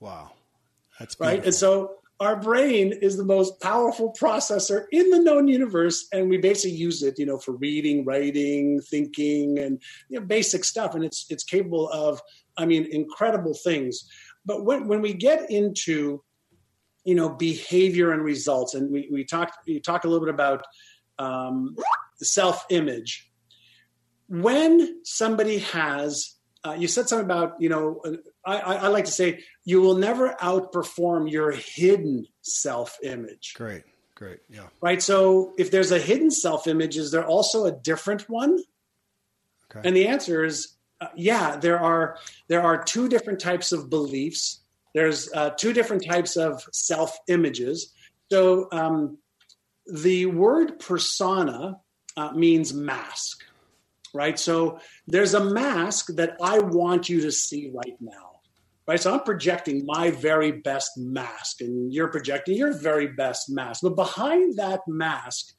Wow. 0.00 0.32
That's 0.98 1.14
beautiful. 1.14 1.38
right. 1.38 1.44
And 1.44 1.54
so 1.54 1.96
our 2.20 2.36
brain 2.36 2.92
is 3.02 3.16
the 3.16 3.24
most 3.24 3.60
powerful 3.60 4.14
processor 4.18 4.84
in 4.92 5.10
the 5.10 5.18
known 5.18 5.48
universe 5.48 6.06
and 6.12 6.30
we 6.30 6.36
basically 6.36 6.76
use 6.76 7.02
it 7.02 7.18
you 7.18 7.26
know 7.26 7.38
for 7.38 7.52
reading 7.56 8.04
writing 8.04 8.80
thinking 8.82 9.58
and 9.58 9.82
you 10.08 10.20
know, 10.20 10.24
basic 10.24 10.64
stuff 10.64 10.94
and 10.94 11.04
it's 11.04 11.26
it's 11.28 11.42
capable 11.42 11.88
of 11.88 12.20
I 12.56 12.66
mean, 12.66 12.86
incredible 12.90 13.54
things. 13.54 14.08
But 14.44 14.64
when, 14.64 14.88
when 14.88 15.00
we 15.00 15.14
get 15.14 15.50
into, 15.50 16.22
you 17.04 17.14
know, 17.14 17.30
behavior 17.30 18.12
and 18.12 18.22
results, 18.22 18.74
and 18.74 18.90
we, 18.90 19.08
we 19.10 19.24
talked, 19.24 19.66
we 19.66 19.80
talked 19.80 20.04
a 20.04 20.08
little 20.08 20.24
bit 20.24 20.34
about 20.34 20.64
um, 21.18 21.76
self 22.18 22.64
image. 22.70 23.30
When 24.28 25.04
somebody 25.04 25.58
has 25.58 26.34
uh, 26.64 26.72
you 26.72 26.88
said 26.88 27.08
something 27.08 27.26
about, 27.26 27.60
you 27.60 27.68
know, 27.68 28.00
I, 28.44 28.58
I, 28.58 28.88
like 28.88 29.04
to 29.04 29.10
say 29.10 29.44
you 29.64 29.82
will 29.82 29.96
never 29.96 30.34
outperform 30.40 31.30
your 31.30 31.52
hidden 31.52 32.26
self 32.40 32.96
image. 33.02 33.52
Great, 33.54 33.82
great, 34.14 34.38
yeah. 34.48 34.68
Right. 34.80 35.02
So 35.02 35.52
if 35.58 35.70
there's 35.70 35.92
a 35.92 35.98
hidden 35.98 36.30
self 36.30 36.66
image, 36.66 36.96
is 36.96 37.10
there 37.10 37.26
also 37.26 37.66
a 37.66 37.72
different 37.72 38.30
one? 38.30 38.58
Okay. 39.70 39.86
And 39.86 39.94
the 39.94 40.08
answer 40.08 40.42
is, 40.42 40.74
uh, 41.00 41.08
yeah. 41.16 41.56
There 41.56 41.78
are 41.78 42.18
there 42.48 42.62
are 42.62 42.82
two 42.82 43.08
different 43.08 43.40
types 43.40 43.72
of 43.72 43.90
beliefs. 43.90 44.60
There's 44.94 45.32
uh, 45.32 45.50
two 45.50 45.72
different 45.72 46.04
types 46.04 46.36
of 46.36 46.62
self 46.72 47.16
images. 47.28 47.92
So 48.30 48.68
um, 48.72 49.18
the 49.86 50.26
word 50.26 50.78
persona 50.78 51.80
uh, 52.16 52.32
means 52.32 52.72
mask 52.72 53.44
right? 54.14 54.38
So 54.38 54.78
there's 55.06 55.34
a 55.34 55.44
mask 55.44 56.06
that 56.14 56.36
I 56.40 56.60
want 56.60 57.08
you 57.08 57.20
to 57.22 57.32
see 57.32 57.70
right 57.74 57.96
now, 58.00 58.40
right? 58.86 59.00
So 59.00 59.12
I'm 59.12 59.24
projecting 59.24 59.84
my 59.84 60.12
very 60.12 60.52
best 60.52 60.92
mask, 60.96 61.60
and 61.60 61.92
you're 61.92 62.08
projecting 62.08 62.56
your 62.56 62.72
very 62.72 63.08
best 63.08 63.50
mask. 63.50 63.82
But 63.82 63.96
behind 63.96 64.56
that 64.56 64.80
mask, 64.86 65.52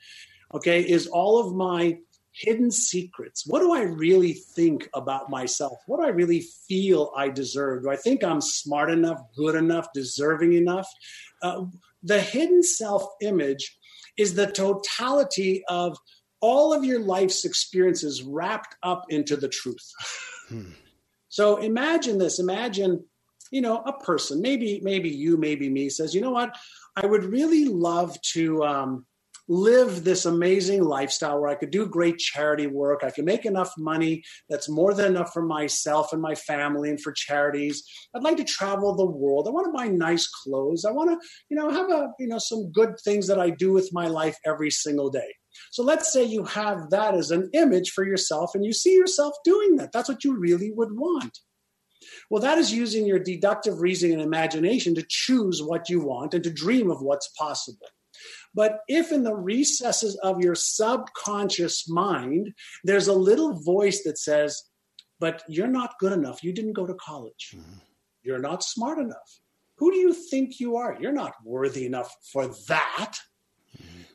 okay, 0.53 0.81
is 0.81 1.07
all 1.07 1.45
of 1.45 1.53
my 1.53 1.99
hidden 2.38 2.69
secrets. 2.71 3.45
What 3.47 3.59
do 3.59 3.73
I 3.73 3.83
really 3.83 4.33
think 4.33 4.89
about 4.93 5.29
myself? 5.29 5.79
What 5.88 5.99
do 5.99 6.05
I 6.05 6.09
really 6.09 6.43
feel 6.67 7.11
I 7.15 7.29
deserve? 7.29 7.83
Do 7.83 7.89
I 7.89 7.95
think 7.95 8.23
I'm 8.23 8.41
smart 8.41 8.91
enough, 8.91 9.21
good 9.36 9.55
enough, 9.55 9.88
deserving 9.93 10.53
enough? 10.53 10.88
Uh, 11.41 11.65
the 12.03 12.19
hidden 12.19 12.61
self 12.61 13.07
image 13.21 13.77
is 14.17 14.33
the 14.33 14.47
totality 14.47 15.63
of 15.67 15.97
all 16.41 16.73
of 16.73 16.83
your 16.83 16.99
life's 16.99 17.45
experiences 17.45 18.21
wrapped 18.21 18.75
up 18.83 19.05
into 19.09 19.36
the 19.36 19.49
truth. 19.49 19.91
Hmm. 20.49 20.71
So 21.27 21.57
imagine 21.57 22.17
this. 22.17 22.39
Imagine, 22.39 23.03
you 23.51 23.59
know, 23.59 23.79
a 23.86 23.91
person, 23.91 24.41
maybe, 24.41 24.79
maybe 24.81 25.09
you, 25.09 25.36
maybe 25.36 25.67
me, 25.67 25.89
says, 25.89 26.15
you 26.15 26.21
know 26.21 26.31
what? 26.31 26.55
I 26.95 27.05
would 27.05 27.25
really 27.25 27.65
love 27.65 28.17
to 28.36 28.63
um, 28.63 29.05
live 29.48 30.04
this 30.04 30.26
amazing 30.26 30.84
lifestyle 30.84 31.39
where 31.39 31.50
I 31.50 31.56
could 31.56 31.72
do 31.72 31.86
great 31.86 32.18
charity 32.18 32.68
work. 32.68 33.04
I 33.04 33.12
could 33.12 33.26
make 33.26 33.46
enough 33.46 33.72
money 33.78 34.24
that's 34.50 34.70
more 34.70 34.93
than 34.93 35.08
enough 35.08 35.32
for 35.34 35.43
myself 35.43 36.14
and 36.14 36.22
my 36.22 36.36
family 36.36 36.89
and 36.89 37.02
for 37.02 37.12
charities. 37.12 37.84
I'd 38.16 38.24
like 38.24 38.38
to 38.38 38.43
travel 38.43 38.96
the 38.96 39.06
world. 39.06 39.48
I 39.48 39.52
want 39.52 39.68
to 39.68 39.78
buy 39.78 39.88
nice 39.88 40.28
clothes. 40.28 40.86
I 40.86 40.91
want 40.91 41.12
to, 41.12 41.28
you 41.50 41.58
know, 41.58 41.70
have 41.70 41.89
a, 41.89 42.10
you 42.20 42.28
know, 42.28 42.39
some 42.39 42.72
good 42.72 42.96
things 43.04 43.28
that 43.28 43.39
I 43.39 43.52
do 43.52 43.72
with 43.72 43.89
my 43.93 44.08
life 44.08 44.38
every 44.46 44.72
single 44.72 45.10
day. 45.10 45.34
So 45.72 45.84
let's 45.84 46.12
say 46.12 46.24
you 46.24 46.43
have 46.46 46.89
that 46.89 47.16
as 47.16 47.32
an 47.32 47.50
image 47.54 47.91
for 47.91 48.04
yourself 48.04 48.52
and 48.56 48.66
you 48.66 48.74
see 48.74 48.93
yourself 48.93 49.36
doing 49.43 49.78
that. 49.78 49.91
That's 49.91 50.10
what 50.10 50.24
you 50.24 50.38
really 50.38 50.72
would 50.72 50.91
want. 50.91 51.39
Well, 52.30 52.41
that 52.41 52.58
is 52.58 52.74
using 52.74 53.06
your 53.06 53.20
deductive 53.20 53.80
reasoning 53.82 54.16
and 54.16 54.24
imagination 54.24 54.96
to 54.96 55.06
choose 55.08 55.62
what 55.64 55.89
you 55.89 56.02
want 56.02 56.34
and 56.34 56.43
to 56.43 56.52
dream 56.52 56.91
of 56.91 57.02
what's 57.02 57.30
possible. 57.38 57.88
But 58.56 58.80
if 58.88 59.12
in 59.12 59.24
the 59.24 59.36
recesses 59.36 60.16
of 60.24 60.41
your 60.41 60.56
subconscious 60.56 61.89
mind, 61.89 62.53
there's 62.86 63.10
a 63.10 63.14
little 63.14 63.53
voice 63.53 64.03
that 64.03 64.18
says, 64.18 64.64
but 65.20 65.43
you're 65.47 65.68
not 65.68 65.99
good 65.99 66.14
enough. 66.14 66.43
You 66.43 66.53
didn't 66.53 66.74
go 66.74 66.88
to 66.88 66.93
college. 66.93 67.53
Mm-hmm. 67.53 67.80
You're 68.24 68.39
not 68.39 68.64
smart 68.64 68.97
enough. 68.97 69.39
Who 69.78 69.91
do 69.91 69.97
you 69.97 70.14
think 70.14 70.60
you 70.60 70.78
are? 70.78 70.97
You're 70.99 71.12
not 71.12 71.34
worthy 71.43 71.86
enough 71.86 72.16
for 72.32 72.47
that. 72.70 73.16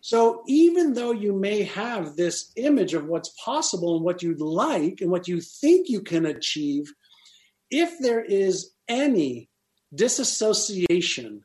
So 0.01 0.43
even 0.47 0.95
though 0.95 1.13
you 1.13 1.35
may 1.35 1.65
have 1.65 2.17
this 2.17 2.51
image 2.57 2.95
of 2.95 3.07
what's 3.07 3.35
possible 3.45 3.97
and 3.97 4.05
what 4.05 4.23
you'd 4.23 4.41
like 4.41 5.03
and 5.03 5.11
what 5.11 5.29
you 5.29 5.43
think 5.43 5.89
you 5.91 6.01
can 6.01 6.25
achieve, 6.25 6.91
if 7.71 7.99
there 7.99 8.25
is 8.25 8.73
any 8.89 9.51
disassociation 9.95 11.45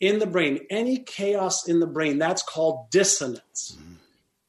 in 0.00 0.18
the 0.18 0.26
brain, 0.26 0.60
any 0.70 0.98
chaos 0.98 1.68
in 1.68 1.80
the 1.80 1.86
brain, 1.86 2.18
that's 2.18 2.42
called 2.42 2.90
dissonance. 2.90 3.76
Mm-hmm. 3.78 3.92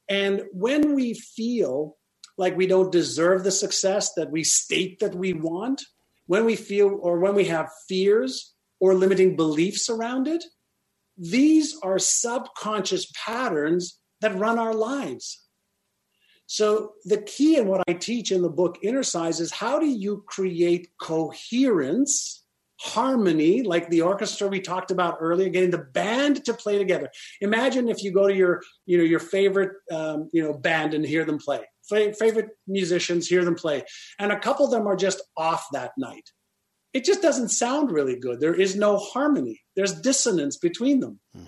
And 0.09 0.43
when 0.51 0.95
we 0.95 1.13
feel 1.13 1.97
like 2.37 2.55
we 2.55 2.67
don't 2.67 2.91
deserve 2.91 3.43
the 3.43 3.51
success 3.51 4.13
that 4.13 4.31
we 4.31 4.43
state 4.43 4.99
that 4.99 5.15
we 5.15 5.33
want, 5.33 5.81
when 6.27 6.45
we 6.45 6.55
feel 6.55 6.99
or 7.01 7.19
when 7.19 7.35
we 7.35 7.45
have 7.45 7.69
fears 7.87 8.53
or 8.79 8.93
limiting 8.93 9.35
beliefs 9.35 9.89
around 9.89 10.27
it, 10.27 10.43
these 11.17 11.75
are 11.81 11.97
subconscious 11.97 13.11
patterns 13.25 13.99
that 14.21 14.37
run 14.37 14.59
our 14.59 14.73
lives. 14.73 15.43
So, 16.45 16.93
the 17.03 17.21
key 17.21 17.57
in 17.57 17.67
what 17.67 17.83
I 17.89 17.93
teach 17.93 18.31
in 18.31 18.41
the 18.41 18.49
book 18.49 18.77
Innercise 18.81 19.41
is 19.41 19.51
how 19.51 19.79
do 19.79 19.85
you 19.85 20.23
create 20.27 20.89
coherence, 21.01 22.45
harmony, 22.79 23.63
like 23.63 23.89
the 23.89 24.01
orchestra 24.01 24.47
we 24.47 24.59
talked 24.59 24.91
about 24.91 25.17
earlier, 25.19 25.49
getting 25.49 25.71
the 25.71 25.77
band 25.77 26.45
to 26.45 26.53
play 26.53 26.77
together. 26.77 27.09
Imagine 27.41 27.89
if 27.89 28.03
you 28.03 28.11
go 28.11 28.27
to 28.27 28.35
your, 28.35 28.61
you 28.85 28.97
know, 28.97 29.03
your 29.03 29.19
favorite, 29.19 29.71
um, 29.91 30.29
you 30.33 30.43
know, 30.43 30.53
band 30.53 30.93
and 30.93 31.05
hear 31.05 31.25
them 31.25 31.37
play. 31.37 31.61
favorite 31.89 32.49
musicians, 32.67 33.27
hear 33.27 33.43
them 33.45 33.55
play, 33.55 33.83
and 34.19 34.31
a 34.31 34.39
couple 34.39 34.65
of 34.65 34.71
them 34.71 34.87
are 34.87 34.95
just 34.95 35.21
off 35.37 35.67
that 35.71 35.91
night 35.97 36.29
it 36.97 37.05
just 37.05 37.21
doesn't 37.21 37.49
sound 37.49 37.91
really 37.91 38.17
good. 38.17 38.39
There 38.39 38.55
is 38.55 38.75
no 38.75 38.97
harmony, 38.97 39.61
there's 39.75 40.01
dissonance 40.01 40.57
between 40.57 40.99
them. 40.99 41.19
Mm-hmm. 41.35 41.47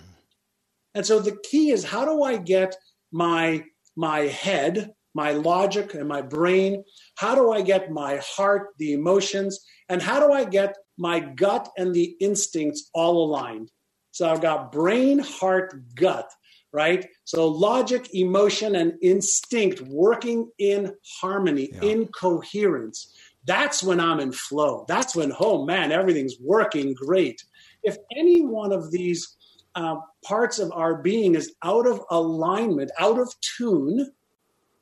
And 0.93 1.05
so 1.05 1.19
the 1.19 1.37
key 1.49 1.71
is 1.71 1.83
how 1.83 2.05
do 2.05 2.23
I 2.23 2.37
get 2.37 2.75
my 3.11 3.63
my 3.95 4.21
head, 4.21 4.91
my 5.13 5.31
logic 5.31 5.93
and 5.93 6.07
my 6.07 6.21
brain, 6.21 6.83
how 7.17 7.35
do 7.35 7.51
I 7.51 7.61
get 7.61 7.91
my 7.91 8.21
heart, 8.23 8.69
the 8.77 8.93
emotions, 8.93 9.59
and 9.87 10.01
how 10.01 10.19
do 10.25 10.31
I 10.31 10.45
get 10.45 10.75
my 10.97 11.19
gut 11.19 11.69
and 11.77 11.93
the 11.93 12.15
instincts 12.19 12.89
all 12.93 13.25
aligned? 13.25 13.71
So 14.11 14.29
I've 14.29 14.41
got 14.41 14.71
brain, 14.71 15.19
heart, 15.19 15.73
gut, 15.95 16.29
right? 16.71 17.07
So 17.23 17.47
logic, 17.47 18.13
emotion, 18.13 18.75
and 18.75 18.93
instinct 19.01 19.81
working 19.81 20.49
in 20.59 20.93
harmony, 21.21 21.69
yeah. 21.73 21.89
in 21.89 22.07
coherence 22.07 23.13
that's 23.45 23.81
when 23.81 23.99
I'm 23.99 24.19
in 24.19 24.31
flow. 24.31 24.85
That's 24.87 25.15
when, 25.15 25.33
oh 25.39 25.65
man, 25.65 25.91
everything's 25.91 26.35
working 26.39 26.93
great. 26.93 27.43
If 27.83 27.97
any 28.15 28.41
one 28.41 28.71
of 28.71 28.91
these 28.91 29.35
uh, 29.75 29.95
parts 30.23 30.59
of 30.59 30.71
our 30.71 31.01
being 31.01 31.35
is 31.35 31.53
out 31.63 31.87
of 31.87 32.01
alignment, 32.11 32.91
out 32.99 33.19
of 33.19 33.33
tune, 33.57 34.11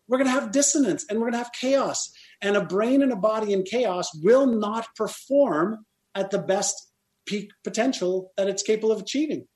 we're 0.07 0.17
going 0.17 0.27
to 0.27 0.39
have 0.39 0.51
dissonance 0.51 1.05
and 1.09 1.19
we're 1.19 1.25
going 1.25 1.33
to 1.33 1.39
have 1.39 1.51
chaos. 1.53 2.09
And 2.41 2.55
a 2.55 2.63
brain 2.63 3.01
and 3.01 3.11
a 3.11 3.15
body 3.15 3.53
in 3.53 3.63
chaos 3.63 4.09
will 4.21 4.45
not 4.45 4.87
perform 4.95 5.85
at 6.15 6.31
the 6.31 6.39
best 6.39 6.91
peak 7.25 7.51
potential 7.63 8.31
that 8.37 8.47
it's 8.47 8.63
capable 8.63 8.91
of 8.91 9.01
achieving. 9.01 9.47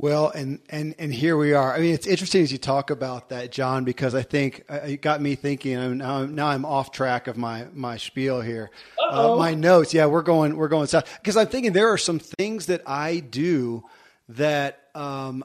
Well, 0.00 0.30
and 0.30 0.60
and 0.70 0.94
and 1.00 1.12
here 1.12 1.36
we 1.36 1.54
are. 1.54 1.74
I 1.74 1.80
mean, 1.80 1.92
it's 1.92 2.06
interesting 2.06 2.42
as 2.44 2.52
you 2.52 2.58
talk 2.58 2.90
about 2.90 3.30
that, 3.30 3.50
John, 3.50 3.84
because 3.84 4.14
I 4.14 4.22
think 4.22 4.64
uh, 4.68 4.76
it 4.76 5.02
got 5.02 5.20
me 5.20 5.34
thinking. 5.34 5.76
I'm, 5.76 5.98
now, 5.98 6.24
now 6.24 6.46
I'm 6.46 6.64
off 6.64 6.92
track 6.92 7.26
of 7.26 7.36
my 7.36 7.66
my 7.74 7.96
spiel 7.96 8.40
here. 8.40 8.70
Uh, 9.10 9.34
my 9.34 9.54
notes, 9.54 9.92
yeah, 9.92 10.06
we're 10.06 10.22
going 10.22 10.56
we're 10.56 10.68
going 10.68 10.86
south 10.86 11.18
because 11.20 11.36
I'm 11.36 11.48
thinking 11.48 11.72
there 11.72 11.92
are 11.92 11.98
some 11.98 12.20
things 12.20 12.66
that 12.66 12.82
I 12.86 13.18
do 13.18 13.82
that 14.28 14.78
um, 14.94 15.42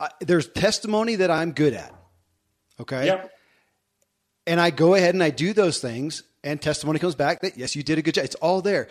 I, 0.00 0.08
there's 0.20 0.48
testimony 0.48 1.14
that 1.16 1.30
I'm 1.30 1.52
good 1.52 1.74
at. 1.74 1.94
Okay. 2.80 3.06
Yep. 3.06 3.31
And 4.46 4.60
I 4.60 4.70
go 4.70 4.94
ahead 4.94 5.14
and 5.14 5.22
I 5.22 5.30
do 5.30 5.52
those 5.52 5.80
things, 5.80 6.22
and 6.42 6.60
testimony 6.60 6.98
comes 6.98 7.14
back 7.14 7.40
that 7.40 7.56
yes, 7.56 7.76
you 7.76 7.82
did 7.82 7.98
a 7.98 8.02
good 8.02 8.14
job. 8.14 8.24
It's 8.24 8.34
all 8.36 8.62
there 8.62 8.88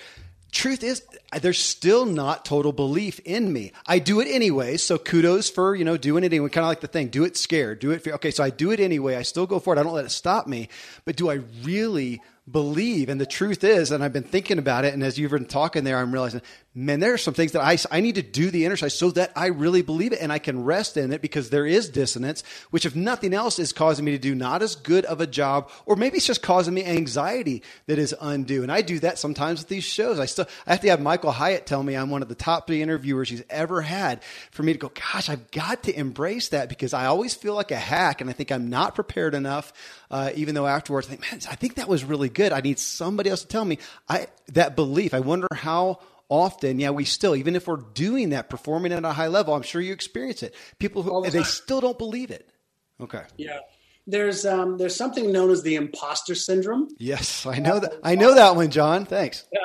truth 0.52 0.84
is 0.84 1.02
there's 1.42 1.58
still 1.58 2.06
not 2.06 2.44
total 2.44 2.74
belief 2.74 3.20
in 3.20 3.54
me 3.54 3.72
i 3.86 4.00
do 4.00 4.20
it 4.20 4.28
anyway 4.28 4.76
so 4.76 4.98
kudos 4.98 5.50
for 5.50 5.76
you 5.76 5.86
know 5.86 5.96
doing 5.96 6.26
it 6.26 6.34
anyway 6.34 6.50
kind 6.50 6.66
of 6.66 6.68
like 6.68 6.82
the 6.82 6.88
thing 6.88 7.08
do 7.08 7.24
it 7.24 7.38
scared 7.38 7.80
do 7.80 7.92
it 7.92 8.04
for, 8.04 8.12
okay 8.12 8.32
so 8.32 8.44
i 8.44 8.50
do 8.50 8.70
it 8.72 8.80
anyway 8.82 9.16
i 9.16 9.22
still 9.22 9.48
go 9.48 9.60
for 9.60 9.74
it 9.74 9.80
i 9.80 9.84
don't 9.84 9.94
let 9.94 10.04
it 10.04 10.10
stop 10.12 10.48
me 10.48 10.68
but 11.06 11.16
do 11.16 11.30
i 11.30 11.40
really 11.64 12.22
believe. 12.50 13.10
And 13.10 13.20
the 13.20 13.26
truth 13.26 13.64
is, 13.64 13.92
and 13.92 14.04
I've 14.04 14.14
been 14.14 14.24
thinking 14.24 14.58
about 14.58 14.86
it, 14.86 14.94
and 14.94 15.04
as 15.04 15.18
you've 15.18 15.32
been 15.32 15.46
talking 15.46 15.84
there, 15.84 15.98
I'm 15.98 16.12
realizing, 16.12 16.42
man, 16.74 17.02
there 17.02 17.14
are 17.14 17.18
some 17.18 17.34
things 17.34 17.52
that 17.52 17.62
I, 17.62 17.78
I 17.96 18.00
need 18.00 18.16
to 18.16 18.22
do 18.22 18.50
the 18.50 18.66
exercise 18.66 18.98
so 18.98 19.12
that 19.12 19.34
I 19.36 19.48
really 19.48 19.82
believe 19.82 20.14
it 20.14 20.22
and 20.22 20.32
I 20.32 20.40
can 20.40 20.64
rest 20.64 20.96
in 20.96 21.12
it 21.12 21.22
because 21.22 21.50
there 21.50 21.66
is 21.66 21.90
dissonance, 21.90 22.44
which, 22.70 22.86
if 22.86 22.96
nothing 22.96 23.34
else, 23.34 23.60
is 23.60 23.74
causing 23.74 24.06
me 24.06 24.12
to 24.12 24.18
do 24.18 24.34
not 24.34 24.62
as 24.62 24.76
good 24.76 25.04
of 25.06 25.20
a 25.20 25.28
job, 25.28 25.70
or 25.86 25.98
maybe 25.98 26.18
it's 26.18 26.26
just 26.26 26.42
causing 26.42 26.74
me 26.74 26.86
anxiety 26.86 27.62
that 27.88 28.00
is 28.00 28.16
undue. 28.22 28.64
And 28.64 28.72
I 28.72 28.82
do 28.82 29.00
that 29.00 29.20
sometimes 29.20 29.60
with 29.60 29.68
these 29.68 29.84
shows. 29.84 30.20
I 30.20 30.26
still 30.26 30.46
I 30.66 30.72
have 30.72 30.82
to 30.82 30.90
have 30.90 31.02
Michael 31.02 31.32
Hyatt 31.32 31.66
tell 31.66 31.84
me 31.84 31.96
I'm 31.96 32.10
one 32.10 32.22
of 32.22 32.30
the 32.30 32.36
top 32.36 32.68
three 32.68 32.82
interviewers 32.82 33.30
he's 33.30 33.44
ever 33.50 33.82
had 33.82 34.24
for 34.52 34.64
me 34.64 34.72
to 34.72 34.80
go, 34.80 34.90
gosh, 34.90 35.30
I've 35.30 35.52
got 35.52 35.84
to 35.84 35.98
embrace 35.98 36.50
that 36.50 36.70
because 36.70 36.94
I 36.94 37.08
always 37.08 37.34
feel 37.34 37.54
like 37.54 37.72
a 37.72 37.78
hack 37.78 38.22
and 38.22 38.30
I 38.30 38.34
think 38.34 38.52
I'm 38.52 38.70
not 38.70 38.96
prepared 38.96 39.36
enough 39.36 39.74
uh, 40.12 40.32
even 40.36 40.56
though 40.56 40.68
afterwards 40.68 41.08
I 41.08 41.12
think, 41.12 41.22
man, 41.22 41.42
I 41.50 41.56
think 41.56 41.76
that 41.76 41.88
was 41.88 42.04
really 42.04 42.30
good. 42.30 42.52
I 42.52 42.60
need 42.60 42.80
somebody 42.80 43.30
else 43.30 43.42
to 43.42 43.48
tell 43.48 43.66
me 43.66 43.80
I 44.10 44.28
that 44.50 44.76
belief. 44.76 45.14
I 45.14 45.22
wonder 45.22 45.48
how 45.54 46.00
often, 46.32 46.80
yeah, 46.80 46.90
we 46.90 47.04
still, 47.04 47.36
even 47.36 47.56
if 47.56 47.68
we're 47.68 47.76
doing 47.76 48.30
that, 48.30 48.50
performing 48.50 48.94
at 48.94 49.04
a 49.04 49.12
high 49.12 49.28
level, 49.28 49.54
I'm 49.54 49.62
sure 49.62 49.82
you 49.82 49.92
experience 49.92 50.42
it. 50.42 50.56
People 50.80 51.04
who 51.04 51.24
the 51.24 51.30
they 51.30 51.44
still 51.44 51.82
don't 51.82 51.98
believe 51.98 52.32
it. 52.32 52.50
Okay. 53.00 53.24
Yeah. 53.38 53.60
there's 54.08 54.46
um, 54.46 54.78
there's 54.78 54.96
something 54.96 55.32
known 55.32 55.52
as 55.52 55.62
the 55.62 55.76
imposter 55.76 56.34
syndrome. 56.34 56.88
Yes, 56.98 57.46
I 57.46 57.60
know 57.60 57.80
that. 57.80 57.94
I 58.04 58.16
know 58.16 58.34
that 58.34 58.56
one, 58.56 58.72
John. 58.72 59.06
Thanks. 59.06 59.46
Yeah. 59.52 59.60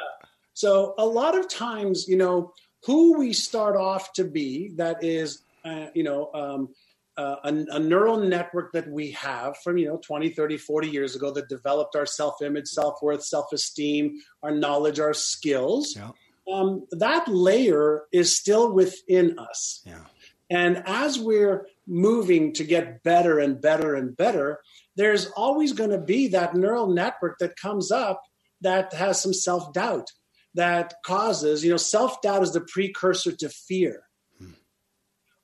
So 0.54 0.94
a 0.98 1.06
lot 1.06 1.38
of 1.38 1.48
times, 1.48 2.08
you 2.08 2.16
know, 2.16 2.52
who 2.84 3.18
we 3.18 3.32
start 3.32 3.76
off 3.76 4.12
to 4.14 4.24
be, 4.24 4.72
that 4.76 5.04
is, 5.04 5.42
uh, 5.64 5.86
you 5.94 6.02
know, 6.02 6.30
um, 6.34 6.68
uh, 7.16 7.36
a, 7.44 7.76
a, 7.76 7.78
neural 7.78 8.18
network 8.18 8.72
that 8.72 8.88
we 8.88 9.10
have 9.12 9.56
from, 9.58 9.78
you 9.78 9.86
know, 9.86 9.98
20, 10.04 10.30
30, 10.30 10.58
40 10.58 10.88
years 10.88 11.16
ago 11.16 11.30
that 11.30 11.48
developed 11.48 11.96
our 11.96 12.04
self-image, 12.04 12.66
self-worth, 12.66 13.24
self-esteem, 13.24 14.20
our 14.42 14.50
knowledge, 14.50 15.00
our 15.00 15.14
skills. 15.14 15.94
Yeah. 15.96 16.10
Um, 16.50 16.86
that 16.92 17.26
layer 17.28 18.04
is 18.12 18.36
still 18.36 18.72
within 18.72 19.38
us. 19.38 19.82
Yeah. 19.84 20.04
And 20.48 20.82
as 20.86 21.18
we're 21.18 21.66
moving 21.86 22.52
to 22.54 22.64
get 22.64 23.02
better 23.02 23.38
and 23.38 23.60
better 23.60 23.94
and 23.94 24.16
better, 24.16 24.60
there's 24.94 25.26
always 25.30 25.72
going 25.72 25.90
to 25.90 25.98
be 25.98 26.28
that 26.28 26.54
neural 26.54 26.88
network 26.88 27.38
that 27.40 27.56
comes 27.56 27.90
up 27.90 28.22
that 28.60 28.92
has 28.94 29.20
some 29.20 29.32
self 29.34 29.72
doubt 29.72 30.10
that 30.54 30.94
causes, 31.04 31.64
you 31.64 31.70
know, 31.70 31.76
self 31.76 32.22
doubt 32.22 32.42
is 32.42 32.52
the 32.52 32.60
precursor 32.60 33.32
to 33.32 33.48
fear. 33.48 34.04
Hmm. 34.38 34.52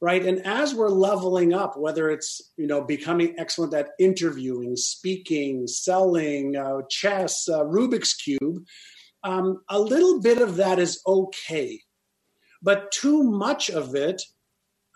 Right. 0.01 0.25
And 0.25 0.47
as 0.47 0.75
we're 0.75 0.89
leveling 0.89 1.53
up, 1.53 1.77
whether 1.77 2.09
it's, 2.09 2.41
you 2.57 2.67
know, 2.67 2.83
becoming 2.83 3.35
excellent 3.39 3.75
at 3.75 3.91
interviewing, 3.99 4.77
speaking, 4.77 5.67
selling, 5.67 6.57
uh, 6.57 6.83
chess, 6.89 7.49
uh, 7.49 7.65
Rubik's 7.65 8.15
Cube, 8.15 8.65
um, 9.25 9.63
a 9.69 9.79
little 9.79 10.21
bit 10.21 10.41
of 10.41 10.57
that 10.57 10.79
is 10.79 11.01
okay. 11.07 11.81
But 12.63 12.93
too 12.93 13.23
much 13.23 13.71
of 13.71 13.95
it 13.95 14.23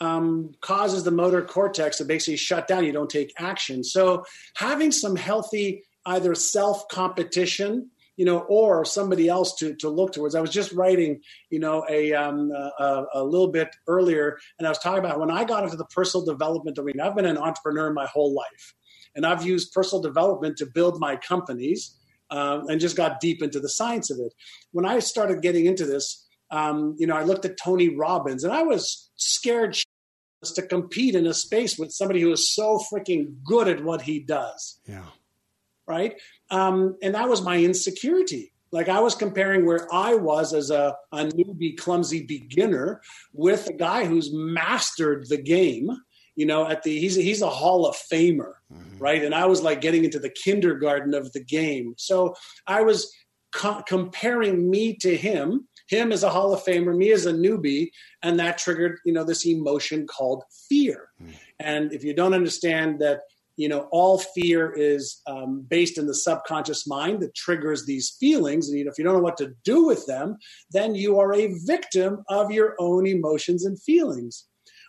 um, 0.00 0.52
causes 0.60 1.04
the 1.04 1.10
motor 1.10 1.42
cortex 1.42 1.98
to 1.98 2.04
basically 2.04 2.36
shut 2.36 2.68
down. 2.68 2.84
You 2.84 2.92
don't 2.92 3.10
take 3.10 3.32
action. 3.38 3.82
So 3.82 4.24
having 4.54 4.92
some 4.92 5.16
healthy 5.16 5.82
either 6.06 6.34
self 6.34 6.86
competition, 6.88 7.90
you 8.16 8.24
know, 8.24 8.40
or 8.40 8.84
somebody 8.84 9.28
else 9.28 9.56
to 9.56 9.74
to 9.76 9.88
look 9.88 10.12
towards. 10.12 10.34
I 10.34 10.40
was 10.40 10.50
just 10.50 10.72
writing, 10.72 11.20
you 11.50 11.58
know, 11.58 11.84
a 11.88 12.12
um, 12.12 12.50
a, 12.52 13.04
a 13.14 13.24
little 13.24 13.48
bit 13.48 13.74
earlier, 13.86 14.38
and 14.58 14.66
I 14.66 14.70
was 14.70 14.78
talking 14.78 15.00
about 15.04 15.20
when 15.20 15.30
I 15.30 15.44
got 15.44 15.64
into 15.64 15.76
the 15.76 15.84
personal 15.86 16.24
development 16.24 16.78
arena. 16.78 17.06
I've 17.06 17.16
been 17.16 17.26
an 17.26 17.38
entrepreneur 17.38 17.92
my 17.92 18.06
whole 18.06 18.32
life, 18.32 18.74
and 19.14 19.26
I've 19.26 19.44
used 19.44 19.72
personal 19.72 20.00
development 20.02 20.56
to 20.58 20.66
build 20.66 20.98
my 21.00 21.16
companies. 21.16 21.95
Um, 22.28 22.68
and 22.68 22.80
just 22.80 22.96
got 22.96 23.20
deep 23.20 23.40
into 23.40 23.60
the 23.60 23.68
science 23.68 24.10
of 24.10 24.18
it. 24.18 24.32
When 24.72 24.84
I 24.84 24.98
started 24.98 25.42
getting 25.42 25.66
into 25.66 25.86
this, 25.86 26.26
um, 26.50 26.96
you 26.98 27.06
know, 27.06 27.16
I 27.16 27.22
looked 27.22 27.44
at 27.44 27.56
Tony 27.56 27.94
Robbins 27.94 28.42
and 28.42 28.52
I 28.52 28.62
was 28.62 29.10
scared 29.14 29.76
to 30.42 30.62
compete 30.62 31.14
in 31.14 31.26
a 31.26 31.34
space 31.34 31.78
with 31.78 31.92
somebody 31.92 32.20
who 32.20 32.32
is 32.32 32.54
so 32.54 32.80
freaking 32.92 33.34
good 33.44 33.68
at 33.68 33.84
what 33.84 34.02
he 34.02 34.20
does. 34.20 34.80
Yeah. 34.86 35.06
Right. 35.86 36.20
Um, 36.50 36.96
and 37.02 37.14
that 37.14 37.28
was 37.28 37.42
my 37.42 37.58
insecurity. 37.58 38.52
Like 38.72 38.88
I 38.88 39.00
was 39.00 39.14
comparing 39.14 39.64
where 39.64 39.86
I 39.94 40.14
was 40.14 40.52
as 40.52 40.70
a, 40.70 40.96
a 41.12 41.24
newbie, 41.24 41.76
clumsy 41.76 42.24
beginner 42.24 43.00
with 43.32 43.68
a 43.68 43.72
guy 43.72 44.04
who's 44.04 44.30
mastered 44.32 45.26
the 45.28 45.40
game. 45.40 45.90
You 46.37 46.47
know, 46.47 46.66
at 46.68 46.82
the 46.82 46.99
he's 46.99 47.18
a, 47.18 47.22
he's 47.22 47.43
a 47.43 47.51
Hall 47.51 47.87
of 47.87 47.97
Famer, 48.12 48.53
mm-hmm. 48.72 48.99
right? 48.99 49.24
And 49.24 49.34
I 49.34 49.47
was 49.47 49.62
like 49.62 49.80
getting 49.80 50.05
into 50.05 50.18
the 50.18 50.30
kindergarten 50.30 51.14
of 51.14 51.32
the 51.32 51.43
game. 51.43 51.95
So 51.97 52.34
I 52.66 52.82
was 52.82 53.11
co- 53.53 53.82
comparing 53.87 54.70
me 54.70 54.97
to 54.99 55.16
him 55.16 55.66
him 55.89 56.11
as 56.11 56.24
a 56.24 56.30
Hall 56.30 56.53
of 56.53 56.64
Famer, 56.64 56.97
me 56.97 57.12
as 57.12 57.26
a 57.26 57.32
newbie, 57.32 57.91
and 58.22 58.39
that 58.39 58.59
triggered 58.59 58.99
you 59.05 59.12
know 59.12 59.24
this 59.24 59.47
emotion 59.47 60.07
called 60.07 60.45
fear. 60.68 61.09
Mm. 61.22 61.34
And 61.59 61.93
if 61.93 62.05
you 62.05 62.14
don't 62.14 62.34
understand 62.34 63.01
that 63.01 63.20
you 63.57 63.68
know 63.68 63.89
all 63.91 64.18
fear 64.18 64.72
is 64.76 65.20
um, 65.26 65.64
based 65.68 65.99
in 65.99 66.07
the 66.07 66.14
subconscious 66.14 66.87
mind 66.87 67.20
that 67.20 67.34
triggers 67.34 67.87
these 67.87 68.16
feelings 68.20 68.68
and 68.68 68.78
you 68.78 68.84
know, 68.84 68.91
if 68.91 68.99
you 68.99 69.05
don't 69.05 69.14
know 69.14 69.20
what 69.20 69.39
to 69.39 69.55
do 69.64 69.87
with 69.87 70.07
them 70.07 70.37
then 70.70 70.95
you 70.95 71.18
are 71.18 71.34
a 71.34 71.55
victim 71.64 72.22
of 72.28 72.51
your 72.51 72.74
own 72.78 73.07
emotions 73.07 73.64
and 73.64 73.80
feelings 73.82 74.47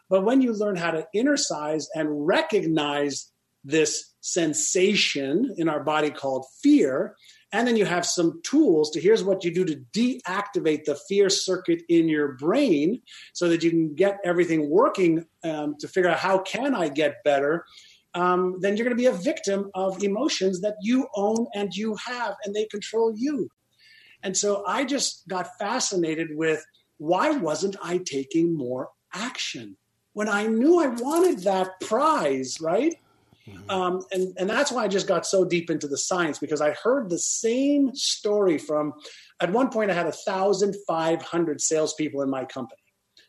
but 0.10 0.24
when 0.24 0.42
you 0.42 0.54
learn 0.54 0.76
how 0.76 0.92
to 0.92 1.38
size 1.38 1.88
and 1.94 2.28
recognize 2.28 3.32
this 3.64 4.14
sensation 4.22 5.54
in 5.58 5.68
our 5.68 5.84
body 5.84 6.10
called 6.10 6.46
fear 6.62 7.16
and 7.52 7.68
then 7.68 7.78
you 7.78 7.86
have 7.86 8.06
some 8.06 8.42
tools 8.44 8.92
to 8.92 9.00
here's 9.00 9.24
what 9.24 9.44
you 9.44 9.54
do 9.54 9.66
to 9.66 9.82
deactivate 9.94 10.84
the 10.84 11.00
fear 11.08 11.30
circuit 11.30 11.82
in 11.88 12.10
your 12.10 12.34
brain 12.34 13.02
so 13.34 13.48
that 13.50 13.64
you 13.64 13.70
can 13.70 13.96
get 13.96 14.20
everything 14.24 14.70
working 14.70 15.26
um, 15.44 15.76
to 15.80 15.88
figure 15.88 16.10
out 16.10 16.20
how 16.20 16.40
can 16.40 16.76
I 16.76 16.90
get 16.90 17.24
better. 17.24 17.66
Um, 18.14 18.58
then 18.60 18.76
you're 18.76 18.86
going 18.86 18.98
to 18.98 19.02
be 19.02 19.06
a 19.06 19.14
victim 19.14 19.70
of 19.76 20.04
emotions 20.04 20.62
that 20.62 20.76
you 20.82 21.08
own 21.16 21.48
and 21.54 21.74
you 21.74 21.96
have, 22.06 22.36
and 22.44 22.54
they 22.54 22.66
control 22.66 23.14
you. 23.16 23.50
And 24.24 24.36
so 24.36 24.64
I 24.68 24.84
just 24.86 25.28
got 25.28 25.58
fascinated 25.60 26.30
with 26.32 26.66
why 26.98 27.32
wasn't 27.32 27.76
I 27.82 28.00
taking 28.00 28.58
more 28.58 28.90
action 29.14 29.78
when 30.18 30.28
I 30.28 30.48
knew 30.48 30.80
I 30.80 30.88
wanted 30.88 31.44
that 31.44 31.80
prize, 31.80 32.60
right? 32.60 32.96
Mm-hmm. 33.48 33.70
Um, 33.70 34.04
and, 34.12 34.36
and 34.40 34.50
that's 34.50 34.72
why 34.72 34.84
I 34.84 34.88
just 34.88 35.08
got 35.08 35.28
so 35.28 35.46
deep 35.46 35.70
into 35.70 35.88
the 35.88 35.96
science 35.96 36.40
because 36.40 36.60
I 36.60 36.72
heard 36.72 37.12
the 37.12 37.20
same 37.20 37.94
story 37.94 38.58
from, 38.58 38.94
at 39.40 39.52
one 39.52 39.70
point, 39.70 39.92
I 39.92 39.94
had 39.94 40.06
1,500 40.06 41.62
salespeople 41.62 42.24
in 42.24 42.32
my 42.32 42.46
company. 42.46 42.82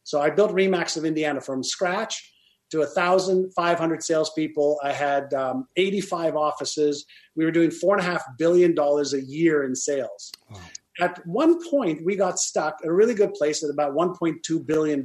So 0.02 0.18
I 0.18 0.30
built 0.30 0.50
RE/MAX 0.52 0.96
of 0.96 1.04
Indiana 1.04 1.42
from 1.42 1.62
scratch 1.62 2.32
to 2.70 2.78
1,500 2.78 4.02
salespeople. 4.02 4.80
I 4.82 4.92
had 4.92 5.34
um, 5.34 5.68
85 5.76 6.36
offices. 6.36 7.04
We 7.36 7.44
were 7.44 7.50
doing 7.50 7.68
$4.5 7.68 8.18
billion 8.38 8.74
a 8.78 9.18
year 9.26 9.62
in 9.64 9.76
sales. 9.76 10.32
Wow. 10.50 10.60
At 11.00 11.24
one 11.26 11.58
point, 11.70 12.04
we 12.04 12.16
got 12.16 12.38
stuck 12.38 12.78
at 12.82 12.88
a 12.88 12.92
really 12.92 13.14
good 13.14 13.34
place 13.34 13.62
at 13.62 13.70
about 13.70 13.94
$1.2 13.94 14.66
billion, 14.66 15.04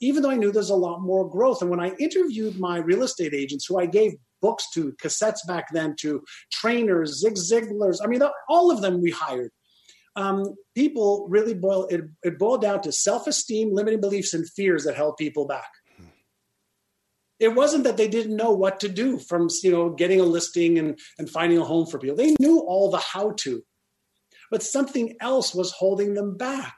even 0.00 0.22
though 0.22 0.30
I 0.30 0.36
knew 0.36 0.52
there's 0.52 0.70
a 0.70 0.76
lot 0.76 1.00
more 1.00 1.28
growth. 1.28 1.62
And 1.62 1.70
when 1.70 1.80
I 1.80 1.90
interviewed 1.96 2.60
my 2.60 2.78
real 2.78 3.02
estate 3.02 3.34
agents, 3.34 3.66
who 3.66 3.78
I 3.78 3.86
gave 3.86 4.12
books 4.40 4.70
to, 4.74 4.92
cassettes 5.02 5.46
back 5.46 5.66
then 5.72 5.96
to, 6.00 6.22
trainers, 6.52 7.18
Zig 7.18 7.34
Ziglars, 7.34 7.98
I 8.02 8.06
mean, 8.06 8.22
all 8.48 8.70
of 8.70 8.82
them 8.82 9.02
we 9.02 9.10
hired. 9.10 9.50
Um, 10.16 10.54
people 10.74 11.26
really 11.28 11.54
boil 11.54 11.86
it, 11.86 12.02
it 12.22 12.38
boiled 12.38 12.62
down 12.62 12.82
to 12.82 12.92
self-esteem, 12.92 13.72
limiting 13.72 14.00
beliefs, 14.00 14.34
and 14.34 14.48
fears 14.48 14.84
that 14.84 14.96
held 14.96 15.16
people 15.16 15.46
back 15.46 15.68
it 17.40 17.54
wasn't 17.54 17.84
that 17.84 17.96
they 17.96 18.06
didn't 18.06 18.36
know 18.36 18.52
what 18.52 18.80
to 18.80 18.88
do 18.88 19.18
from 19.18 19.48
you 19.62 19.72
know 19.72 19.90
getting 19.90 20.20
a 20.20 20.24
listing 20.24 20.78
and, 20.78 20.98
and 21.18 21.28
finding 21.28 21.58
a 21.58 21.64
home 21.64 21.86
for 21.86 21.98
people 21.98 22.16
they 22.16 22.36
knew 22.38 22.60
all 22.60 22.90
the 22.90 22.98
how 22.98 23.32
to 23.38 23.64
but 24.50 24.62
something 24.62 25.16
else 25.20 25.54
was 25.54 25.72
holding 25.72 26.14
them 26.14 26.36
back. 26.36 26.76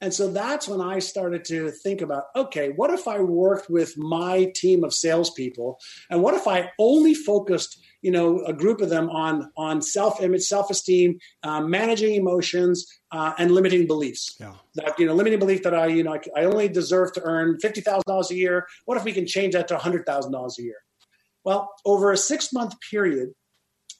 And 0.00 0.12
so 0.12 0.30
that's 0.30 0.68
when 0.68 0.82
I 0.82 0.98
started 0.98 1.44
to 1.46 1.70
think 1.70 2.02
about 2.02 2.24
okay, 2.36 2.70
what 2.76 2.90
if 2.90 3.08
I 3.08 3.20
worked 3.20 3.70
with 3.70 3.96
my 3.96 4.52
team 4.54 4.84
of 4.84 4.92
salespeople? 4.92 5.78
And 6.10 6.22
what 6.22 6.34
if 6.34 6.46
I 6.46 6.70
only 6.78 7.14
focused, 7.14 7.80
you 8.02 8.10
know, 8.10 8.44
a 8.44 8.52
group 8.52 8.82
of 8.82 8.90
them 8.90 9.08
on, 9.08 9.50
on 9.56 9.80
self 9.80 10.22
image, 10.22 10.42
self 10.42 10.70
esteem, 10.70 11.18
uh, 11.42 11.62
managing 11.62 12.14
emotions, 12.14 12.86
uh, 13.10 13.32
and 13.38 13.52
limiting 13.52 13.86
beliefs? 13.86 14.36
Yeah. 14.38 14.52
That, 14.74 14.98
you 14.98 15.06
know, 15.06 15.14
limiting 15.14 15.38
belief 15.38 15.62
that 15.62 15.74
I, 15.74 15.86
you 15.86 16.04
know, 16.04 16.14
I, 16.14 16.20
I 16.40 16.44
only 16.44 16.68
deserve 16.68 17.14
to 17.14 17.22
earn 17.22 17.56
$50,000 17.56 18.30
a 18.30 18.34
year. 18.34 18.66
What 18.84 18.98
if 18.98 19.04
we 19.04 19.14
can 19.14 19.26
change 19.26 19.54
that 19.54 19.66
to 19.68 19.76
$100,000 19.76 20.58
a 20.58 20.62
year? 20.62 20.76
Well, 21.42 21.72
over 21.86 22.12
a 22.12 22.18
six 22.18 22.52
month 22.52 22.74
period, 22.90 23.30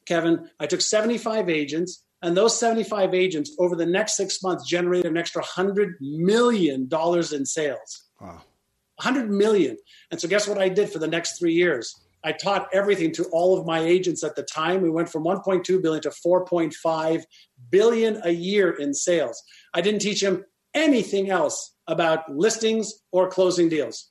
Kevin, 0.06 0.50
I 0.60 0.66
took 0.66 0.82
75 0.82 1.48
agents 1.48 2.02
and 2.26 2.36
those 2.36 2.58
75 2.58 3.14
agents 3.14 3.54
over 3.60 3.76
the 3.76 3.86
next 3.86 4.16
six 4.16 4.42
months 4.42 4.68
generated 4.68 5.10
an 5.10 5.16
extra 5.16 5.42
$100 5.44 5.92
million 6.00 6.88
in 6.90 7.46
sales. 7.46 8.04
Wow. 8.20 8.42
100 8.96 9.30
million. 9.30 9.76
And 10.10 10.20
so 10.20 10.26
guess 10.26 10.48
what 10.48 10.58
I 10.58 10.68
did 10.68 10.90
for 10.90 10.98
the 10.98 11.06
next 11.06 11.38
three 11.38 11.52
years? 11.52 11.94
I 12.24 12.32
taught 12.32 12.68
everything 12.72 13.12
to 13.12 13.24
all 13.26 13.56
of 13.56 13.64
my 13.64 13.78
agents 13.78 14.24
at 14.24 14.34
the 14.34 14.42
time. 14.42 14.82
We 14.82 14.90
went 14.90 15.08
from 15.08 15.22
1.2 15.22 15.80
billion 15.80 16.02
to 16.02 16.10
4.5 16.10 17.22
billion 17.70 18.20
a 18.24 18.30
year 18.30 18.70
in 18.72 18.92
sales. 18.92 19.40
I 19.72 19.80
didn't 19.80 20.00
teach 20.00 20.20
them 20.20 20.44
anything 20.74 21.30
else 21.30 21.76
about 21.86 22.28
listings 22.34 22.92
or 23.12 23.28
closing 23.28 23.68
deals. 23.68 24.10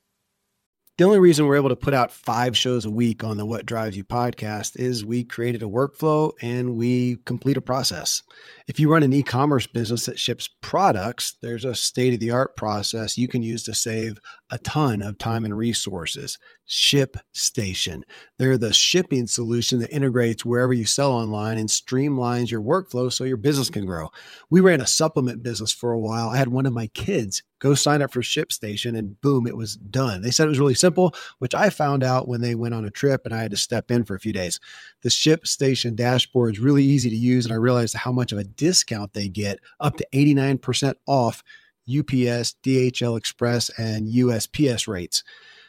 The 0.98 1.04
only 1.04 1.20
reason 1.20 1.46
we're 1.46 1.58
able 1.58 1.68
to 1.68 1.76
put 1.76 1.94
out 1.94 2.10
five 2.10 2.56
shows 2.56 2.86
a 2.86 2.90
week 2.90 3.22
on 3.22 3.36
the 3.36 3.46
What 3.46 3.66
Drives 3.66 3.98
You 3.98 4.06
podcast 4.06 4.80
is 4.80 5.04
we 5.04 5.26
created 5.26 5.62
a 5.62 5.66
workflow 5.66 6.32
and 6.42 6.78
we 6.78 7.18
complete 7.26 7.58
a 7.58 7.62
process. 7.62 8.24
If 8.68 8.80
you 8.80 8.92
run 8.92 9.04
an 9.04 9.14
e 9.14 9.22
commerce 9.22 9.68
business 9.68 10.08
that 10.08 10.18
ships 10.18 10.50
products, 10.62 11.38
there's 11.42 11.66
a 11.66 11.76
state 11.76 12.16
of 12.16 12.20
the 12.20 12.32
art 12.32 12.56
process 12.56 13.16
you 13.16 13.28
can 13.28 13.44
use 13.44 13.64
to 13.64 13.76
save 13.76 14.20
a 14.50 14.58
ton 14.58 15.04
of 15.04 15.20
time 15.20 15.46
and 15.46 15.56
resources. 15.56 16.40
ShipStation. 16.68 18.02
They're 18.40 18.58
the 18.58 18.74
shipping 18.74 19.28
solution 19.28 19.80
that 19.80 19.92
integrates 19.92 20.44
wherever 20.44 20.74
you 20.74 20.86
sell 20.86 21.12
online 21.12 21.60
and 21.60 21.70
streamlines 21.70 22.50
your 22.50 22.62
workflow 22.62 23.14
so 23.14 23.24
your 23.24 23.38
business 23.38 23.70
can 23.70 23.86
grow. 23.86 24.10
We 24.50 24.62
ran 24.62 24.82
a 24.82 24.88
supplement 24.88 25.44
business 25.44 25.72
for 25.72 25.92
a 25.92 26.00
while. 26.00 26.30
I 26.30 26.38
had 26.38 26.48
one 26.48 26.66
of 26.66 26.74
my 26.74 26.88
kids 26.88 27.44
go 27.60 27.74
sign 27.74 28.02
up 28.02 28.12
for 28.12 28.22
ShipStation 28.22 28.98
and 28.98 29.20
boom, 29.22 29.48
it 29.48 29.56
was 29.56 29.76
done. 29.76 30.22
They 30.22 30.32
said 30.32 30.46
it 30.46 30.50
was 30.50 30.60
really 30.60 30.74
simple, 30.76 31.16
which 31.40 31.56
I 31.56 31.70
found 31.70 32.04
out 32.04 32.28
when 32.28 32.42
they 32.42 32.54
went 32.54 32.74
on 32.74 32.86
a 32.86 32.92
trip 32.92 33.22
and 33.26 33.34
I 33.34 33.42
had 33.42 33.52
to 33.52 33.58
step 33.58 33.92
in 33.92 34.04
for 34.04 34.16
a 34.16 34.20
few 34.20 34.34
days. 34.34 34.60
The 35.02 35.10
ShipStation 35.10 35.96
dashboard 35.96 36.56
is 36.56 36.60
really 36.60 36.84
easy 36.84 37.10
to 37.10 37.16
use, 37.16 37.46
and 37.46 37.54
I 37.54 37.58
realized 37.58 37.96
how 37.96 38.12
much 38.12 38.32
of 38.32 38.38
a 38.38 38.44
discount 38.56 39.14
they 39.14 39.28
get 39.28 39.60
up 39.80 39.98
to 39.98 40.08
89% 40.14 40.96
off 41.06 41.44
UPS, 41.88 42.56
DHL 42.64 43.18
Express, 43.18 43.70
and 43.78 44.08
USPS 44.08 44.88
rates. 44.88 45.24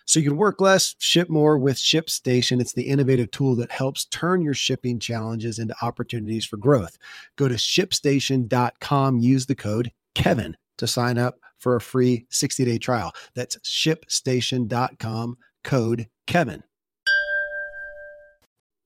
So 0.07 0.21
you 0.21 0.29
can 0.29 0.39
work 0.39 0.61
less, 0.61 0.95
ship 0.99 1.29
more 1.29 1.59
with 1.59 1.77
ShipStation. 1.77 2.61
It's 2.61 2.73
the 2.73 2.85
innovative 2.85 3.31
tool 3.33 3.57
that 3.57 3.73
helps 3.73 4.05
turn 4.07 4.41
your 4.41 4.55
shipping 4.55 5.01
challenges 5.01 5.59
into 5.59 5.75
opportunities 5.83 6.47
for 6.47 6.57
growth. 6.57 6.97
Go 7.35 7.49
to 7.49 7.57
shipstation.com, 7.57 9.19
use 9.19 9.47
the 9.47 9.57
code 9.57 9.91
Kevin 10.15 10.57
to 10.79 10.87
sign 10.87 11.19
up 11.19 11.41
for 11.59 11.75
a 11.75 11.81
free 11.81 12.25
60-day 12.31 12.79
trial. 12.79 13.13
That's 13.35 13.57
shipstation.com, 13.59 15.39
code 15.65 16.09
Kevin. 16.27 16.63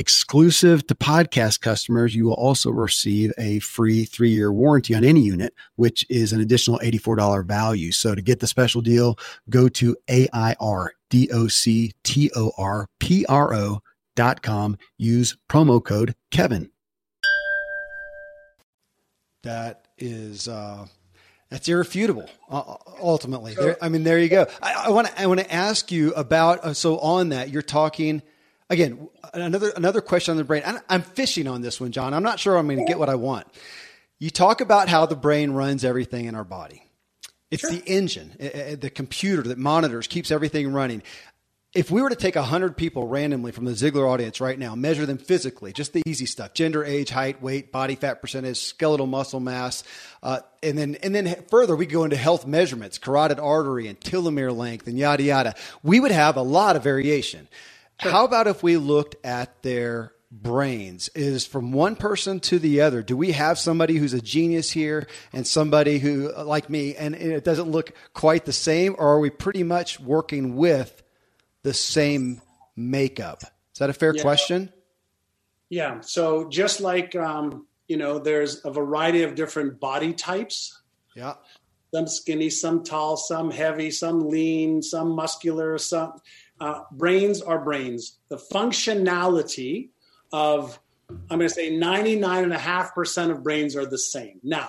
Exclusive 0.00 0.86
to 0.86 0.94
podcast 0.94 1.60
customers, 1.60 2.14
you 2.14 2.24
will 2.24 2.32
also 2.32 2.70
receive 2.70 3.34
a 3.36 3.58
free 3.58 4.06
three 4.06 4.30
year 4.30 4.50
warranty 4.50 4.94
on 4.94 5.04
any 5.04 5.20
unit, 5.20 5.52
which 5.76 6.06
is 6.08 6.32
an 6.32 6.40
additional 6.40 6.78
$84 6.78 7.44
value. 7.46 7.92
So 7.92 8.14
to 8.14 8.22
get 8.22 8.40
the 8.40 8.46
special 8.46 8.80
deal, 8.80 9.18
go 9.50 9.68
to 9.68 9.94
A-I-R-D-O-C-T-O-R-P-R-O 10.08 10.62
dot 14.16 14.42
com. 14.42 14.78
Use 14.96 15.36
promo 15.50 15.84
code 15.84 16.14
Kevin. 16.30 16.70
That 19.42 19.86
is, 19.98 20.48
uh, 20.48 20.86
that's 21.50 21.68
irrefutable. 21.68 22.30
Uh, 22.48 22.76
ultimately, 23.02 23.52
there, 23.54 23.76
I 23.82 23.90
mean, 23.90 24.04
there 24.04 24.18
you 24.18 24.30
go. 24.30 24.46
I 24.62 24.88
want 24.88 25.08
to 25.08 25.20
I 25.20 25.26
want 25.26 25.40
to 25.40 25.52
ask 25.52 25.92
you 25.92 26.14
about. 26.14 26.64
Uh, 26.64 26.72
so 26.72 26.98
on 27.00 27.28
that, 27.28 27.50
you're 27.50 27.60
talking 27.60 28.22
again, 28.70 29.08
another 29.34 29.70
another 29.76 30.00
question 30.00 30.32
on 30.32 30.38
the 30.38 30.44
brain. 30.44 30.62
I'm 30.88 31.02
fishing 31.02 31.46
on 31.46 31.60
this 31.60 31.80
one, 31.80 31.92
John. 31.92 32.14
I'm 32.14 32.22
not 32.22 32.40
sure 32.40 32.56
I'm 32.56 32.66
going 32.66 32.78
to 32.78 32.84
get 32.86 32.98
what 32.98 33.10
I 33.10 33.16
want. 33.16 33.46
You 34.18 34.30
talk 34.30 34.60
about 34.60 34.88
how 34.88 35.06
the 35.06 35.16
brain 35.16 35.50
runs 35.50 35.84
everything 35.84 36.26
in 36.26 36.34
our 36.34 36.44
body. 36.44 36.84
It's 37.50 37.62
sure. 37.62 37.70
the 37.70 37.82
engine, 37.86 38.36
eh, 38.38 38.50
eh, 38.52 38.58
eh, 38.72 38.76
the 38.76 38.90
computer 38.90 39.42
that 39.42 39.58
monitors, 39.58 40.06
keeps 40.06 40.30
everything 40.30 40.72
running. 40.72 41.02
If 41.72 41.90
we 41.90 42.02
were 42.02 42.10
to 42.10 42.16
take 42.16 42.34
100 42.34 42.76
people 42.76 43.06
randomly 43.06 43.52
from 43.52 43.64
the 43.64 43.72
Ziglar 43.72 44.08
audience 44.08 44.40
right 44.40 44.58
now, 44.58 44.74
measure 44.74 45.06
them 45.06 45.18
physically, 45.18 45.72
just 45.72 45.92
the 45.92 46.02
easy 46.04 46.26
stuff 46.26 46.52
gender, 46.52 46.84
age, 46.84 47.10
height, 47.10 47.40
weight, 47.40 47.72
body 47.72 47.94
fat 47.94 48.20
percentage, 48.20 48.58
skeletal 48.58 49.06
muscle 49.06 49.40
mass, 49.40 49.84
uh, 50.22 50.40
and, 50.62 50.76
then, 50.76 50.96
and 51.02 51.14
then 51.14 51.44
further, 51.48 51.74
we 51.74 51.86
go 51.86 52.04
into 52.04 52.16
health 52.16 52.46
measurements, 52.46 52.98
carotid 52.98 53.40
artery 53.40 53.88
and 53.88 54.00
telomere 54.00 54.54
length, 54.56 54.86
and 54.86 54.98
yada, 54.98 55.22
yada. 55.22 55.54
We 55.82 55.98
would 55.98 56.12
have 56.12 56.36
a 56.36 56.42
lot 56.42 56.76
of 56.76 56.82
variation. 56.82 57.48
Sure. 58.00 58.12
How 58.12 58.24
about 58.24 58.46
if 58.46 58.62
we 58.62 58.78
looked 58.78 59.16
at 59.24 59.62
their 59.62 60.12
brains? 60.30 61.10
Is 61.14 61.44
from 61.44 61.72
one 61.72 61.96
person 61.96 62.40
to 62.40 62.58
the 62.58 62.80
other 62.80 63.02
do 63.02 63.16
we 63.16 63.32
have 63.32 63.58
somebody 63.58 63.96
who's 63.96 64.14
a 64.14 64.20
genius 64.22 64.70
here 64.70 65.06
and 65.34 65.46
somebody 65.46 65.98
who 65.98 66.32
like 66.32 66.70
me 66.70 66.94
and 66.94 67.14
it 67.14 67.44
doesn't 67.44 67.70
look 67.70 67.92
quite 68.14 68.46
the 68.46 68.52
same 68.52 68.94
or 68.96 69.08
are 69.08 69.18
we 69.18 69.28
pretty 69.28 69.62
much 69.62 70.00
working 70.00 70.56
with 70.56 71.02
the 71.62 71.74
same 71.74 72.40
makeup? 72.74 73.42
Is 73.42 73.80
that 73.80 73.90
a 73.90 73.94
fair 73.94 74.14
yeah. 74.16 74.22
question? 74.22 74.72
Yeah 75.68 76.00
so 76.00 76.48
just 76.48 76.80
like 76.80 77.14
um, 77.16 77.66
you 77.86 77.98
know 77.98 78.18
there's 78.18 78.64
a 78.64 78.72
variety 78.72 79.24
of 79.24 79.34
different 79.34 79.78
body 79.78 80.14
types. 80.14 80.80
Yeah. 81.14 81.34
Some 81.92 82.06
skinny 82.06 82.48
some 82.48 82.82
tall 82.82 83.18
some 83.18 83.50
heavy 83.50 83.90
some 83.90 84.28
lean 84.30 84.80
some 84.80 85.10
muscular 85.10 85.76
some 85.76 86.12
uh, 86.60 86.82
brains 86.92 87.40
are 87.40 87.58
brains. 87.58 88.18
The 88.28 88.36
functionality 88.36 89.88
of, 90.32 90.78
I'm 91.30 91.38
going 91.38 91.48
to 91.48 91.54
say 91.54 91.72
99.5% 91.72 93.30
of 93.30 93.42
brains 93.42 93.74
are 93.74 93.86
the 93.86 93.98
same. 93.98 94.40
Now, 94.42 94.68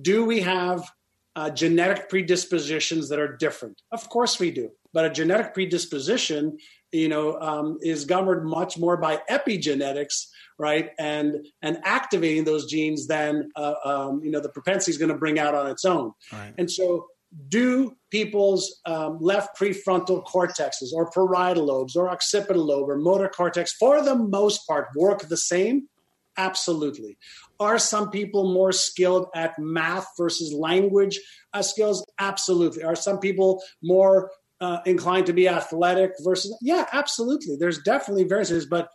do 0.00 0.24
we 0.24 0.40
have 0.40 0.90
uh, 1.36 1.50
genetic 1.50 2.08
predispositions 2.08 3.08
that 3.10 3.18
are 3.18 3.36
different? 3.36 3.82
Of 3.92 4.08
course 4.08 4.38
we 4.38 4.50
do. 4.50 4.70
But 4.92 5.04
a 5.06 5.10
genetic 5.10 5.54
predisposition, 5.54 6.58
you 6.92 7.08
know, 7.08 7.40
um, 7.40 7.78
is 7.82 8.04
governed 8.04 8.46
much 8.46 8.78
more 8.78 8.96
by 8.96 9.20
epigenetics, 9.30 10.26
right? 10.58 10.90
And 10.98 11.46
and 11.62 11.78
activating 11.84 12.44
those 12.44 12.66
genes 12.66 13.06
than 13.06 13.50
uh, 13.56 13.74
um, 13.84 14.22
you 14.22 14.30
know 14.30 14.40
the 14.40 14.50
propensity 14.50 14.92
is 14.92 14.98
going 14.98 15.10
to 15.10 15.16
bring 15.16 15.38
out 15.38 15.54
on 15.54 15.70
its 15.70 15.86
own. 15.86 16.12
Right. 16.30 16.52
And 16.58 16.70
so 16.70 17.06
do 17.48 17.96
people's 18.10 18.80
um, 18.84 19.18
left 19.20 19.58
prefrontal 19.58 20.24
cortexes 20.24 20.92
or 20.92 21.10
parietal 21.10 21.64
lobes 21.64 21.96
or 21.96 22.10
occipital 22.10 22.64
lobe 22.64 22.90
or 22.90 22.96
motor 22.96 23.28
cortex, 23.28 23.72
for 23.72 24.02
the 24.02 24.14
most 24.14 24.66
part, 24.66 24.88
work 24.94 25.28
the 25.28 25.36
same? 25.36 25.88
Absolutely. 26.36 27.18
Are 27.60 27.78
some 27.78 28.10
people 28.10 28.52
more 28.52 28.72
skilled 28.72 29.28
at 29.34 29.58
math 29.58 30.08
versus 30.18 30.52
language 30.52 31.20
uh, 31.52 31.62
skills? 31.62 32.04
Absolutely. 32.18 32.82
Are 32.82 32.96
some 32.96 33.18
people 33.18 33.62
more 33.82 34.30
uh, 34.60 34.80
inclined 34.86 35.26
to 35.26 35.32
be 35.32 35.48
athletic 35.48 36.12
versus? 36.20 36.56
Yeah, 36.62 36.86
absolutely. 36.92 37.56
There's 37.56 37.78
definitely 37.82 38.24
variances, 38.24 38.66
but 38.66 38.88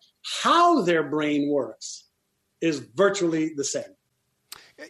how 0.44 0.82
their 0.82 1.04
brain 1.04 1.50
works 1.50 2.06
is 2.62 2.80
virtually 2.80 3.54
the 3.56 3.64
same. 3.64 3.97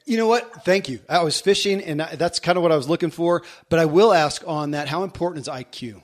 You 0.05 0.17
know 0.17 0.27
what? 0.27 0.65
Thank 0.65 0.89
you. 0.89 0.99
I 1.07 1.23
was 1.23 1.39
fishing, 1.39 1.81
and 1.81 2.01
that's 2.01 2.39
kind 2.39 2.57
of 2.57 2.61
what 2.61 2.71
I 2.71 2.75
was 2.75 2.89
looking 2.89 3.09
for. 3.09 3.43
But 3.69 3.79
I 3.79 3.85
will 3.85 4.13
ask 4.13 4.43
on 4.45 4.71
that: 4.71 4.88
How 4.88 5.03
important 5.03 5.47
is 5.47 5.53
IQ? 5.53 6.01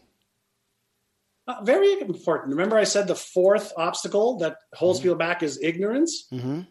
Uh, 1.46 1.62
very 1.64 2.00
important. 2.00 2.52
Remember, 2.52 2.78
I 2.78 2.86
said 2.86 3.08
the 3.08 3.16
fourth 3.16 3.74
obstacle 3.76 4.38
that 4.38 4.58
holds 4.74 5.00
mm-hmm. 5.00 5.10
people 5.10 5.18
back 5.18 5.44
is 5.44 5.60
ignorance. 5.62 6.28
Mm-hmm. 6.32 6.62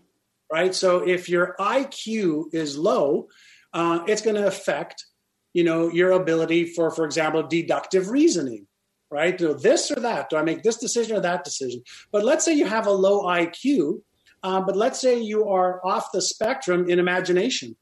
Right. 0.50 0.74
So 0.74 1.06
if 1.06 1.28
your 1.28 1.54
IQ 1.58 2.54
is 2.54 2.78
low, 2.78 3.28
uh, 3.72 4.04
it's 4.06 4.22
going 4.22 4.36
to 4.36 4.46
affect, 4.46 5.04
you 5.52 5.64
know, 5.64 5.88
your 5.88 6.12
ability 6.12 6.72
for, 6.72 6.90
for 6.90 7.04
example, 7.04 7.42
deductive 7.42 8.08
reasoning. 8.08 8.66
Right. 9.10 9.36
Do 9.36 9.52
this 9.52 9.90
or 9.90 10.00
that. 10.00 10.30
Do 10.30 10.36
I 10.36 10.42
make 10.42 10.62
this 10.62 10.78
decision 10.78 11.16
or 11.16 11.20
that 11.20 11.44
decision? 11.44 11.82
But 12.10 12.24
let's 12.24 12.44
say 12.46 12.54
you 12.54 12.64
have 12.64 12.86
a 12.86 12.92
low 12.92 13.24
IQ 13.24 14.00
uh, 14.43 14.61
but 14.61 14.76
let's 14.76 15.01
say 15.01 15.20
you 15.20 15.49
are 15.49 15.84
off 15.84 16.12
the 16.12 16.22
spectrum 16.22 16.88
in 16.88 16.99
imagination. 16.99 17.76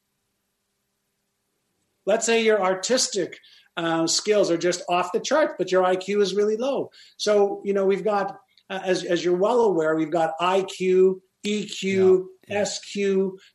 Let's 2.05 2.25
say 2.25 2.43
your 2.43 2.61
artistic 2.61 3.37
uh, 3.77 4.07
skills 4.07 4.51
are 4.51 4.57
just 4.57 4.83
off 4.89 5.11
the 5.11 5.19
chart, 5.19 5.55
but 5.57 5.71
your 5.71 5.83
IQ 5.83 6.21
is 6.21 6.35
really 6.35 6.57
low. 6.57 6.89
So, 7.17 7.61
you 7.63 7.73
know, 7.73 7.85
we've 7.85 8.03
got, 8.03 8.37
uh, 8.69 8.79
as, 8.83 9.03
as 9.03 9.23
you're 9.23 9.37
well 9.37 9.61
aware, 9.61 9.95
we've 9.95 10.11
got 10.11 10.33
IQ, 10.39 11.21
EQ, 11.45 12.25
yeah. 12.47 12.63
SQ. 12.63 12.97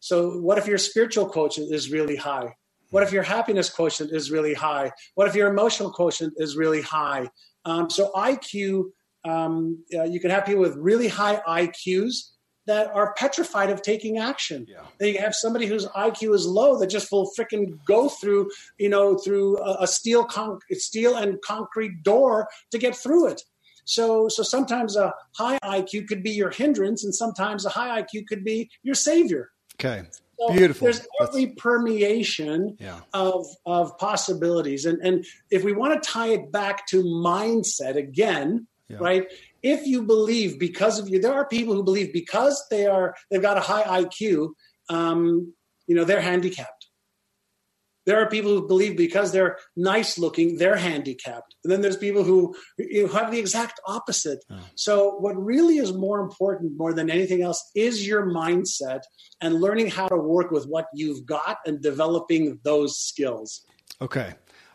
So, 0.01 0.39
what 0.39 0.59
if 0.59 0.67
your 0.67 0.79
spiritual 0.79 1.27
quotient 1.27 1.73
is 1.73 1.91
really 1.91 2.17
high? 2.17 2.55
What 2.91 3.03
if 3.03 3.13
your 3.13 3.25
happiness 3.25 3.69
quotient 3.69 4.13
is 4.13 4.31
really 4.31 4.55
high? 4.55 4.93
What 5.15 5.29
if 5.29 5.35
your 5.35 5.49
emotional 5.49 5.91
quotient 5.91 6.35
is 6.37 6.57
really 6.57 6.83
high? 6.83 7.29
Um, 7.65 7.91
so 7.91 8.13
IQ, 8.13 8.85
um, 9.25 9.85
uh, 9.93 10.05
you 10.05 10.21
can 10.21 10.31
have 10.31 10.47
people 10.47 10.63
with 10.63 10.77
really 10.77 11.09
high 11.09 11.41
IQs 11.49 12.31
that 12.67 12.89
are 12.89 13.15
petrified 13.15 13.71
of 13.71 13.83
taking 13.83 14.19
action. 14.19 14.67
Yeah. 14.69 14.83
They 14.99 15.15
have 15.15 15.35
somebody 15.35 15.67
whose 15.67 15.87
IQ 15.87 16.35
is 16.35 16.47
low 16.47 16.79
that 16.79 16.89
just 16.89 17.11
will 17.11 17.31
freaking 17.39 17.79
go 17.87 18.09
through, 18.09 18.51
you 18.79 18.89
know, 18.89 19.17
through 19.17 19.59
a, 19.59 19.83
a 19.83 19.87
steel 19.87 20.25
con- 20.25 20.59
steel 20.73 21.17
and 21.17 21.41
concrete 21.43 22.03
door 22.03 22.49
to 22.73 22.79
get 22.79 22.97
through 22.97 23.29
it. 23.29 23.43
So, 23.85 24.29
so 24.29 24.43
sometimes 24.43 24.97
a 24.97 25.15
high 25.37 25.59
IQ 25.63 26.09
could 26.09 26.23
be 26.23 26.33
your 26.33 26.51
hindrance, 26.51 27.05
and 27.05 27.15
sometimes 27.15 27.65
a 27.65 27.71
high 27.71 28.03
IQ 28.03 28.27
could 28.27 28.45
be 28.45 28.69
your 28.83 28.97
savior. 28.97 29.51
Okay. 29.75 30.03
So 30.39 30.53
Beautiful. 30.53 30.87
There's 30.87 31.07
every 31.21 31.47
That's... 31.47 31.61
permeation 31.61 32.77
yeah. 32.79 33.01
of 33.15 33.47
of 33.65 33.97
possibilities, 33.97 34.85
and 34.85 35.01
and 35.03 35.25
if 35.51 35.65
we 35.65 35.73
want 35.73 36.03
to 36.03 36.09
tie 36.09 36.29
it 36.29 36.53
back 36.53 36.87
to 36.89 37.03
mindset 37.03 37.97
again, 37.97 38.67
yeah. 38.89 38.99
right? 39.01 39.27
If 39.63 39.87
you 39.87 40.03
believe 40.03 40.59
because 40.59 40.99
of 40.99 41.09
you, 41.09 41.21
there 41.21 41.33
are 41.33 41.47
people 41.47 41.75
who 41.75 41.83
believe 41.83 42.13
because 42.13 42.63
they 42.71 42.87
are 42.87 43.15
they've 43.31 43.43
got 43.43 43.57
a 43.57 43.61
high 43.61 44.03
IQ, 44.03 44.51
um, 44.89 45.53
you 45.87 45.95
know, 45.95 46.05
they're 46.05 46.21
handicapped. 46.21 46.87
There 48.07 48.23
are 48.23 48.29
people 48.29 48.53
who 48.53 48.69
believe 48.69 48.97
because 48.97 49.33
they're 49.33 49.59
nice 49.77 50.17
looking, 50.17 50.59
they're 50.59 50.77
handicapped. 50.77 51.57
And 51.65 51.73
then 51.73 51.81
there's 51.81 51.97
people 51.97 52.23
who 52.23 52.55
you 52.79 53.07
know, 53.07 53.13
have 53.13 53.33
the 53.33 53.41
exact 53.41 53.81
opposite. 53.85 54.45
Oh. 54.49 54.61
So, 54.77 55.17
what 55.17 55.33
really 55.33 55.79
is 55.79 55.93
more 55.93 56.21
important, 56.21 56.79
more 56.79 56.95
than 56.95 57.11
anything 57.11 57.43
else, 57.43 57.63
is 57.75 58.07
your 58.07 58.25
mindset 58.25 59.01
and 59.41 59.61
learning 59.61 59.89
how 59.89 60.07
to 60.07 60.17
work 60.17 60.53
with 60.53 60.67
what 60.67 60.87
you've 60.95 61.27
got 61.27 61.59
and 61.67 61.83
developing 61.83 62.61
those 62.63 62.97
skills. 62.97 63.63
Okay. 64.01 64.35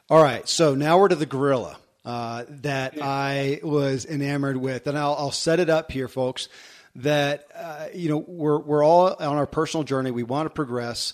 All 0.09 0.21
right. 0.21 0.47
So, 0.47 0.75
now 0.75 0.99
we're 0.99 1.07
to 1.07 1.15
the 1.15 1.25
gorilla 1.25 1.77
uh, 2.05 2.45
that. 2.49 3.01
I 3.01 3.59
was 3.63 4.05
enamored 4.05 4.57
with. 4.57 4.87
And 4.87 4.97
I'll, 4.97 5.15
I'll 5.15 5.31
set 5.31 5.59
it 5.59 5.69
up 5.69 5.91
here, 5.91 6.07
folks. 6.07 6.47
That 6.95 7.47
uh, 7.55 7.87
you 7.93 8.09
know 8.09 8.17
we're 8.17 8.59
we're 8.59 8.83
all 8.83 9.13
on 9.13 9.37
our 9.37 9.47
personal 9.47 9.85
journey. 9.85 10.11
We 10.11 10.23
want 10.23 10.47
to 10.47 10.49
progress, 10.49 11.13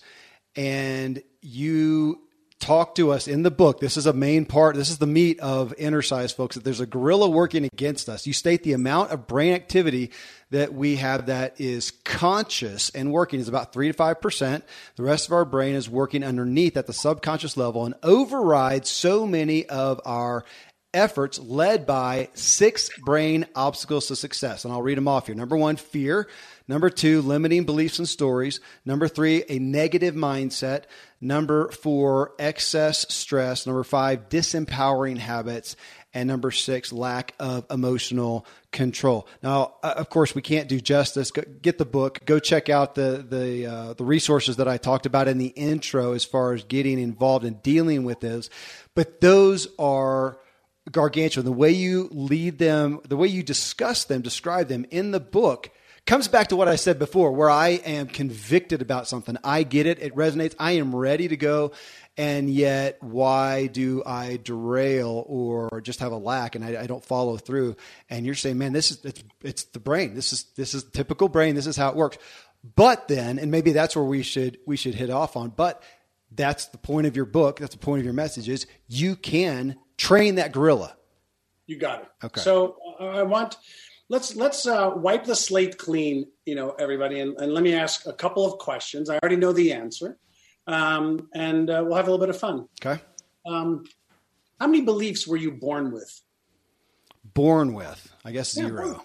and 0.56 1.22
you 1.42 2.20
talk 2.60 2.96
to 2.96 3.12
us 3.12 3.28
in 3.28 3.44
the 3.44 3.52
book. 3.52 3.80
This 3.80 3.98
is 3.98 4.08
a 4.08 4.14
main 4.14 4.46
part. 4.46 4.76
This 4.76 4.90
is 4.90 4.98
the 4.98 5.06
meat 5.06 5.40
of 5.40 5.76
Innercise, 5.78 6.34
folks. 6.34 6.56
That 6.56 6.64
there's 6.64 6.80
a 6.80 6.86
gorilla 6.86 7.30
working 7.30 7.66
against 7.66 8.10
us. 8.10 8.26
You 8.26 8.34
state 8.34 8.64
the 8.64 8.74
amount 8.74 9.12
of 9.12 9.28
brain 9.28 9.54
activity 9.54 10.12
that 10.50 10.74
we 10.74 10.96
have 10.96 11.28
that 11.28 11.60
is 11.60 11.92
conscious 11.92 12.90
and 12.92 13.12
working 13.12 13.40
is 13.40 13.48
about 13.48 13.74
three 13.74 13.88
to 13.88 13.94
five 13.94 14.22
percent. 14.22 14.64
The 14.96 15.04
rest 15.04 15.28
of 15.28 15.34
our 15.34 15.46
brain 15.46 15.76
is 15.76 15.90
working 15.90 16.24
underneath 16.24 16.78
at 16.78 16.88
the 16.88 16.94
subconscious 16.94 17.58
level 17.58 17.86
and 17.86 17.96
overrides 18.02 18.90
so 18.90 19.28
many 19.28 19.68
of 19.68 20.02
our 20.06 20.44
efforts 20.98 21.40
led 21.40 21.86
by 21.86 22.30
six 22.34 22.90
brain 23.00 23.46
obstacles 23.56 24.08
to 24.08 24.16
success. 24.16 24.66
And 24.66 24.74
I'll 24.74 24.82
read 24.82 24.98
them 24.98 25.08
off 25.08 25.28
here. 25.28 25.36
Number 25.36 25.56
one, 25.56 25.76
fear. 25.76 26.28
Number 26.68 26.90
two, 26.90 27.22
limiting 27.22 27.64
beliefs 27.64 28.00
and 28.00 28.10
stories. 28.10 28.60
Number 28.84 29.08
three, 29.08 29.44
a 29.48 29.58
negative 29.60 30.16
mindset. 30.16 30.84
Number 31.22 31.70
four, 31.72 32.34
excess 32.40 33.06
stress. 33.14 33.66
Number 33.66 33.86
five, 33.86 34.28
disempowering 34.28 35.18
habits. 35.18 35.78
And 36.14 36.28
number 36.28 36.52
six, 36.52 36.92
lack 36.92 37.36
of 37.40 37.66
emotional 37.70 38.46
control. 38.72 39.28
Now, 39.44 39.76
uh, 39.84 39.94
of 39.98 40.10
course, 40.10 40.34
we 40.34 40.42
can't 40.42 40.68
do 40.68 40.82
justice. 40.82 41.32
Go, 41.32 41.44
get 41.62 41.78
the 41.78 41.86
book. 41.86 42.26
Go 42.26 42.40
check 42.40 42.70
out 42.70 42.96
the 42.96 43.24
the 43.30 43.66
uh, 43.66 43.94
the 43.94 44.04
resources 44.04 44.56
that 44.56 44.68
I 44.68 44.78
talked 44.78 45.06
about 45.06 45.28
in 45.28 45.38
the 45.38 45.48
intro 45.48 46.14
as 46.14 46.26
far 46.26 46.54
as 46.54 46.64
getting 46.64 46.98
involved 46.98 47.46
and 47.46 47.62
dealing 47.62 48.04
with 48.04 48.20
those. 48.20 48.50
But 48.96 49.22
those 49.22 49.68
are 49.78 50.40
gargantuan. 50.92 51.46
The 51.46 51.52
way 51.52 51.72
you 51.72 52.10
lead 52.12 52.58
them, 52.58 53.00
the 53.08 53.18
way 53.18 53.28
you 53.28 53.44
discuss 53.44 54.06
them, 54.06 54.22
describe 54.22 54.68
them 54.68 54.86
in 54.92 55.12
the 55.12 55.20
book 55.20 55.72
comes 56.08 56.30
back 56.30 56.48
to 56.48 56.56
what 56.56 56.70
I 56.70 56.78
said 56.78 56.98
before, 56.98 57.34
where 57.34 57.50
I 57.50 57.70
am 57.70 58.08
convicted 58.08 58.82
about 58.82 59.08
something. 59.08 59.38
I 59.44 59.64
get 59.64 59.86
it. 59.86 60.00
It 60.02 60.16
resonates. 60.16 60.56
I 60.58 60.72
am 60.72 60.96
ready 60.96 61.28
to 61.28 61.38
go. 61.38 61.74
And 62.16 62.50
yet, 62.50 62.98
why 63.04 63.68
do 63.68 64.02
I 64.04 64.40
derail 64.42 65.24
or 65.28 65.82
just 65.82 66.00
have 66.00 66.14
a 66.14 66.18
lack 66.18 66.56
and 66.56 66.66
I, 66.66 66.84
I 66.84 66.88
don't 66.88 67.04
follow 67.04 67.38
through? 67.38 67.76
And 68.10 68.26
you're 68.26 68.36
saying, 68.36 68.58
man, 68.58 68.74
this 68.74 68.90
is, 68.90 69.06
it's, 69.06 69.24
it's 69.44 69.64
the 69.66 69.80
brain. 69.80 70.16
This 70.16 70.34
is, 70.34 70.46
this 70.56 70.74
is 70.74 70.86
typical 70.86 71.30
brain. 71.30 71.54
This 71.54 71.68
is 71.68 71.76
how 71.76 71.90
it 71.90 71.96
works. 71.96 72.18
But 72.76 73.08
then, 73.08 73.38
and 73.38 73.52
maybe 73.52 73.72
that's 73.72 73.96
where 73.96 74.06
we 74.06 74.24
should, 74.24 74.58
we 74.66 74.78
should 74.78 74.96
hit 74.96 75.12
off 75.12 75.36
on, 75.36 75.50
but 75.50 75.84
that's 76.32 76.66
the 76.68 76.78
point 76.78 77.06
of 77.06 77.16
your 77.16 77.26
book. 77.26 77.60
That's 77.60 77.76
the 77.76 77.80
point 77.80 78.00
of 78.00 78.06
your 78.06 78.14
message 78.14 78.50
is 78.50 78.66
you 78.88 79.16
can 79.16 79.78
train 79.98 80.36
that 80.36 80.52
gorilla. 80.52 80.96
You 81.66 81.78
got 81.78 82.04
it. 82.04 82.08
Okay. 82.24 82.42
So 82.42 82.78
uh, 83.00 83.06
I 83.08 83.24
want 83.24 83.58
let's 84.10 84.36
let's 84.36 84.66
uh, 84.66 84.92
wipe 84.96 85.26
the 85.26 85.36
slate 85.36 85.78
clean, 85.78 86.28
you 86.46 86.56
know, 86.56 86.72
everybody, 86.80 87.20
and, 87.20 87.36
and, 87.40 87.54
let 87.54 87.64
me 87.64 87.74
ask 87.74 88.06
a 88.06 88.14
couple 88.14 88.46
of 88.46 88.58
questions. 88.60 89.10
I 89.10 89.18
already 89.18 89.36
know 89.36 89.52
the 89.52 89.74
answer, 89.74 90.18
um, 90.66 91.30
and 91.34 91.70
uh, 91.70 91.84
we'll 91.86 91.96
have 91.96 92.08
a 92.08 92.12
little 92.12 92.26
bit 92.26 92.34
of 92.34 92.40
fun. 92.40 92.68
Okay. 92.84 93.02
Um, 93.46 93.84
how 94.60 94.68
many 94.68 94.82
beliefs 94.82 95.28
were 95.28 95.38
you 95.38 95.52
born 95.52 95.92
with? 95.92 96.22
Born 97.34 97.74
with, 97.74 98.12
I 98.26 98.32
guess 98.32 98.52
zero. 98.52 99.04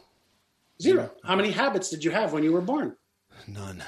Zero. 0.81 1.11
How 1.25 1.37
many 1.37 1.51
habits 1.51 1.91
did 1.91 2.03
you 2.03 2.11
have 2.11 2.33
when 2.33 2.43
you 2.43 2.53
were 2.53 2.61
born? 2.61 2.97
None. 3.47 3.83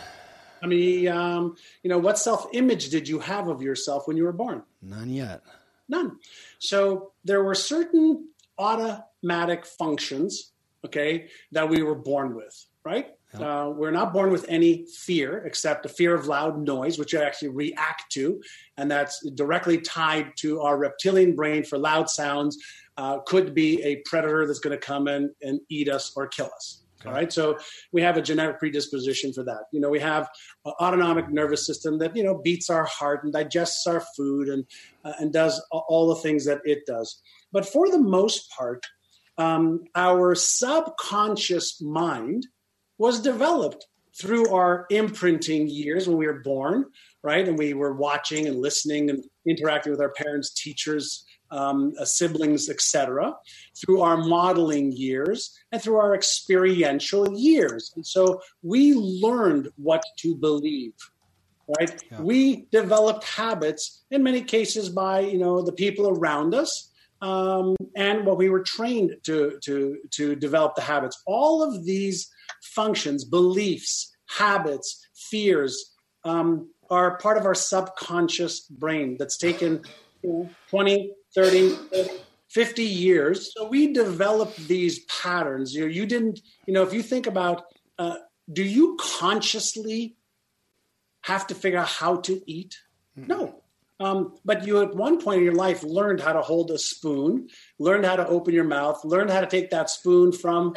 How 0.61 0.69
many, 0.69 1.09
um, 1.09 1.57
you 1.83 1.91
know, 1.91 1.99
what 1.99 2.19
self 2.19 2.47
image 2.53 2.91
did 2.91 3.09
you 3.09 3.19
have 3.19 3.49
of 3.49 3.63
yourself 3.63 4.07
when 4.07 4.17
you 4.17 4.25
were 4.25 4.33
born? 4.33 4.63
None 4.83 5.11
yet. 5.11 5.43
None. 5.89 6.19
So 6.65 7.13
there 7.25 7.43
were 7.43 7.55
certain 7.55 8.29
automatic 8.59 9.67
functions, 9.67 10.53
okay, 10.85 11.29
that 11.53 11.69
we 11.69 11.83
were 11.83 11.95
born 11.95 12.35
with, 12.35 12.55
right? 12.85 13.09
Uh, 13.35 13.69
we're 13.71 13.91
not 13.91 14.13
born 14.13 14.31
with 14.31 14.47
any 14.49 14.87
fear 14.87 15.39
except 15.39 15.83
the 15.83 15.89
fear 15.89 16.15
of 16.15 16.29
loud 16.29 16.57
noise, 16.57 16.99
which 16.99 17.13
you 17.13 17.21
actually 17.21 17.49
react 17.49 18.05
to. 18.13 18.41
And 18.77 18.89
that's 18.89 19.29
directly 19.31 19.79
tied 19.79 20.37
to 20.37 20.61
our 20.61 20.79
reptilian 20.79 21.35
brain 21.35 21.65
for 21.65 21.77
loud 21.77 22.09
sounds, 22.09 22.57
uh, 22.97 23.19
could 23.27 23.53
be 23.53 23.83
a 23.83 23.97
predator 24.05 24.47
that's 24.47 24.61
going 24.61 24.79
to 24.79 24.87
come 24.87 25.09
in 25.09 25.35
and 25.43 25.59
eat 25.69 25.89
us 25.89 26.13
or 26.15 26.29
kill 26.29 26.51
us. 26.55 26.84
Okay. 27.05 27.11
All 27.11 27.15
right. 27.15 27.33
So 27.33 27.59
we 27.93 28.03
have 28.03 28.17
a 28.17 28.23
genetic 28.23 28.59
predisposition 28.59 29.33
for 29.33 29.45
that. 29.45 29.65
You 29.73 29.81
know, 29.81 29.91
we 29.91 30.01
have 30.01 30.29
an 30.65 30.73
autonomic 30.81 31.31
nervous 31.31 31.67
system 31.67 31.99
that, 31.99 32.17
you 32.17 32.23
know, 32.23 32.41
beats 32.43 32.71
our 32.71 32.85
heart 32.85 33.25
and 33.25 33.33
digests 33.33 33.87
our 33.87 34.03
food 34.17 34.49
and, 34.49 34.65
uh, 35.05 35.13
and 35.19 35.33
does 35.33 35.63
all 35.71 36.09
the 36.09 36.21
things 36.21 36.45
that 36.47 36.61
it 36.65 36.87
does. 36.87 37.21
But 37.53 37.67
for 37.67 37.91
the 37.91 37.99
most 37.99 38.51
part, 38.51 38.87
um, 39.37 39.85
our 39.95 40.35
subconscious 40.35 41.81
mind 41.83 42.47
was 42.99 43.21
developed 43.21 43.87
through 44.17 44.49
our 44.55 44.87
imprinting 44.91 45.69
years 45.69 46.07
when 46.07 46.17
we 46.17 46.27
were 46.27 46.41
born, 46.41 46.85
right? 47.23 47.47
And 47.47 47.59
we 47.59 47.75
were 47.75 47.95
watching 47.95 48.47
and 48.47 48.61
listening 48.61 49.11
and 49.11 49.25
interacting 49.47 49.91
with 49.91 50.01
our 50.01 50.13
parents, 50.13 50.55
teachers, 50.55 51.25
um, 51.55 51.95
uh, 51.99 52.05
siblings, 52.05 52.69
etc., 52.69 53.35
through 53.77 54.03
our 54.03 54.17
modeling 54.17 54.93
years 54.93 55.57
and 55.71 55.81
through 55.81 55.97
our 55.97 56.15
experiential 56.15 57.33
years. 57.39 57.93
And 57.95 58.05
so 58.05 58.41
we 58.63 58.95
learned 58.95 59.69
what 59.77 60.03
to 60.19 60.35
believe. 60.35 60.95
Right? 61.79 62.03
Yeah. 62.11 62.21
We 62.21 62.67
developed 62.73 63.25
habits 63.25 64.05
in 64.11 64.23
many 64.23 64.43
cases 64.43 64.91
by 64.91 65.21
you 65.21 65.39
know 65.39 65.63
the 65.63 65.73
people 65.73 66.09
around 66.09 66.55
us, 66.55 66.91
um, 67.23 67.75
and 67.97 68.27
what 68.27 68.37
we 68.37 68.51
were 68.51 68.63
trained 68.63 69.17
to 69.23 69.59
to 69.63 69.99
to 70.11 70.37
develop 70.37 70.75
the 70.75 70.83
habits. 70.83 71.23
All 71.25 71.63
of 71.63 71.87
these 71.87 72.31
functions, 72.61 73.25
beliefs, 73.25 74.15
habits, 74.27 75.07
fears, 75.15 75.95
um, 76.25 76.69
are 76.91 77.17
part 77.19 77.39
of 77.39 77.47
our 77.47 77.55
subconscious 77.55 78.61
brain 78.69 79.17
that's 79.19 79.39
taken 79.39 79.83
you 80.23 80.31
know, 80.31 80.51
20, 80.69 81.13
30, 81.35 81.77
50 82.49 82.85
years. 82.85 83.53
So 83.53 83.69
we 83.69 83.93
developed 83.93 84.57
these 84.69 85.01
patterns. 85.07 85.75
You 85.75 85.83
know, 85.83 85.87
you 85.89 86.07
didn't, 86.07 86.41
you 86.67 86.75
know, 86.75 86.83
if 86.83 86.93
you 86.93 87.03
think 87.03 87.27
about, 87.27 87.65
uh, 87.99 88.17
do 88.53 88.63
you 88.63 88.97
consciously 89.01 90.17
have 91.23 91.47
to 91.49 91.55
figure 91.55 91.79
out 91.79 91.89
how 91.89 92.17
to 92.17 92.41
eat? 92.47 92.79
Mm-hmm. 93.19 93.29
No. 93.29 93.63
Um, 94.01 94.37
but 94.45 94.67
you 94.67 94.83
at 94.83 94.95
one 94.95 95.21
point 95.21 95.39
in 95.39 95.45
your 95.45 95.55
life 95.55 95.83
learned 95.83 96.21
how 96.21 96.33
to 96.33 96.43
hold 96.43 96.71
a 96.71 96.79
spoon, 96.79 97.49
learned 97.79 98.05
how 98.05 98.17
to 98.17 98.27
open 98.27 98.53
your 98.53 98.65
mouth, 98.65 99.05
learned 99.05 99.31
how 99.31 99.41
to 99.41 99.47
take 99.47 99.71
that 99.71 99.89
spoon 99.89 100.33
from 100.33 100.75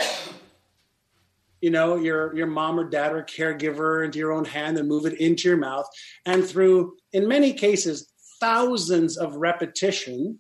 you 1.62 1.72
know 1.72 1.96
your 1.96 2.36
your 2.36 2.48
mom 2.48 2.80
or 2.80 2.90
dad 2.90 3.14
or 3.14 3.24
caregiver 3.24 4.06
into 4.06 4.20
your 4.20 4.32
own 4.32 4.46
hand 4.46 4.78
and 4.78 4.88
move 4.88 5.06
it 5.06 5.20
into 5.20 5.48
your 5.48 5.58
mouth 5.58 5.88
and 6.26 6.46
through 6.46 6.96
in 7.14 7.28
many 7.28 7.54
cases 7.54 8.14
thousands 8.40 9.18
of 9.18 9.36
repetition 9.36 10.38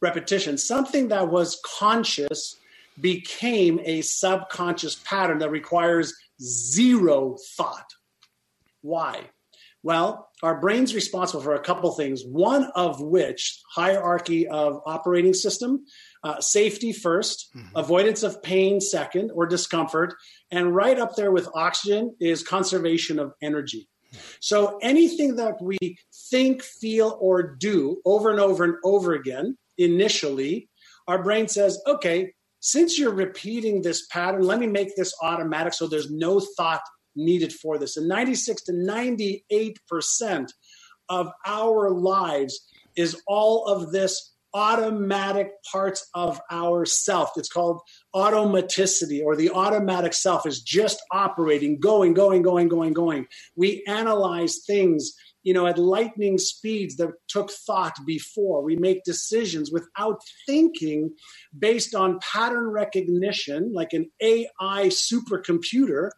repetition, 0.00 0.58
something 0.58 1.08
that 1.08 1.28
was 1.28 1.60
conscious 1.78 2.56
became 3.00 3.80
a 3.84 4.02
subconscious 4.02 4.96
pattern 5.04 5.38
that 5.38 5.50
requires 5.50 6.14
zero 6.40 7.36
thought. 7.56 7.86
Why? 8.82 9.30
Well, 9.82 10.28
our 10.42 10.60
brain's 10.60 10.94
responsible 10.94 11.42
for 11.42 11.54
a 11.54 11.62
couple 11.62 11.90
things, 11.92 12.22
one 12.24 12.70
of 12.74 13.00
which 13.00 13.60
hierarchy 13.70 14.46
of 14.46 14.80
operating 14.84 15.32
system, 15.32 15.86
uh, 16.22 16.40
safety 16.40 16.92
1st 16.92 17.36
mm-hmm. 17.56 17.76
avoidance 17.76 18.22
of 18.22 18.42
pain 18.42 18.80
second 18.80 19.30
or 19.34 19.46
discomfort, 19.46 20.14
and 20.50 20.74
right 20.74 20.98
up 20.98 21.16
there 21.16 21.32
with 21.32 21.48
oxygen 21.54 22.14
is 22.20 22.42
conservation 22.42 23.18
of 23.18 23.32
energy. 23.40 23.88
So 24.40 24.78
anything 24.82 25.36
that 25.36 25.62
we 25.62 25.78
think, 26.30 26.62
feel, 26.62 27.16
or 27.20 27.42
do 27.42 28.02
over 28.04 28.30
and 28.30 28.40
over 28.40 28.64
and 28.64 28.74
over 28.84 29.14
again, 29.14 29.56
initially, 29.80 30.68
our 31.08 31.22
brain 31.22 31.48
says, 31.48 31.80
okay, 31.86 32.32
since 32.60 32.98
you're 32.98 33.14
repeating 33.14 33.82
this 33.82 34.06
pattern, 34.08 34.42
let 34.42 34.60
me 34.60 34.66
make 34.66 34.94
this 34.96 35.12
automatic 35.22 35.72
so 35.72 35.86
there's 35.86 36.10
no 36.10 36.40
thought 36.56 36.82
needed 37.16 37.52
for 37.52 37.78
this. 37.78 37.96
And 37.96 38.06
96 38.06 38.62
to 38.64 38.72
98% 38.72 40.48
of 41.08 41.32
our 41.46 41.90
lives 41.90 42.60
is 42.96 43.20
all 43.26 43.66
of 43.66 43.92
this 43.92 44.34
automatic 44.52 45.52
parts 45.70 46.08
of 46.14 46.40
our 46.50 46.84
self. 46.84 47.30
It's 47.36 47.48
called 47.48 47.80
automaticity 48.14 49.22
or 49.22 49.36
the 49.36 49.50
automatic 49.50 50.12
self 50.12 50.46
is 50.46 50.60
just 50.60 51.00
operating, 51.12 51.78
going, 51.78 52.14
going, 52.14 52.42
going, 52.42 52.68
going, 52.68 52.92
going. 52.92 53.26
We 53.56 53.84
analyze 53.86 54.60
things, 54.66 55.12
you 55.42 55.54
know, 55.54 55.66
at 55.66 55.78
lightning 55.78 56.38
speeds 56.38 56.96
that 56.96 57.10
took 57.28 57.50
thought 57.50 57.96
before. 58.06 58.62
We 58.62 58.76
make 58.76 59.04
decisions 59.04 59.70
without 59.72 60.20
thinking 60.46 61.14
based 61.58 61.94
on 61.94 62.18
pattern 62.20 62.68
recognition, 62.68 63.72
like 63.72 63.92
an 63.92 64.10
AI 64.20 64.88
supercomputer. 64.88 66.10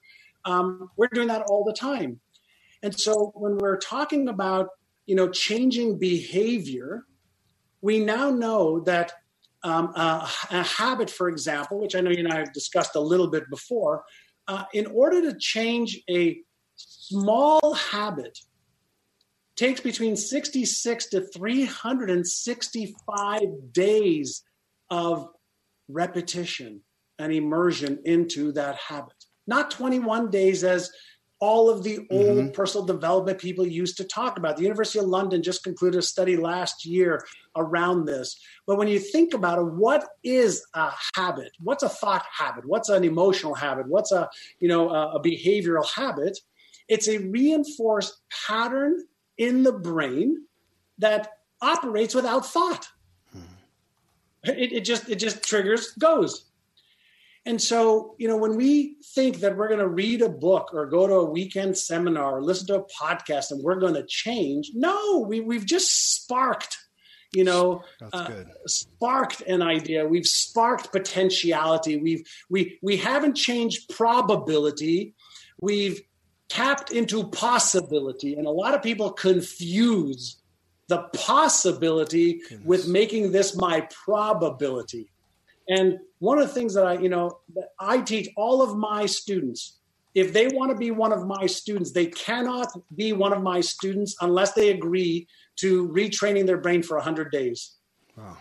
Um, 0.44 0.88
we're 0.96 1.08
doing 1.08 1.28
that 1.28 1.42
all 1.42 1.64
the 1.64 1.72
time. 1.72 2.20
And 2.82 2.98
so 2.98 3.32
when 3.34 3.58
we're 3.58 3.78
talking 3.78 4.28
about, 4.28 4.68
you 5.06 5.14
know, 5.14 5.28
changing 5.28 5.98
behavior, 5.98 7.04
we 7.80 8.00
now 8.00 8.30
know 8.30 8.80
that 8.80 9.12
um, 9.64 9.92
uh, 9.94 10.28
a 10.50 10.62
habit, 10.64 11.10
for 11.10 11.28
example, 11.28 11.78
which 11.80 11.94
I 11.94 12.00
know 12.00 12.10
you 12.10 12.18
and 12.18 12.32
I 12.32 12.38
have 12.38 12.52
discussed 12.52 12.96
a 12.96 13.00
little 13.00 13.28
bit 13.28 13.48
before, 13.48 14.02
uh, 14.48 14.64
in 14.74 14.86
order 14.86 15.22
to 15.22 15.38
change 15.38 16.00
a 16.10 16.40
small 16.74 17.74
habit, 17.74 18.38
takes 19.56 19.80
between 19.80 20.16
66 20.16 21.06
to 21.06 21.20
365 21.20 23.40
days 23.72 24.42
of 24.90 25.28
repetition 25.88 26.82
and 27.18 27.32
immersion 27.32 28.00
into 28.04 28.52
that 28.52 28.76
habit. 28.76 29.14
Not 29.46 29.70
21 29.70 30.30
days 30.30 30.64
as 30.64 30.90
all 31.42 31.68
of 31.68 31.82
the 31.82 31.98
old 32.08 32.38
mm-hmm. 32.38 32.50
personal 32.52 32.86
development 32.86 33.36
people 33.36 33.66
used 33.66 33.96
to 33.96 34.04
talk 34.04 34.38
about. 34.38 34.56
The 34.56 34.62
University 34.62 35.00
of 35.00 35.06
London 35.06 35.42
just 35.42 35.64
concluded 35.64 35.98
a 35.98 36.02
study 36.02 36.36
last 36.36 36.86
year 36.86 37.26
around 37.56 38.04
this. 38.04 38.40
But 38.64 38.78
when 38.78 38.86
you 38.86 39.00
think 39.00 39.34
about 39.34 39.58
it, 39.58 39.64
what 39.64 40.06
is 40.22 40.64
a 40.74 40.92
habit? 41.16 41.50
What's 41.58 41.82
a 41.82 41.88
thought 41.88 42.24
habit? 42.38 42.64
What's 42.64 42.90
an 42.90 43.02
emotional 43.02 43.54
habit? 43.54 43.88
What's 43.88 44.12
a 44.12 44.30
you 44.60 44.68
know 44.68 44.90
a, 44.90 45.16
a 45.16 45.20
behavioral 45.20 45.84
habit? 45.92 46.38
It's 46.88 47.08
a 47.08 47.18
reinforced 47.18 48.20
pattern 48.46 49.04
in 49.38 49.62
the 49.62 49.72
brain 49.72 50.44
that 50.98 51.32
operates 51.60 52.14
without 52.14 52.46
thought. 52.46 52.88
Mm-hmm. 53.36 54.50
It, 54.50 54.72
it 54.72 54.84
just 54.84 55.08
it 55.08 55.16
just 55.16 55.42
triggers 55.42 55.92
goes 55.92 56.44
and 57.44 57.60
so, 57.60 58.14
you 58.18 58.28
know, 58.28 58.36
when 58.36 58.56
we 58.56 58.96
think 59.14 59.38
that 59.38 59.56
we're 59.56 59.66
going 59.66 59.80
to 59.80 59.88
read 59.88 60.22
a 60.22 60.28
book 60.28 60.70
or 60.72 60.86
go 60.86 61.08
to 61.08 61.14
a 61.14 61.24
weekend 61.24 61.76
seminar 61.76 62.36
or 62.36 62.42
listen 62.42 62.68
to 62.68 62.76
a 62.76 62.84
podcast 62.84 63.50
and 63.50 63.62
we're 63.62 63.80
going 63.80 63.94
to 63.94 64.06
change, 64.06 64.70
no, 64.74 65.18
we, 65.18 65.40
we've 65.40 65.66
just 65.66 66.22
sparked, 66.22 66.78
you 67.32 67.42
know, 67.42 67.82
uh, 68.12 68.30
sparked 68.66 69.40
an 69.42 69.60
idea. 69.60 70.06
We've 70.06 70.26
sparked 70.26 70.92
potentiality. 70.92 71.96
We've 71.96 72.22
we 72.48 72.78
we 72.80 72.96
haven't 72.98 73.34
changed 73.34 73.88
probability. 73.88 75.14
We've 75.60 76.00
tapped 76.52 76.90
into 76.90 77.24
possibility, 77.24 78.34
and 78.34 78.46
a 78.46 78.50
lot 78.50 78.74
of 78.74 78.82
people 78.82 79.10
confuse 79.10 80.36
the 80.88 80.98
possibility 81.14 82.40
Goodness. 82.40 82.66
with 82.66 82.88
making 82.88 83.32
this 83.32 83.56
my 83.56 83.88
probability. 84.04 85.10
And 85.68 85.98
one 86.18 86.38
of 86.38 86.46
the 86.46 86.52
things 86.52 86.74
that 86.74 86.84
I, 86.84 86.98
you 86.98 87.08
know, 87.08 87.38
that 87.54 87.70
I 87.80 88.02
teach 88.02 88.28
all 88.36 88.60
of 88.60 88.76
my 88.76 89.06
students, 89.06 89.78
if 90.14 90.34
they 90.34 90.48
want 90.48 90.70
to 90.72 90.76
be 90.76 90.90
one 90.90 91.10
of 91.10 91.26
my 91.26 91.46
students, 91.46 91.92
they 91.92 92.06
cannot 92.06 92.68
be 92.94 93.14
one 93.14 93.32
of 93.32 93.42
my 93.42 93.62
students 93.62 94.14
unless 94.20 94.52
they 94.52 94.68
agree 94.70 95.26
to 95.56 95.88
retraining 95.88 96.44
their 96.44 96.58
brain 96.58 96.82
for 96.82 96.98
100 96.98 97.32
days. 97.32 97.76
Wow. 98.14 98.36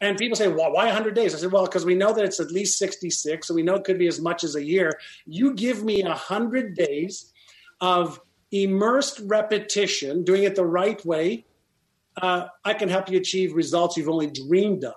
And 0.00 0.16
people 0.16 0.36
say, 0.36 0.48
well, 0.48 0.72
why 0.72 0.86
100 0.86 1.14
days? 1.14 1.34
I 1.34 1.38
said, 1.38 1.50
well, 1.50 1.64
because 1.64 1.84
we 1.84 1.96
know 1.96 2.12
that 2.12 2.24
it's 2.24 2.38
at 2.38 2.52
least 2.52 2.78
66, 2.78 3.46
so 3.46 3.54
we 3.54 3.62
know 3.62 3.74
it 3.74 3.84
could 3.84 3.98
be 3.98 4.06
as 4.06 4.20
much 4.20 4.44
as 4.44 4.54
a 4.54 4.64
year. 4.64 4.98
You 5.26 5.54
give 5.54 5.82
me 5.82 6.02
100 6.02 6.74
days 6.74 7.32
of 7.80 8.20
immersed 8.52 9.20
repetition, 9.24 10.24
doing 10.24 10.44
it 10.44 10.54
the 10.54 10.64
right 10.64 11.04
way, 11.04 11.44
uh, 12.20 12.48
I 12.64 12.74
can 12.74 12.88
help 12.88 13.10
you 13.10 13.18
achieve 13.18 13.54
results 13.54 13.96
you've 13.96 14.08
only 14.08 14.28
dreamed 14.28 14.84
of. 14.84 14.94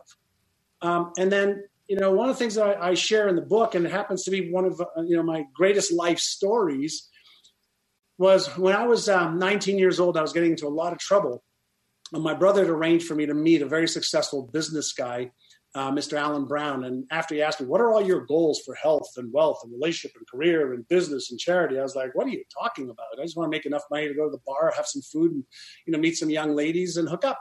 Um, 0.82 1.12
and 1.18 1.32
then, 1.32 1.64
you 1.88 1.95
know, 1.99 2.12
one 2.12 2.30
of 2.30 2.36
the 2.36 2.39
things 2.39 2.56
that 2.56 2.66
I, 2.66 2.89
I, 2.89 2.93
share 2.95 3.28
in 3.28 3.36
the 3.36 3.41
book, 3.41 3.76
and 3.76 3.86
it 3.86 3.91
happens 3.91 4.24
to 4.24 4.32
be 4.32 4.52
one 4.52 4.66
of 4.66 4.82
uh, 4.82 5.02
you 5.02 5.16
know 5.16 5.24
my 5.24 5.43
greatest 5.54 5.91
life 5.91 6.18
stories, 6.18 7.10
was 8.18 8.47
when 8.58 8.76
I 8.76 8.88
was 8.88 9.10
um, 9.10 9.38
19 9.38 9.78
years 9.78 9.99
old. 9.99 10.18
I 10.18 10.22
was 10.22 10.34
getting 10.34 10.52
into 10.52 10.68
a 10.68 10.70
lot 10.70 10.93
of 10.93 10.99
trouble. 10.99 11.43
And 12.14 12.24
my 12.24 12.34
brother 12.34 12.62
had 12.62 12.70
arranged 12.70 13.07
for 13.07 13.16
me 13.16 13.26
to 13.26 13.34
meet 13.34 13.62
a 13.62 13.66
very 13.66 13.88
successful 13.88 14.43
business 14.51 14.91
guy, 14.91 15.32
uh, 15.76 15.91
Mr. 15.91 16.18
Alan 16.18 16.45
Brown. 16.45 16.84
And 16.84 17.05
after 17.12 17.36
he 17.36 17.41
asked 17.41 17.62
me, 17.62 17.68
"What 17.68 17.80
are 17.82 17.91
all 17.91 18.05
your 18.05 18.26
goals 18.26 18.62
for 18.66 18.76
health 18.76 19.14
and 19.18 19.32
wealth 19.32 19.62
and 19.64 19.72
relationship 19.72 20.18
and 20.18 20.28
career 20.28 20.74
and 20.74 20.88
business 20.89 21.32
and 21.32 21.39
charity?" 21.39 21.80
I 21.80 21.84
was 21.84 21.95
like, 21.95 22.14
"What 22.14 22.28
are 22.28 22.32
you 22.32 22.43
talking 22.53 22.89
about? 22.89 23.07
I 23.18 23.24
just 23.24 23.38
want 23.38 23.47
to 23.47 23.55
make 23.55 23.66
enough 23.66 23.84
money 23.89 24.07
to 24.07 24.14
go 24.14 24.26
to 24.26 24.32
the 24.32 24.43
bar, 24.45 24.74
have 24.76 24.88
some 24.88 25.01
food, 25.01 25.32
and 25.32 25.43
you 25.86 25.93
know, 25.93 25.99
meet 25.99 26.18
some 26.18 26.30
young 26.30 26.53
ladies 26.53 26.97
and 26.97 27.07
hook 27.07 27.24
up." 27.24 27.39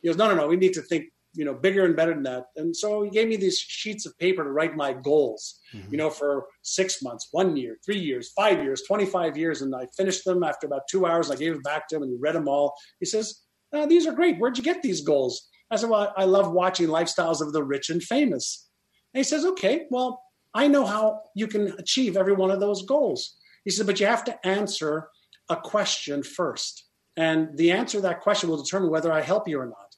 He 0.00 0.08
goes, 0.08 0.16
"No, 0.16 0.28
no, 0.28 0.36
no. 0.36 0.46
We 0.46 0.56
need 0.56 0.74
to 0.74 0.82
think 0.82 1.06
you 1.34 1.44
know 1.44 1.54
bigger 1.54 1.84
and 1.84 1.96
better 1.96 2.12
than 2.12 2.22
that 2.22 2.46
and 2.56 2.76
so 2.76 3.02
he 3.02 3.10
gave 3.10 3.28
me 3.28 3.36
these 3.36 3.58
sheets 3.58 4.04
of 4.04 4.16
paper 4.18 4.44
to 4.44 4.50
write 4.50 4.76
my 4.76 4.92
goals 4.92 5.60
mm-hmm. 5.74 5.90
you 5.90 5.96
know 5.96 6.10
for 6.10 6.46
six 6.62 7.02
months 7.02 7.28
one 7.30 7.56
year 7.56 7.78
three 7.84 7.98
years 7.98 8.32
five 8.32 8.62
years 8.62 8.82
25 8.86 9.36
years 9.36 9.62
and 9.62 9.74
i 9.74 9.86
finished 9.96 10.24
them 10.24 10.42
after 10.42 10.66
about 10.66 10.82
two 10.90 11.06
hours 11.06 11.30
i 11.30 11.36
gave 11.36 11.54
it 11.54 11.62
back 11.64 11.88
to 11.88 11.96
him 11.96 12.02
and 12.02 12.12
he 12.12 12.18
read 12.20 12.34
them 12.34 12.48
all 12.48 12.74
he 13.00 13.06
says 13.06 13.40
oh, 13.72 13.86
these 13.86 14.06
are 14.06 14.12
great 14.12 14.38
where'd 14.38 14.56
you 14.56 14.64
get 14.64 14.82
these 14.82 15.00
goals 15.00 15.48
i 15.70 15.76
said 15.76 15.90
well 15.90 16.12
i 16.16 16.24
love 16.24 16.52
watching 16.52 16.88
lifestyles 16.88 17.40
of 17.40 17.52
the 17.52 17.62
rich 17.62 17.90
and 17.90 18.02
famous 18.02 18.68
and 19.14 19.20
he 19.20 19.24
says 19.24 19.44
okay 19.44 19.86
well 19.90 20.22
i 20.54 20.68
know 20.68 20.84
how 20.84 21.20
you 21.34 21.46
can 21.46 21.74
achieve 21.78 22.16
every 22.16 22.34
one 22.34 22.50
of 22.50 22.60
those 22.60 22.84
goals 22.86 23.36
he 23.64 23.70
said 23.70 23.86
but 23.86 24.00
you 24.00 24.06
have 24.06 24.24
to 24.24 24.46
answer 24.46 25.08
a 25.48 25.56
question 25.56 26.22
first 26.22 26.84
and 27.16 27.56
the 27.58 27.70
answer 27.70 27.98
to 27.98 28.02
that 28.02 28.20
question 28.20 28.48
will 28.48 28.62
determine 28.62 28.90
whether 28.90 29.12
i 29.12 29.20
help 29.20 29.46
you 29.48 29.58
or 29.58 29.66
not 29.66 29.92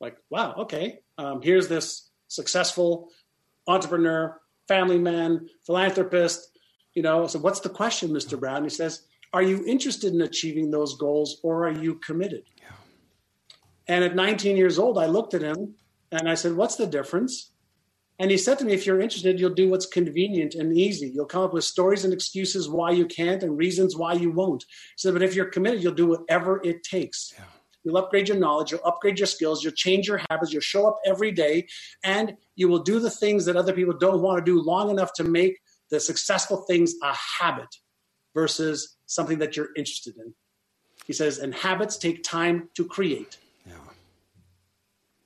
like, 0.00 0.16
wow, 0.30 0.54
okay, 0.58 1.00
um, 1.16 1.42
here's 1.42 1.68
this 1.68 2.10
successful 2.28 3.08
entrepreneur, 3.66 4.40
family 4.68 4.98
man, 4.98 5.48
philanthropist. 5.66 6.50
You 6.94 7.02
know, 7.02 7.26
so 7.26 7.38
what's 7.38 7.60
the 7.60 7.68
question, 7.68 8.10
Mr. 8.10 8.38
Brown? 8.38 8.64
He 8.64 8.70
says, 8.70 9.02
are 9.32 9.42
you 9.42 9.64
interested 9.66 10.14
in 10.14 10.22
achieving 10.22 10.70
those 10.70 10.96
goals 10.96 11.40
or 11.42 11.68
are 11.68 11.72
you 11.72 11.96
committed? 11.96 12.44
Yeah. 12.58 12.68
And 13.86 14.04
at 14.04 14.14
19 14.14 14.56
years 14.56 14.78
old, 14.78 14.98
I 14.98 15.06
looked 15.06 15.34
at 15.34 15.42
him 15.42 15.74
and 16.10 16.28
I 16.28 16.34
said, 16.34 16.54
what's 16.54 16.76
the 16.76 16.86
difference? 16.86 17.52
And 18.18 18.30
he 18.30 18.36
said 18.36 18.58
to 18.58 18.64
me, 18.64 18.72
if 18.72 18.84
you're 18.84 19.00
interested, 19.00 19.38
you'll 19.38 19.54
do 19.54 19.70
what's 19.70 19.86
convenient 19.86 20.54
and 20.54 20.76
easy. 20.76 21.08
You'll 21.08 21.26
come 21.26 21.44
up 21.44 21.52
with 21.52 21.64
stories 21.64 22.04
and 22.04 22.12
excuses 22.12 22.68
why 22.68 22.90
you 22.90 23.06
can't 23.06 23.42
and 23.42 23.56
reasons 23.56 23.96
why 23.96 24.14
you 24.14 24.30
won't. 24.32 24.64
He 24.64 24.94
said, 24.96 25.12
but 25.12 25.22
if 25.22 25.36
you're 25.36 25.46
committed, 25.46 25.82
you'll 25.82 25.94
do 25.94 26.08
whatever 26.08 26.60
it 26.64 26.82
takes. 26.82 27.32
Yeah. 27.36 27.44
You'll 27.84 27.96
upgrade 27.96 28.28
your 28.28 28.36
knowledge, 28.36 28.72
you'll 28.72 28.84
upgrade 28.84 29.18
your 29.18 29.26
skills, 29.26 29.62
you'll 29.62 29.72
change 29.72 30.08
your 30.08 30.20
habits, 30.28 30.52
you'll 30.52 30.60
show 30.60 30.88
up 30.88 30.98
every 31.06 31.30
day, 31.30 31.68
and 32.02 32.36
you 32.56 32.68
will 32.68 32.80
do 32.80 32.98
the 32.98 33.08
things 33.08 33.44
that 33.44 33.56
other 33.56 33.72
people 33.72 33.96
don't 33.96 34.20
want 34.20 34.38
to 34.38 34.44
do 34.44 34.60
long 34.60 34.90
enough 34.90 35.12
to 35.14 35.24
make 35.24 35.58
the 35.90 36.00
successful 36.00 36.64
things 36.68 36.94
a 37.02 37.14
habit 37.40 37.68
versus 38.34 38.96
something 39.06 39.38
that 39.38 39.56
you're 39.56 39.70
interested 39.76 40.16
in. 40.16 40.34
He 41.06 41.12
says, 41.12 41.38
and 41.38 41.54
habits 41.54 41.96
take 41.96 42.22
time 42.22 42.68
to 42.74 42.84
create. 42.84 43.38
Yeah. 43.66 43.74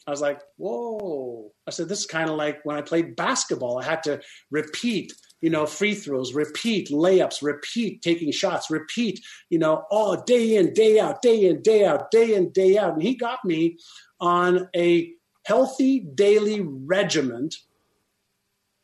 I 0.06 0.10
was 0.10 0.20
like, 0.20 0.40
whoa. 0.56 1.52
I 1.66 1.70
said, 1.70 1.88
this 1.88 2.00
is 2.00 2.06
kind 2.06 2.30
of 2.30 2.36
like 2.36 2.64
when 2.64 2.76
I 2.76 2.82
played 2.82 3.16
basketball. 3.16 3.78
I 3.78 3.84
had 3.84 4.02
to 4.04 4.20
repeat 4.50 5.12
you 5.42 5.50
know, 5.50 5.66
free 5.66 5.94
throws, 5.94 6.32
repeat 6.32 6.88
layups, 6.88 7.42
repeat 7.42 8.00
taking 8.00 8.30
shots, 8.30 8.70
repeat, 8.70 9.20
you 9.50 9.58
know, 9.58 9.84
all 9.90 10.16
day 10.22 10.56
in, 10.56 10.72
day 10.72 11.00
out, 11.00 11.20
day 11.20 11.46
in, 11.46 11.60
day 11.60 11.84
out, 11.84 12.10
day 12.12 12.34
in, 12.34 12.50
day 12.50 12.78
out. 12.78 12.94
And 12.94 13.02
he 13.02 13.16
got 13.16 13.44
me 13.44 13.76
on 14.20 14.68
a 14.74 15.12
healthy 15.44 15.98
daily 15.98 16.60
regiment 16.60 17.56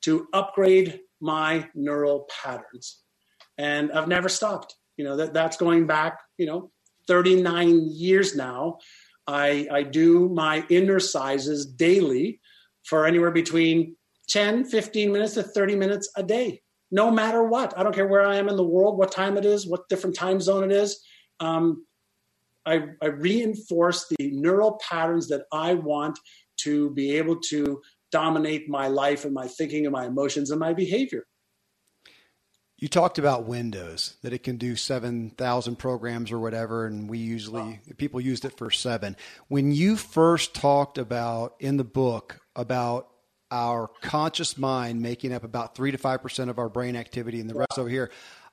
to 0.02 0.26
upgrade 0.32 1.00
my 1.20 1.68
neural 1.74 2.28
patterns. 2.42 3.02
And 3.58 3.92
I've 3.92 4.08
never 4.08 4.28
stopped. 4.28 4.74
You 4.96 5.04
know, 5.04 5.16
that 5.16 5.34
that's 5.34 5.56
going 5.56 5.86
back, 5.86 6.18
you 6.38 6.46
know, 6.46 6.70
39 7.06 7.88
years 7.90 8.34
now. 8.34 8.78
I, 9.26 9.68
I 9.70 9.82
do 9.82 10.28
my 10.30 10.62
Innercises 10.62 11.64
daily 11.76 12.40
for 12.84 13.06
anywhere 13.06 13.30
between 13.30 13.96
10, 14.28 14.64
15 14.64 15.12
minutes 15.12 15.34
to 15.34 15.42
30 15.42 15.76
minutes 15.76 16.10
a 16.16 16.22
day, 16.22 16.62
no 16.90 17.10
matter 17.10 17.44
what. 17.44 17.76
I 17.76 17.82
don't 17.82 17.94
care 17.94 18.06
where 18.06 18.26
I 18.26 18.36
am 18.36 18.48
in 18.48 18.56
the 18.56 18.64
world, 18.64 18.98
what 18.98 19.12
time 19.12 19.36
it 19.36 19.44
is, 19.44 19.66
what 19.66 19.88
different 19.88 20.16
time 20.16 20.40
zone 20.40 20.64
it 20.64 20.72
is. 20.72 20.98
Um, 21.40 21.84
I, 22.66 22.86
I 23.02 23.06
reinforce 23.06 24.06
the 24.08 24.30
neural 24.30 24.80
patterns 24.88 25.28
that 25.28 25.42
I 25.52 25.74
want 25.74 26.18
to 26.58 26.90
be 26.90 27.16
able 27.16 27.40
to 27.48 27.80
dominate 28.10 28.68
my 28.68 28.88
life 28.88 29.24
and 29.24 29.34
my 29.34 29.46
thinking 29.46 29.86
and 29.86 29.92
my 29.92 30.06
emotions 30.06 30.50
and 30.50 30.60
my 30.60 30.72
behavior. 30.72 31.24
You 32.78 32.86
talked 32.86 33.18
about 33.18 33.44
Windows 33.44 34.14
that 34.22 34.32
it 34.32 34.44
can 34.44 34.56
do 34.56 34.76
7,000 34.76 35.76
programs 35.76 36.30
or 36.30 36.38
whatever, 36.38 36.86
and 36.86 37.10
we 37.10 37.18
usually, 37.18 37.80
people 37.96 38.20
used 38.20 38.44
it 38.44 38.56
for 38.56 38.70
seven. 38.70 39.16
When 39.48 39.72
you 39.72 39.96
first 39.96 40.54
talked 40.54 40.96
about 40.96 41.56
in 41.58 41.76
the 41.76 41.82
book 41.82 42.40
about 42.54 43.08
our 43.50 43.90
conscious 44.00 44.56
mind 44.56 45.02
making 45.02 45.32
up 45.32 45.42
about 45.42 45.74
three 45.74 45.90
to 45.90 45.98
5% 45.98 46.48
of 46.48 46.60
our 46.60 46.68
brain 46.68 46.94
activity 46.94 47.40
and 47.40 47.50
the 47.50 47.54
rest 47.54 47.78
over 47.78 47.88
here, 47.88 48.12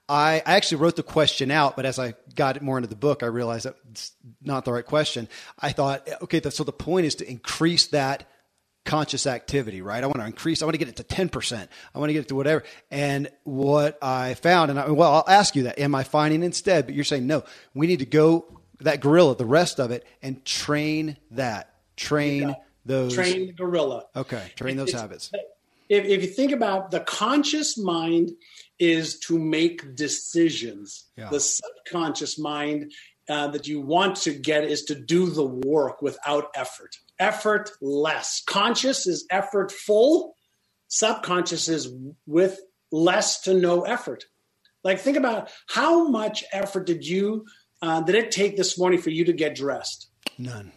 I, 0.10 0.42
I 0.44 0.56
actually 0.56 0.78
wrote 0.78 0.96
the 0.96 1.04
question 1.04 1.52
out, 1.52 1.76
but 1.76 1.86
as 1.86 2.00
I 2.00 2.16
got 2.34 2.60
more 2.64 2.80
into 2.80 2.90
the 2.90 2.96
book, 2.96 3.22
I 3.22 3.28
realized 3.28 3.66
that 3.66 3.76
it's 3.92 4.12
not 4.42 4.66
the 4.66 4.74
right 4.74 4.86
question. 4.86 5.28
I 5.60 5.72
thought, 5.72 6.08
okay, 6.24 6.42
so 6.50 6.64
the 6.64 6.72
point 6.72 7.06
is 7.06 7.16
to 7.16 7.30
increase 7.30 7.88
that 7.88 8.28
conscious 8.86 9.28
activity, 9.28 9.82
right? 9.82 10.04
I 10.04 10.08
want 10.08 10.20
to 10.20 10.26
increase, 10.26 10.62
I 10.62 10.66
want 10.66 10.76
to 10.76 10.78
get 10.78 10.88
it 10.88 10.96
to 10.98 11.04
10%. 11.04 11.68
I 11.94 12.00
want 12.00 12.10
to 12.10 12.14
get 12.14 12.20
it 12.20 12.28
to 12.30 12.36
whatever. 12.36 12.64
And 12.90 13.30
what 13.44 13.98
I 14.02 14.36
found, 14.36 14.72
and 14.72 14.80
I, 14.80 14.90
well, 14.92 15.12
I'll 15.12 15.34
ask 15.34 15.56
you 15.56 15.64
that. 15.64 15.80
Am 15.80 15.94
I 15.96 16.04
finding 16.04 16.44
instead? 16.44 16.86
But 16.86 16.96
you're 16.96 17.04
saying, 17.04 17.28
no, 17.28 17.44
we 17.74 17.88
need 17.88 18.00
to 18.00 18.06
go 18.06 18.46
that 18.82 19.02
gorilla, 19.02 19.36
the 19.36 19.46
rest 19.46 19.80
of 19.80 19.92
it, 19.92 20.06
and 20.22 20.44
train 20.46 21.18
that. 21.32 21.74
Train 21.98 22.56
those. 22.86 23.14
Train 23.14 23.48
the 23.48 23.54
gorilla. 23.54 24.06
Okay. 24.16 24.52
Train 24.56 24.78
those 24.78 24.90
it's, 24.90 25.02
habits. 25.02 25.32
If, 25.90 26.06
if 26.06 26.22
you 26.22 26.28
think 26.28 26.52
about 26.52 26.92
the 26.92 27.00
conscious 27.00 27.78
mind 27.78 28.32
is 28.80 29.20
to 29.20 29.40
make 29.40 29.96
decisions. 29.96 31.06
Yeah. 31.18 31.30
The 31.30 31.40
subconscious 31.40 32.38
mind 32.38 32.92
uh, 33.30 33.48
that 33.48 33.68
you 33.68 33.82
want 33.82 34.18
to 34.18 34.34
get 34.34 34.66
is 34.66 34.84
to 34.84 34.96
do 34.96 35.30
the 35.30 35.46
work 35.46 36.02
without 36.02 36.50
effort 36.56 36.98
effort 37.20 37.72
less. 37.82 38.42
Conscious 38.46 39.08
is 39.08 39.26
effortful, 39.32 40.32
subconscious 40.88 41.68
is 41.68 41.90
with 42.26 42.60
less 42.92 43.42
to 43.42 43.54
no 43.54 43.84
effort. 43.84 44.26
Like, 44.84 45.00
think 45.00 45.18
about 45.18 45.50
how 45.68 46.08
much 46.08 46.44
effort 46.52 46.86
did 46.86 47.06
you, 47.06 47.46
uh, 47.82 48.02
did 48.02 48.16
it 48.16 48.32
take 48.32 48.56
this 48.56 48.78
morning 48.78 49.02
for 49.02 49.10
you 49.10 49.26
to 49.26 49.34
get 49.34 49.56
dressed? 49.56 50.10
None. 50.38 50.72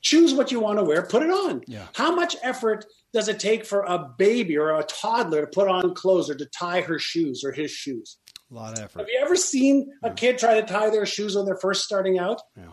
Choose 0.00 0.34
what 0.34 0.52
you 0.52 0.60
want 0.60 0.78
to 0.78 0.84
wear, 0.84 1.02
put 1.02 1.22
it 1.22 1.30
on. 1.30 1.62
Yeah. 1.66 1.86
How 1.94 2.14
much 2.14 2.36
effort 2.42 2.84
does 3.12 3.28
it 3.28 3.40
take 3.40 3.64
for 3.64 3.82
a 3.82 4.12
baby 4.18 4.58
or 4.58 4.78
a 4.78 4.82
toddler 4.82 5.42
to 5.42 5.46
put 5.46 5.68
on 5.68 5.94
clothes 5.94 6.28
or 6.28 6.34
to 6.34 6.44
tie 6.46 6.82
her 6.82 6.98
shoes 6.98 7.42
or 7.44 7.52
his 7.52 7.70
shoes? 7.70 8.18
A 8.50 8.54
lot 8.54 8.76
of 8.76 8.84
effort. 8.84 8.98
Have 8.98 9.08
you 9.08 9.18
ever 9.22 9.36
seen 9.36 9.90
a 10.02 10.10
kid 10.10 10.36
try 10.36 10.60
to 10.60 10.66
tie 10.66 10.90
their 10.90 11.06
shoes 11.06 11.36
when 11.36 11.46
they're 11.46 11.56
first 11.56 11.84
starting 11.84 12.18
out? 12.18 12.42
Yeah. 12.56 12.64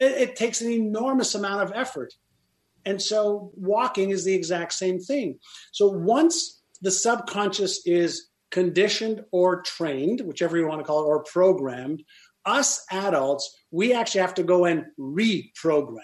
It, 0.00 0.12
it 0.30 0.36
takes 0.36 0.60
an 0.60 0.72
enormous 0.72 1.34
amount 1.34 1.62
of 1.62 1.72
effort. 1.74 2.12
And 2.84 3.00
so 3.00 3.50
walking 3.54 4.10
is 4.10 4.24
the 4.24 4.34
exact 4.34 4.72
same 4.72 4.98
thing. 4.98 5.38
So 5.72 5.88
once 5.88 6.62
the 6.82 6.90
subconscious 6.90 7.80
is 7.86 8.28
conditioned 8.50 9.24
or 9.32 9.62
trained, 9.62 10.20
whichever 10.20 10.56
you 10.56 10.66
want 10.66 10.80
to 10.80 10.86
call 10.86 11.04
it, 11.04 11.06
or 11.06 11.24
programmed, 11.24 12.02
us 12.44 12.84
adults, 12.90 13.56
we 13.70 13.94
actually 13.94 14.20
have 14.20 14.34
to 14.34 14.42
go 14.42 14.64
and 14.66 14.84
reprogram. 14.98 15.98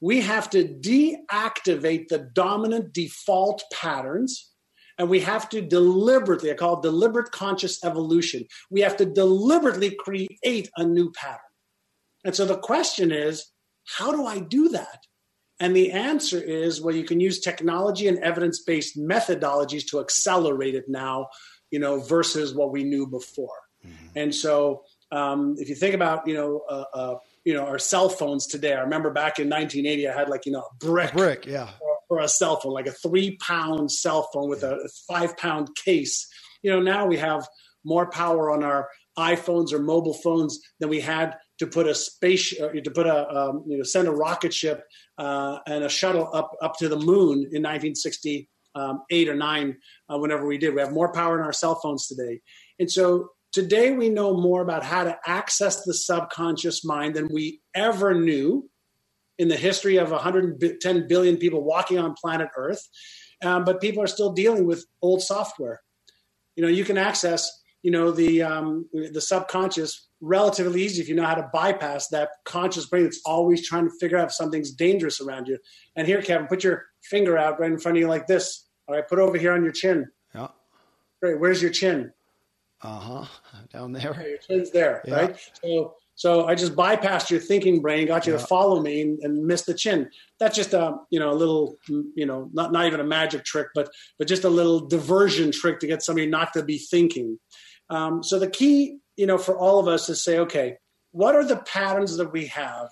We 0.00 0.22
have 0.22 0.50
to 0.50 0.64
deactivate 0.64 2.08
the 2.08 2.30
dominant 2.34 2.92
default 2.92 3.62
patterns 3.72 4.50
and 5.00 5.08
we 5.08 5.20
have 5.20 5.48
to 5.48 5.62
deliberately, 5.62 6.50
I 6.50 6.54
call 6.54 6.78
it 6.78 6.82
deliberate 6.82 7.32
conscious 7.32 7.82
evolution. 7.82 8.44
We 8.68 8.82
have 8.82 8.98
to 8.98 9.06
deliberately 9.06 9.96
create 9.98 10.68
a 10.76 10.84
new 10.84 11.10
pattern. 11.12 11.40
And 12.22 12.36
so 12.36 12.44
the 12.44 12.58
question 12.58 13.10
is, 13.10 13.46
how 13.96 14.12
do 14.12 14.26
I 14.26 14.40
do 14.40 14.68
that? 14.68 15.06
And 15.60 15.76
the 15.76 15.92
answer 15.92 16.40
is 16.40 16.80
well, 16.80 16.94
you 16.94 17.04
can 17.04 17.20
use 17.20 17.38
technology 17.38 18.08
and 18.08 18.18
evidence 18.18 18.60
based 18.60 18.98
methodologies 18.98 19.86
to 19.88 20.00
accelerate 20.00 20.74
it 20.74 20.88
now, 20.88 21.28
you 21.70 21.78
know, 21.78 22.00
versus 22.00 22.54
what 22.54 22.72
we 22.72 22.82
knew 22.82 23.06
before. 23.06 23.60
Mm-hmm. 23.86 24.06
And 24.16 24.34
so 24.34 24.82
um, 25.12 25.56
if 25.58 25.68
you 25.68 25.74
think 25.74 25.94
about, 25.94 26.26
you 26.26 26.34
know, 26.34 26.62
uh, 26.68 26.84
uh, 26.94 27.14
you 27.44 27.54
know, 27.54 27.66
our 27.66 27.78
cell 27.78 28.08
phones 28.08 28.46
today, 28.46 28.72
I 28.74 28.80
remember 28.80 29.10
back 29.10 29.38
in 29.38 29.48
1980, 29.48 30.08
I 30.08 30.18
had 30.18 30.28
like, 30.28 30.46
you 30.46 30.52
know, 30.52 30.60
a 30.60 30.74
brick. 30.78 31.12
A 31.12 31.16
brick, 31.16 31.46
yeah. 31.46 31.68
For, 32.08 32.18
a 32.18 32.28
cell 32.28 32.58
phone, 32.58 32.72
like 32.72 32.88
a 32.88 32.92
three 32.92 33.36
pound 33.36 33.92
cell 33.92 34.28
phone 34.32 34.48
with 34.48 34.62
yeah. 34.62 34.72
a 34.72 34.88
five 35.08 35.36
pound 35.36 35.68
case. 35.76 36.26
You 36.60 36.72
know, 36.72 36.80
now 36.80 37.06
we 37.06 37.16
have 37.18 37.46
more 37.84 38.10
power 38.10 38.50
on 38.50 38.64
our 38.64 38.88
iPhones 39.16 39.72
or 39.72 39.78
mobile 39.78 40.14
phones 40.14 40.58
than 40.80 40.88
we 40.88 41.00
had 41.00 41.36
to 41.60 41.66
put 41.66 41.86
a 41.86 41.94
space 41.94 42.58
uh, 42.58 42.70
to 42.70 42.90
put 42.90 43.06
a 43.06 43.28
um, 43.28 43.62
you 43.66 43.76
know 43.76 43.84
send 43.84 44.08
a 44.08 44.10
rocket 44.10 44.52
ship 44.52 44.82
uh, 45.18 45.58
and 45.66 45.84
a 45.84 45.88
shuttle 45.88 46.28
up 46.32 46.56
up 46.62 46.74
to 46.78 46.88
the 46.88 46.96
moon 46.96 47.38
in 47.52 47.62
1968 47.62 48.48
um, 48.74 49.02
or 49.12 49.34
nine 49.34 49.76
uh, 50.08 50.18
whenever 50.18 50.46
we 50.46 50.56
did. 50.56 50.74
We 50.74 50.80
have 50.80 50.92
more 50.92 51.12
power 51.12 51.38
in 51.38 51.44
our 51.44 51.52
cell 51.52 51.74
phones 51.74 52.06
today. 52.06 52.40
And 52.78 52.90
so 52.90 53.28
today 53.52 53.92
we 53.92 54.08
know 54.08 54.34
more 54.34 54.62
about 54.62 54.82
how 54.82 55.04
to 55.04 55.18
access 55.26 55.84
the 55.84 55.92
subconscious 55.92 56.82
mind 56.82 57.14
than 57.14 57.28
we 57.28 57.60
ever 57.74 58.14
knew 58.14 58.70
in 59.38 59.48
the 59.48 59.56
history 59.56 59.98
of 59.98 60.10
110 60.10 61.08
billion 61.08 61.36
people 61.36 61.62
walking 61.62 61.98
on 61.98 62.14
planet 62.14 62.48
earth 62.56 62.88
um, 63.44 63.64
but 63.64 63.82
people 63.82 64.02
are 64.02 64.06
still 64.06 64.32
dealing 64.32 64.66
with 64.66 64.86
old 65.02 65.22
software. 65.22 65.82
You 66.56 66.62
know 66.62 66.70
you 66.70 66.86
can 66.86 66.96
access 66.96 67.50
you 67.82 67.90
know 67.90 68.10
the 68.10 68.42
um, 68.42 68.88
the 68.92 69.20
subconscious 69.20 70.06
relatively 70.20 70.82
easy 70.82 71.00
if 71.00 71.08
you 71.08 71.14
know 71.14 71.24
how 71.24 71.34
to 71.34 71.48
bypass 71.52 72.08
that 72.08 72.30
conscious 72.44 72.86
brain 72.86 73.04
that's 73.04 73.20
always 73.24 73.66
trying 73.66 73.84
to 73.84 73.94
figure 73.98 74.18
out 74.18 74.26
if 74.26 74.32
something's 74.32 74.70
dangerous 74.70 75.20
around 75.20 75.48
you. 75.48 75.58
And 75.96 76.06
here, 76.06 76.22
Kevin, 76.22 76.46
put 76.46 76.64
your 76.64 76.86
finger 77.02 77.38
out 77.38 77.58
right 77.58 77.70
in 77.70 77.78
front 77.78 77.96
of 77.96 78.00
you 78.00 78.08
like 78.08 78.26
this. 78.26 78.66
All 78.86 78.94
right, 78.94 79.06
put 79.06 79.18
over 79.18 79.38
here 79.38 79.52
on 79.52 79.62
your 79.62 79.72
chin. 79.72 80.08
Yeah. 80.34 80.48
Great. 81.20 81.38
Where's 81.40 81.62
your 81.62 81.70
chin? 81.70 82.12
Uh 82.82 82.98
huh. 82.98 83.24
Down 83.72 83.92
there. 83.92 84.10
Okay, 84.10 84.30
your 84.30 84.38
chin's 84.38 84.70
there, 84.70 85.02
yeah. 85.04 85.14
right? 85.14 85.50
So, 85.62 85.94
so 86.14 86.46
I 86.46 86.54
just 86.54 86.74
bypassed 86.74 87.30
your 87.30 87.40
thinking 87.40 87.80
brain, 87.80 88.06
got 88.06 88.26
you 88.26 88.34
yeah. 88.34 88.38
to 88.38 88.46
follow 88.46 88.80
me, 88.80 89.02
and, 89.02 89.18
and 89.22 89.46
missed 89.46 89.66
the 89.66 89.74
chin. 89.74 90.10
That's 90.38 90.56
just 90.56 90.74
a 90.74 90.96
you 91.10 91.20
know 91.20 91.30
a 91.30 91.34
little 91.34 91.76
you 91.88 92.26
know 92.26 92.50
not 92.52 92.72
not 92.72 92.86
even 92.86 93.00
a 93.00 93.04
magic 93.04 93.44
trick, 93.44 93.68
but 93.74 93.90
but 94.18 94.28
just 94.28 94.44
a 94.44 94.50
little 94.50 94.80
diversion 94.80 95.52
trick 95.52 95.78
to 95.80 95.86
get 95.86 96.02
somebody 96.02 96.26
not 96.26 96.52
to 96.54 96.62
be 96.62 96.78
thinking. 96.78 97.38
Um, 97.90 98.22
so 98.22 98.38
the 98.38 98.48
key, 98.48 98.98
you 99.20 99.26
know, 99.26 99.36
for 99.36 99.54
all 99.54 99.78
of 99.78 99.86
us 99.86 100.06
to 100.06 100.14
say, 100.14 100.38
okay, 100.38 100.78
what 101.10 101.34
are 101.34 101.44
the 101.44 101.58
patterns 101.58 102.16
that 102.16 102.32
we 102.32 102.46
have? 102.46 102.88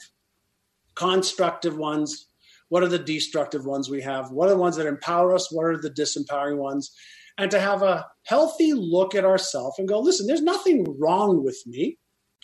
Constructive 0.94 1.78
ones. 1.78 2.26
What 2.68 2.82
are 2.82 2.88
the 2.88 2.98
destructive 2.98 3.64
ones 3.64 3.88
we 3.88 4.02
have? 4.02 4.30
What 4.30 4.48
are 4.48 4.50
the 4.50 4.58
ones 4.58 4.76
that 4.76 4.86
empower 4.86 5.34
us? 5.34 5.50
What 5.50 5.64
are 5.64 5.78
the 5.78 5.88
disempowering 5.88 6.58
ones? 6.58 6.92
And 7.38 7.50
to 7.50 7.58
have 7.58 7.82
a 7.82 8.06
healthy 8.26 8.74
look 8.74 9.14
at 9.14 9.24
ourselves 9.24 9.78
and 9.78 9.88
go, 9.88 10.00
listen, 10.00 10.26
there's 10.26 10.42
nothing 10.42 10.98
wrong 11.00 11.42
with 11.42 11.62
me, 11.66 11.96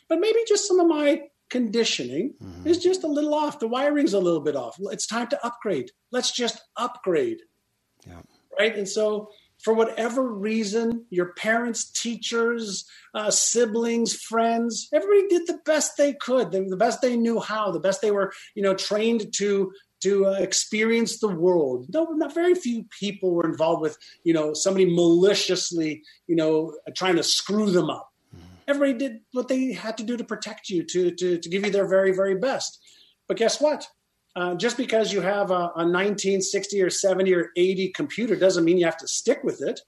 but 0.08 0.18
maybe 0.18 0.38
just 0.48 0.66
some 0.66 0.80
of 0.80 0.86
my 0.86 1.20
conditioning 1.50 2.32
mm-hmm. 2.42 2.66
is 2.66 2.78
just 2.78 3.04
a 3.04 3.06
little 3.06 3.34
off. 3.34 3.58
The 3.58 3.68
wiring's 3.68 4.14
a 4.14 4.18
little 4.18 4.40
bit 4.40 4.56
off. 4.56 4.78
It's 4.92 5.06
time 5.06 5.26
to 5.26 5.46
upgrade. 5.46 5.90
Let's 6.10 6.32
just 6.32 6.58
upgrade. 6.78 7.40
Yeah. 8.06 8.22
Right. 8.58 8.74
And 8.74 8.88
so 8.88 9.28
for 9.64 9.72
whatever 9.72 10.30
reason, 10.30 11.06
your 11.08 11.32
parents, 11.32 11.90
teachers, 11.90 12.84
uh, 13.14 13.30
siblings, 13.30 14.14
friends, 14.14 14.88
everybody 14.92 15.26
did 15.28 15.46
the 15.46 15.58
best 15.64 15.96
they 15.96 16.12
could, 16.12 16.52
the, 16.52 16.66
the, 16.68 16.76
best 16.76 17.00
they 17.00 17.16
knew 17.16 17.40
how, 17.40 17.70
the 17.70 17.80
best 17.80 18.02
they 18.02 18.10
were, 18.10 18.30
you 18.54 18.62
know, 18.62 18.74
trained 18.74 19.32
to 19.32 19.72
to 20.02 20.26
uh, 20.26 20.32
experience 20.32 21.18
the 21.18 21.28
world. 21.28 21.86
No, 21.88 22.04
not 22.10 22.34
very 22.34 22.54
few 22.54 22.84
people 23.00 23.30
were 23.32 23.48
involved 23.48 23.80
with, 23.80 23.96
you 24.22 24.34
know, 24.34 24.52
somebody 24.52 24.84
maliciously, 24.84 26.02
you 26.26 26.36
know, 26.36 26.74
trying 26.94 27.16
to 27.16 27.22
screw 27.22 27.70
them 27.70 27.88
up. 27.88 28.12
Mm-hmm. 28.36 28.44
Everybody 28.68 28.98
did 28.98 29.20
what 29.32 29.48
they 29.48 29.72
had 29.72 29.96
to 29.96 30.04
do 30.04 30.18
to 30.18 30.24
protect 30.24 30.68
you, 30.68 30.82
to 30.84 31.10
to 31.12 31.38
to 31.38 31.48
give 31.48 31.64
you 31.64 31.70
their 31.70 31.88
very 31.88 32.12
very 32.12 32.34
best. 32.34 32.78
But 33.26 33.38
guess 33.38 33.62
what? 33.62 33.88
Uh, 34.36 34.54
just 34.56 34.76
because 34.76 35.12
you 35.12 35.20
have 35.20 35.50
a, 35.50 35.70
a 35.76 35.86
1960 35.86 36.82
or 36.82 36.90
70 36.90 37.34
or 37.34 37.50
80 37.56 37.90
computer 37.90 38.34
doesn't 38.34 38.64
mean 38.64 38.78
you 38.78 38.84
have 38.84 38.96
to 38.96 39.06
stick 39.06 39.44
with 39.44 39.62
it. 39.62 39.80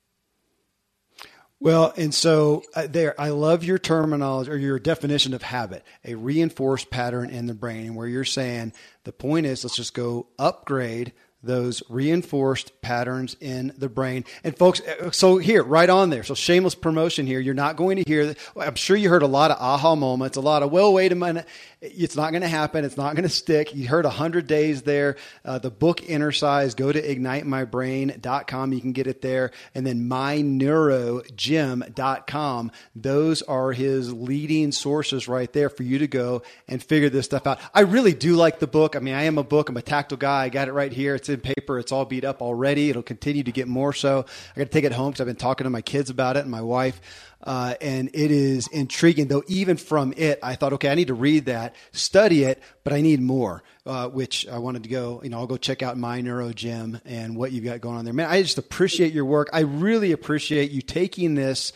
Well, 1.59 1.95
and 1.97 2.15
so 2.15 2.63
uh, 2.75 2.87
there, 2.87 3.19
I 3.21 3.31
love 3.31 3.65
your 3.65 3.79
terminology 3.79 4.51
or 4.51 4.57
your 4.57 4.79
definition 4.79 5.33
of 5.33 5.43
habit, 5.43 5.85
a 6.05 6.15
reinforced 6.15 6.91
pattern 6.91 7.31
in 7.31 7.47
the 7.47 7.55
brain, 7.55 7.95
where 7.95 8.07
you're 8.07 8.25
saying 8.25 8.75
the 9.05 9.13
point 9.13 9.47
is 9.47 9.65
let's 9.65 9.77
just 9.77 9.95
go 9.95 10.29
upgrade 10.39 11.13
those 11.43 11.83
reinforced 11.89 12.81
patterns 12.83 13.37
in 13.41 13.73
the 13.79 13.89
brain. 13.89 14.25
And 14.45 14.57
folks, 14.57 14.81
uh, 14.81 15.11
so 15.13 15.39
here, 15.39 15.63
right 15.63 15.89
on 15.89 16.11
there. 16.11 16.25
So 16.25 16.35
shameless 16.35 16.75
promotion 16.75 17.27
here. 17.27 17.41
You're 17.41 17.55
not 17.55 17.77
going 17.77 17.97
to 17.99 18.05
hear. 18.07 18.35
I'm 18.57 18.75
sure 18.75 18.97
you 18.97 19.09
heard 19.09 19.23
a 19.23 19.29
lot 19.29 19.51
of 19.51 19.59
aha 19.59 19.95
moments, 19.95 20.37
a 20.37 20.41
lot 20.41 20.63
of, 20.63 20.71
well, 20.71 20.93
wait 20.93 21.13
a 21.13 21.15
minute. 21.15 21.47
It's 21.95 22.17
not 22.17 22.31
going 22.31 22.43
to 22.43 22.49
happen. 22.49 22.85
It's 22.85 22.97
not 22.97 23.15
going 23.15 23.25
to 23.25 23.29
stick. 23.29 23.75
You 23.75 23.89
heard 23.89 24.05
100 24.05 24.47
days 24.47 24.83
there. 24.83 25.17
Uh, 25.45 25.59
the 25.59 25.71
book 25.71 26.01
Innercise, 26.01 26.75
go 26.75 26.93
to 26.93 27.01
ignitemybrain.com. 27.01 28.73
You 28.73 28.81
can 28.81 28.93
get 28.93 29.07
it 29.07 29.23
there. 29.23 29.51
And 29.75 29.87
then 29.87 30.09
myneurogym.com. 30.09 32.73
Those 32.95 33.43
are 33.43 33.73
his 33.73 34.13
leading 34.13 34.73
sources 34.73 35.29
right 35.29 35.53
there 35.53 35.69
for 35.69 35.83
you 35.83 35.99
to 35.99 36.07
go 36.07 36.43
and 36.69 36.83
figure 36.83 37.11
this 37.11 37.27
stuff 37.27 37.47
out. 37.47 37.61
I 37.75 37.81
really 37.81 38.15
do 38.15 38.37
like 38.37 38.59
the 38.59 38.67
book. 38.67 38.97
I 38.97 38.99
mean, 38.99 39.15
I 39.15 39.25
am 39.25 39.39
a 39.39 39.45
book. 39.45 39.69
I'm 39.69 39.77
a 39.77 39.83
tactile 39.83 40.19
guy. 40.19 40.45
I 40.45 40.49
got 40.49 40.69
it 40.69 40.73
right 40.73 40.93
here. 40.93 41.15
It's 41.15 41.29
in 41.29 41.41
paper. 41.41 41.79
It's 41.79 41.93
all 41.93 42.05
beat 42.05 42.25
up 42.25 42.43
already. 42.43 42.91
It'll 42.91 43.03
continue 43.03 43.43
to 43.43 43.53
get 43.53 43.69
more 43.69 43.93
so. 43.93 44.25
I 44.55 44.61
got 44.61 44.65
to 44.65 44.71
take 44.71 44.85
it 44.85 44.93
home 44.93 45.11
because 45.11 45.21
I've 45.21 45.27
been 45.27 45.37
talking 45.37 45.65
to 45.65 45.71
my 45.71 45.83
kids 45.83 46.11
about 46.11 46.37
it 46.37 46.41
and 46.41 46.51
my 46.51 46.63
wife. 46.63 47.01
Uh, 47.47 47.75
and 47.81 48.11
it 48.13 48.31
is 48.31 48.67
intriguing, 48.67 49.29
though. 49.29 49.45
Even 49.47 49.79
from 49.79 50.13
it, 50.17 50.39
I 50.43 50.57
thought, 50.57 50.75
okay, 50.75 50.91
I 50.91 50.95
need 50.95 51.09
to 51.09 51.15
read 51.15 51.47
that, 51.47 51.75
study 51.93 52.43
it, 52.43 52.61
but 52.85 52.93
I 52.93 53.01
need 53.01 53.21
more. 53.21 53.63
Uh, 53.87 54.09
which 54.09 54.49
I 54.49 54.59
wanted 54.59 54.83
to 54.83 54.89
go. 54.89 55.21
You 55.23 55.31
know, 55.31 55.39
I'll 55.39 55.47
go 55.47 55.57
check 55.57 55.81
out 55.81 55.97
MyNeuroGym 55.97 57.03
and 57.05 57.37
what 57.37 57.53
you've 57.53 57.63
got 57.63 57.81
going 57.81 57.97
on 57.97 58.05
there. 58.05 58.13
Man, 58.13 58.29
I 58.29 58.43
just 58.43 58.59
appreciate 58.59 59.13
your 59.13 59.25
work. 59.25 59.49
I 59.53 59.61
really 59.61 60.11
appreciate 60.11 60.73
you 60.73 60.83
taking 60.83 61.37
this 61.37 61.73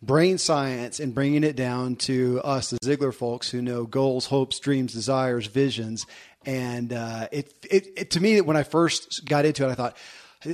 brain 0.00 0.38
science 0.38 1.00
and 1.00 1.14
bringing 1.14 1.44
it 1.44 1.56
down 1.56 1.96
to 1.96 2.40
us, 2.42 2.70
the 2.70 2.78
Ziglar 2.78 3.12
folks 3.12 3.50
who 3.50 3.60
know 3.60 3.84
goals, 3.84 4.24
hopes, 4.24 4.58
dreams, 4.58 4.94
desires, 4.94 5.48
visions. 5.48 6.06
And 6.46 6.94
uh, 6.94 7.28
it, 7.30 7.52
it, 7.70 7.88
it, 7.94 8.10
to 8.12 8.20
me, 8.20 8.40
when 8.40 8.56
I 8.56 8.62
first 8.62 9.26
got 9.26 9.44
into 9.44 9.68
it, 9.68 9.70
I 9.70 9.74
thought, 9.74 9.98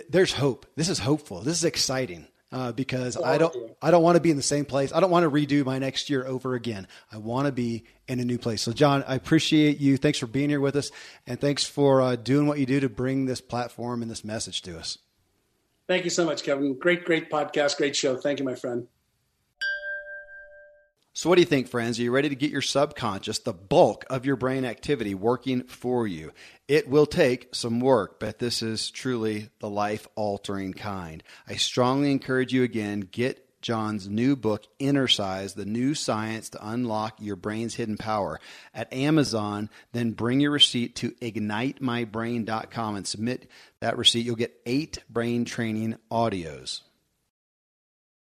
"There's 0.09 0.33
hope. 0.33 0.67
This 0.75 0.89
is 0.89 0.99
hopeful. 0.99 1.41
This 1.41 1.59
is 1.59 1.65
exciting." 1.65 2.27
Uh, 2.57 2.73
because 2.73 3.19
I 3.19 3.37
don't, 3.37 3.55
I 3.83 3.91
don't 3.91 4.03
want 4.03 4.17
to 4.17 4.21
be 4.23 4.31
in 4.31 4.39
the 4.39 4.43
same 4.43 4.65
place. 4.65 4.91
I 4.91 5.01
don't 5.01 5.11
want 5.11 5.25
to 5.25 5.31
redo 5.31 5.63
my 5.63 5.79
next 5.79 6.09
year 6.09 6.27
over 6.27 6.55
again. 6.55 6.89
I 7.13 7.19
want 7.19 7.45
to 7.45 7.53
be 7.53 7.85
in 8.09 8.19
a 8.19 8.25
new 8.25 8.39
place. 8.39 8.63
So, 8.63 8.73
John, 8.73 9.05
I 9.07 9.15
appreciate 9.15 9.79
you. 9.79 9.99
Thanks 9.99 10.19
for 10.19 10.27
being 10.27 10.49
here 10.49 10.61
with 10.61 10.75
us, 10.75 10.91
and 11.27 11.39
thanks 11.39 11.65
for 11.65 12.01
uh, 12.01 12.17
doing 12.17 12.47
what 12.47 12.59
you 12.59 12.65
do 12.65 12.81
to 12.81 12.89
bring 12.89 13.27
this 13.27 13.43
platform 13.43 14.01
and 14.01 14.11
this 14.11 14.25
message 14.25 14.63
to 14.63 14.79
us. 14.79 14.97
Thank 15.87 16.05
you 16.05 16.11
so 16.11 16.25
much, 16.25 16.45
Kevin. 16.45 16.79
Great, 16.79 17.05
great 17.05 17.31
podcast, 17.31 17.77
great 17.77 17.95
show. 17.95 18.17
Thank 18.17 18.39
you, 18.39 18.47
my 18.47 18.55
friend. 18.55 18.89
So, 21.17 21.31
what 21.31 21.37
do 21.37 21.41
you 21.41 21.47
think, 21.47 21.69
friends? 21.69 21.99
Are 21.99 22.03
you 22.03 22.11
ready 22.11 22.29
to 22.29 22.35
get 22.35 22.51
your 22.51 22.61
subconscious, 22.61 23.39
the 23.39 23.55
bulk 23.55 24.05
of 24.11 24.27
your 24.27 24.37
brain 24.37 24.67
activity, 24.67 25.15
working 25.15 25.63
for 25.63 26.07
you? 26.07 26.31
It 26.69 26.91
will 26.91 27.07
take 27.07 27.55
some 27.55 27.81
work, 27.81 28.21
but 28.21 28.39
this 28.39 28.61
is 28.61 28.91
truly 28.91 29.49
the 29.61 29.71
life 29.71 30.07
altering 30.15 30.75
kind. 30.75 31.23
I 31.49 31.55
strongly 31.55 32.13
encourage 32.13 32.53
you 32.53 32.65
again 32.65 33.01
get 33.01 33.63
John's 33.63 34.11
new 34.11 34.37
book, 34.37 34.67
Innercise 34.79 35.55
the 35.55 35.65
new 35.65 35.95
science 35.95 36.51
to 36.51 36.69
unlock 36.69 37.17
your 37.19 37.37
brain's 37.37 37.77
hidden 37.77 37.97
power 37.97 38.39
at 38.75 38.93
Amazon. 38.93 39.71
Then 39.93 40.11
bring 40.11 40.41
your 40.41 40.51
receipt 40.51 40.97
to 40.97 41.13
ignitemybrain.com 41.13 42.95
and 42.95 43.07
submit 43.07 43.51
that 43.81 43.97
receipt. 43.97 44.27
You'll 44.27 44.37
get 44.37 44.61
eight 44.67 45.03
brain 45.09 45.47
training 45.47 45.97
audios. 46.13 46.83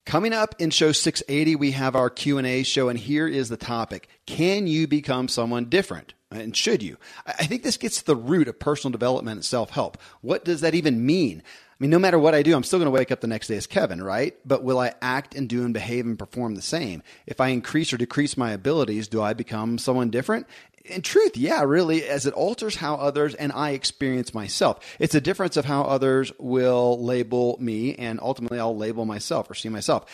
Coming 0.08 0.32
up 0.32 0.55
in 0.58 0.70
show 0.70 0.93
680, 0.93 1.58
we 1.58 1.72
have 1.72 1.93
our 1.93 2.10
Q&A 2.10 2.64
show, 2.64 2.88
and 2.88 2.97
here 2.97 3.28
is 3.28 3.49
the 3.49 3.58
topic. 3.58 4.08
Can 4.26 4.66
you 4.66 4.88
become 4.88 5.28
someone 5.28 5.66
different? 5.66 6.14
And 6.32 6.55
should 6.55 6.82
you? 6.82 6.95
I 7.26 7.45
think 7.45 7.62
this 7.62 7.76
gets 7.76 7.97
to 7.97 8.05
the 8.05 8.16
root 8.16 8.47
of 8.47 8.58
personal 8.58 8.93
development 8.93 9.36
and 9.36 9.43
self-help. 9.43 9.97
What 10.22 10.45
does 10.45 10.62
that 10.62 10.76
even 10.76 11.05
mean? 11.05 11.43
I 11.45 11.76
mean, 11.78 11.89
no 11.89 11.99
matter 11.99 12.18
what 12.18 12.34
I 12.34 12.41
do, 12.41 12.55
I'm 12.55 12.64
still 12.64 12.80
going 12.80 12.86
to 12.88 12.97
wake 12.97 13.12
up 13.12 13.20
the 13.20 13.28
next 13.28 13.47
day 13.49 13.58
as 13.58 13.68
Kevin, 13.68 14.01
right? 14.01 14.34
But 14.45 14.64
will 14.64 14.80
I 14.80 14.93
act 15.01 15.36
and 15.36 15.49
do 15.49 15.66
and 15.66 15.74
behave 15.74 16.05
and 16.05 16.18
perform 16.18 16.55
the 16.55 16.62
same? 16.62 17.03
If 17.26 17.41
I 17.41 17.49
increase 17.49 17.91
or 17.91 17.97
decrease 17.97 18.38
my 18.38 18.51
abilities, 18.51 19.10
do 19.10 19.22
I 19.22 19.34
become 19.34 19.78
someone 19.78 20.10
different? 20.10 20.47
In 20.88 21.02
truth, 21.02 21.38
yeah, 21.38 21.64
really, 21.64 22.04
as 22.04 22.26
it 22.26 22.34
alters 22.34 22.76
how 22.76 22.96
others 22.96 23.36
and 23.36 23.52
I 23.52 23.72
experience 23.72 24.34
myself. 24.34 24.80
It's 25.00 25.16
a 25.16 25.22
difference 25.22 25.58
of 25.58 25.66
how 25.66 25.84
others 25.84 26.32
will 26.40 27.04
label 27.04 27.58
me, 27.60 27.96
and 27.96 28.20
ultimately 28.22 28.60
I'll 28.60 28.76
label 28.76 29.06
myself 29.06 29.50
or 29.50 29.54
see 29.54 29.70
myself. 29.70 30.06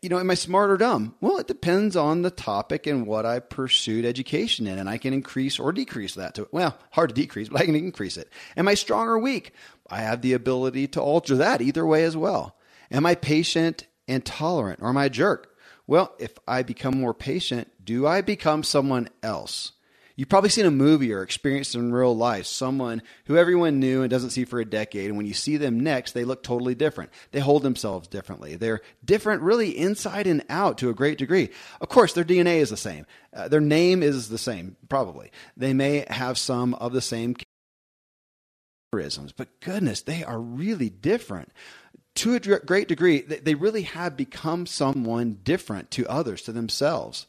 You 0.00 0.08
know, 0.08 0.18
am 0.18 0.30
I 0.30 0.34
smart 0.34 0.70
or 0.70 0.76
dumb? 0.76 1.14
Well, 1.20 1.38
it 1.38 1.46
depends 1.46 1.96
on 1.96 2.22
the 2.22 2.30
topic 2.30 2.86
and 2.86 3.06
what 3.06 3.26
I 3.26 3.40
pursued 3.40 4.04
education 4.04 4.66
in, 4.66 4.78
and 4.78 4.88
I 4.88 4.98
can 4.98 5.14
increase 5.14 5.58
or 5.58 5.72
decrease 5.72 6.14
that 6.14 6.34
to, 6.34 6.48
well, 6.52 6.76
hard 6.90 7.10
to 7.10 7.14
decrease, 7.14 7.48
but 7.48 7.60
I 7.60 7.66
can 7.66 7.76
increase 7.76 8.16
it. 8.16 8.30
Am 8.56 8.68
I 8.68 8.74
strong 8.74 9.06
or 9.08 9.18
weak? 9.18 9.52
I 9.88 10.00
have 10.00 10.22
the 10.22 10.32
ability 10.32 10.88
to 10.88 11.00
alter 11.00 11.36
that 11.36 11.60
either 11.60 11.86
way 11.86 12.04
as 12.04 12.16
well. 12.16 12.56
Am 12.90 13.06
I 13.06 13.14
patient 13.14 13.86
and 14.08 14.24
tolerant, 14.24 14.80
or 14.82 14.88
am 14.88 14.96
I 14.96 15.06
a 15.06 15.10
jerk? 15.10 15.56
Well, 15.86 16.14
if 16.18 16.38
I 16.46 16.62
become 16.62 16.98
more 16.98 17.14
patient, 17.14 17.68
do 17.84 18.06
I 18.06 18.20
become 18.20 18.62
someone 18.62 19.08
else? 19.22 19.72
You've 20.16 20.28
probably 20.28 20.50
seen 20.50 20.66
a 20.66 20.70
movie 20.70 21.12
or 21.12 21.22
experienced 21.22 21.74
in 21.74 21.92
real 21.92 22.16
life 22.16 22.46
someone 22.46 23.02
who 23.26 23.36
everyone 23.36 23.80
knew 23.80 24.02
and 24.02 24.10
doesn't 24.10 24.30
see 24.30 24.44
for 24.44 24.60
a 24.60 24.64
decade. 24.64 25.08
And 25.08 25.16
when 25.16 25.26
you 25.26 25.34
see 25.34 25.56
them 25.56 25.80
next, 25.80 26.12
they 26.12 26.24
look 26.24 26.42
totally 26.42 26.74
different. 26.74 27.10
They 27.30 27.40
hold 27.40 27.62
themselves 27.62 28.08
differently. 28.08 28.56
They're 28.56 28.82
different, 29.04 29.42
really, 29.42 29.76
inside 29.76 30.26
and 30.26 30.44
out 30.48 30.78
to 30.78 30.90
a 30.90 30.94
great 30.94 31.18
degree. 31.18 31.50
Of 31.80 31.88
course, 31.88 32.12
their 32.12 32.24
DNA 32.24 32.56
is 32.56 32.70
the 32.70 32.76
same. 32.76 33.06
Uh, 33.34 33.48
their 33.48 33.60
name 33.60 34.02
is 34.02 34.28
the 34.28 34.38
same, 34.38 34.76
probably. 34.88 35.32
They 35.56 35.72
may 35.72 36.04
have 36.08 36.36
some 36.38 36.74
of 36.74 36.92
the 36.92 37.00
same 37.00 37.36
charisms, 38.94 39.32
but 39.34 39.60
goodness, 39.60 40.02
they 40.02 40.22
are 40.22 40.40
really 40.40 40.90
different 40.90 41.52
to 42.14 42.34
a 42.34 42.38
great 42.38 42.88
degree, 42.88 43.22
they 43.22 43.54
really 43.54 43.82
have 43.82 44.16
become 44.16 44.66
someone 44.66 45.38
different 45.42 45.90
to 45.92 46.06
others, 46.08 46.42
to 46.42 46.52
themselves. 46.52 47.26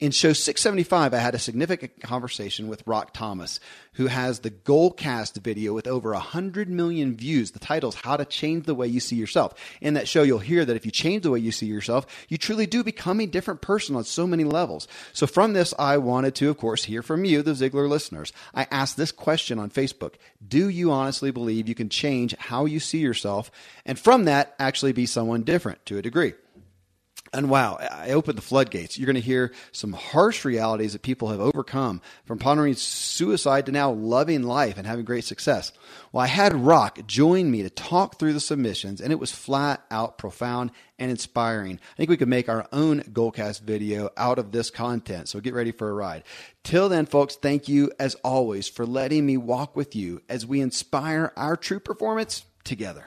In 0.00 0.12
show 0.12 0.32
675, 0.32 1.12
I 1.12 1.18
had 1.18 1.34
a 1.34 1.38
significant 1.38 2.00
conversation 2.00 2.68
with 2.68 2.82
Rock 2.86 3.12
Thomas, 3.12 3.60
who 3.92 4.06
has 4.06 4.38
the 4.38 4.50
Goalcast 4.50 5.36
video 5.42 5.74
with 5.74 5.86
over 5.86 6.12
100 6.12 6.70
million 6.70 7.14
views. 7.14 7.50
The 7.50 7.58
title 7.58 7.90
is 7.90 7.96
How 7.96 8.16
to 8.16 8.24
Change 8.24 8.64
the 8.64 8.74
Way 8.74 8.86
You 8.86 8.98
See 8.98 9.16
Yourself. 9.16 9.52
In 9.82 9.92
that 9.92 10.08
show, 10.08 10.22
you'll 10.22 10.38
hear 10.38 10.64
that 10.64 10.74
if 10.74 10.86
you 10.86 10.90
change 10.90 11.24
the 11.24 11.30
way 11.30 11.40
you 11.40 11.52
see 11.52 11.66
yourself, 11.66 12.06
you 12.30 12.38
truly 12.38 12.64
do 12.64 12.82
become 12.82 13.20
a 13.20 13.26
different 13.26 13.60
person 13.60 13.94
on 13.94 14.04
so 14.04 14.26
many 14.26 14.42
levels. 14.42 14.88
So, 15.12 15.26
from 15.26 15.52
this, 15.52 15.74
I 15.78 15.98
wanted 15.98 16.34
to, 16.36 16.48
of 16.48 16.56
course, 16.56 16.84
hear 16.84 17.02
from 17.02 17.26
you, 17.26 17.42
the 17.42 17.50
Ziglar 17.50 17.86
listeners. 17.86 18.32
I 18.54 18.68
asked 18.70 18.96
this 18.96 19.12
question 19.12 19.58
on 19.58 19.68
Facebook 19.68 20.14
Do 20.48 20.70
you 20.70 20.90
honestly 20.92 21.30
believe 21.30 21.68
you 21.68 21.74
can 21.74 21.90
change 21.90 22.34
how 22.38 22.64
you 22.64 22.80
see 22.80 23.00
yourself? 23.00 23.50
And 23.84 23.98
from 23.98 24.24
that, 24.24 24.54
actually 24.58 24.92
be 24.92 25.04
someone 25.04 25.42
different 25.42 25.84
to 25.84 25.98
a 25.98 26.02
degree? 26.02 26.32
And 27.32 27.48
wow, 27.48 27.78
I 27.80 28.10
opened 28.10 28.36
the 28.36 28.42
floodgates. 28.42 28.98
You're 28.98 29.06
going 29.06 29.14
to 29.14 29.20
hear 29.20 29.52
some 29.70 29.92
harsh 29.92 30.44
realities 30.44 30.94
that 30.94 31.02
people 31.02 31.28
have 31.28 31.38
overcome 31.38 32.02
from 32.24 32.38
pondering 32.38 32.74
suicide 32.74 33.66
to 33.66 33.72
now 33.72 33.92
loving 33.92 34.42
life 34.42 34.76
and 34.76 34.86
having 34.86 35.04
great 35.04 35.22
success. 35.22 35.70
Well, 36.10 36.24
I 36.24 36.26
had 36.26 36.52
Rock 36.54 37.06
join 37.06 37.48
me 37.48 37.62
to 37.62 37.70
talk 37.70 38.18
through 38.18 38.32
the 38.32 38.40
submissions, 38.40 39.00
and 39.00 39.12
it 39.12 39.20
was 39.20 39.30
flat 39.30 39.84
out 39.92 40.18
profound 40.18 40.72
and 40.98 41.08
inspiring. 41.08 41.78
I 41.92 41.96
think 41.96 42.10
we 42.10 42.16
could 42.16 42.26
make 42.26 42.48
our 42.48 42.66
own 42.72 43.02
Goalcast 43.02 43.60
video 43.60 44.10
out 44.16 44.40
of 44.40 44.50
this 44.50 44.68
content, 44.68 45.28
so 45.28 45.38
get 45.38 45.54
ready 45.54 45.70
for 45.70 45.88
a 45.88 45.94
ride. 45.94 46.24
Till 46.64 46.88
then, 46.88 47.06
folks, 47.06 47.36
thank 47.36 47.68
you 47.68 47.92
as 48.00 48.16
always 48.16 48.68
for 48.68 48.84
letting 48.84 49.24
me 49.24 49.36
walk 49.36 49.76
with 49.76 49.94
you 49.94 50.20
as 50.28 50.44
we 50.44 50.60
inspire 50.60 51.32
our 51.36 51.56
true 51.56 51.80
performance 51.80 52.44
together. 52.64 53.06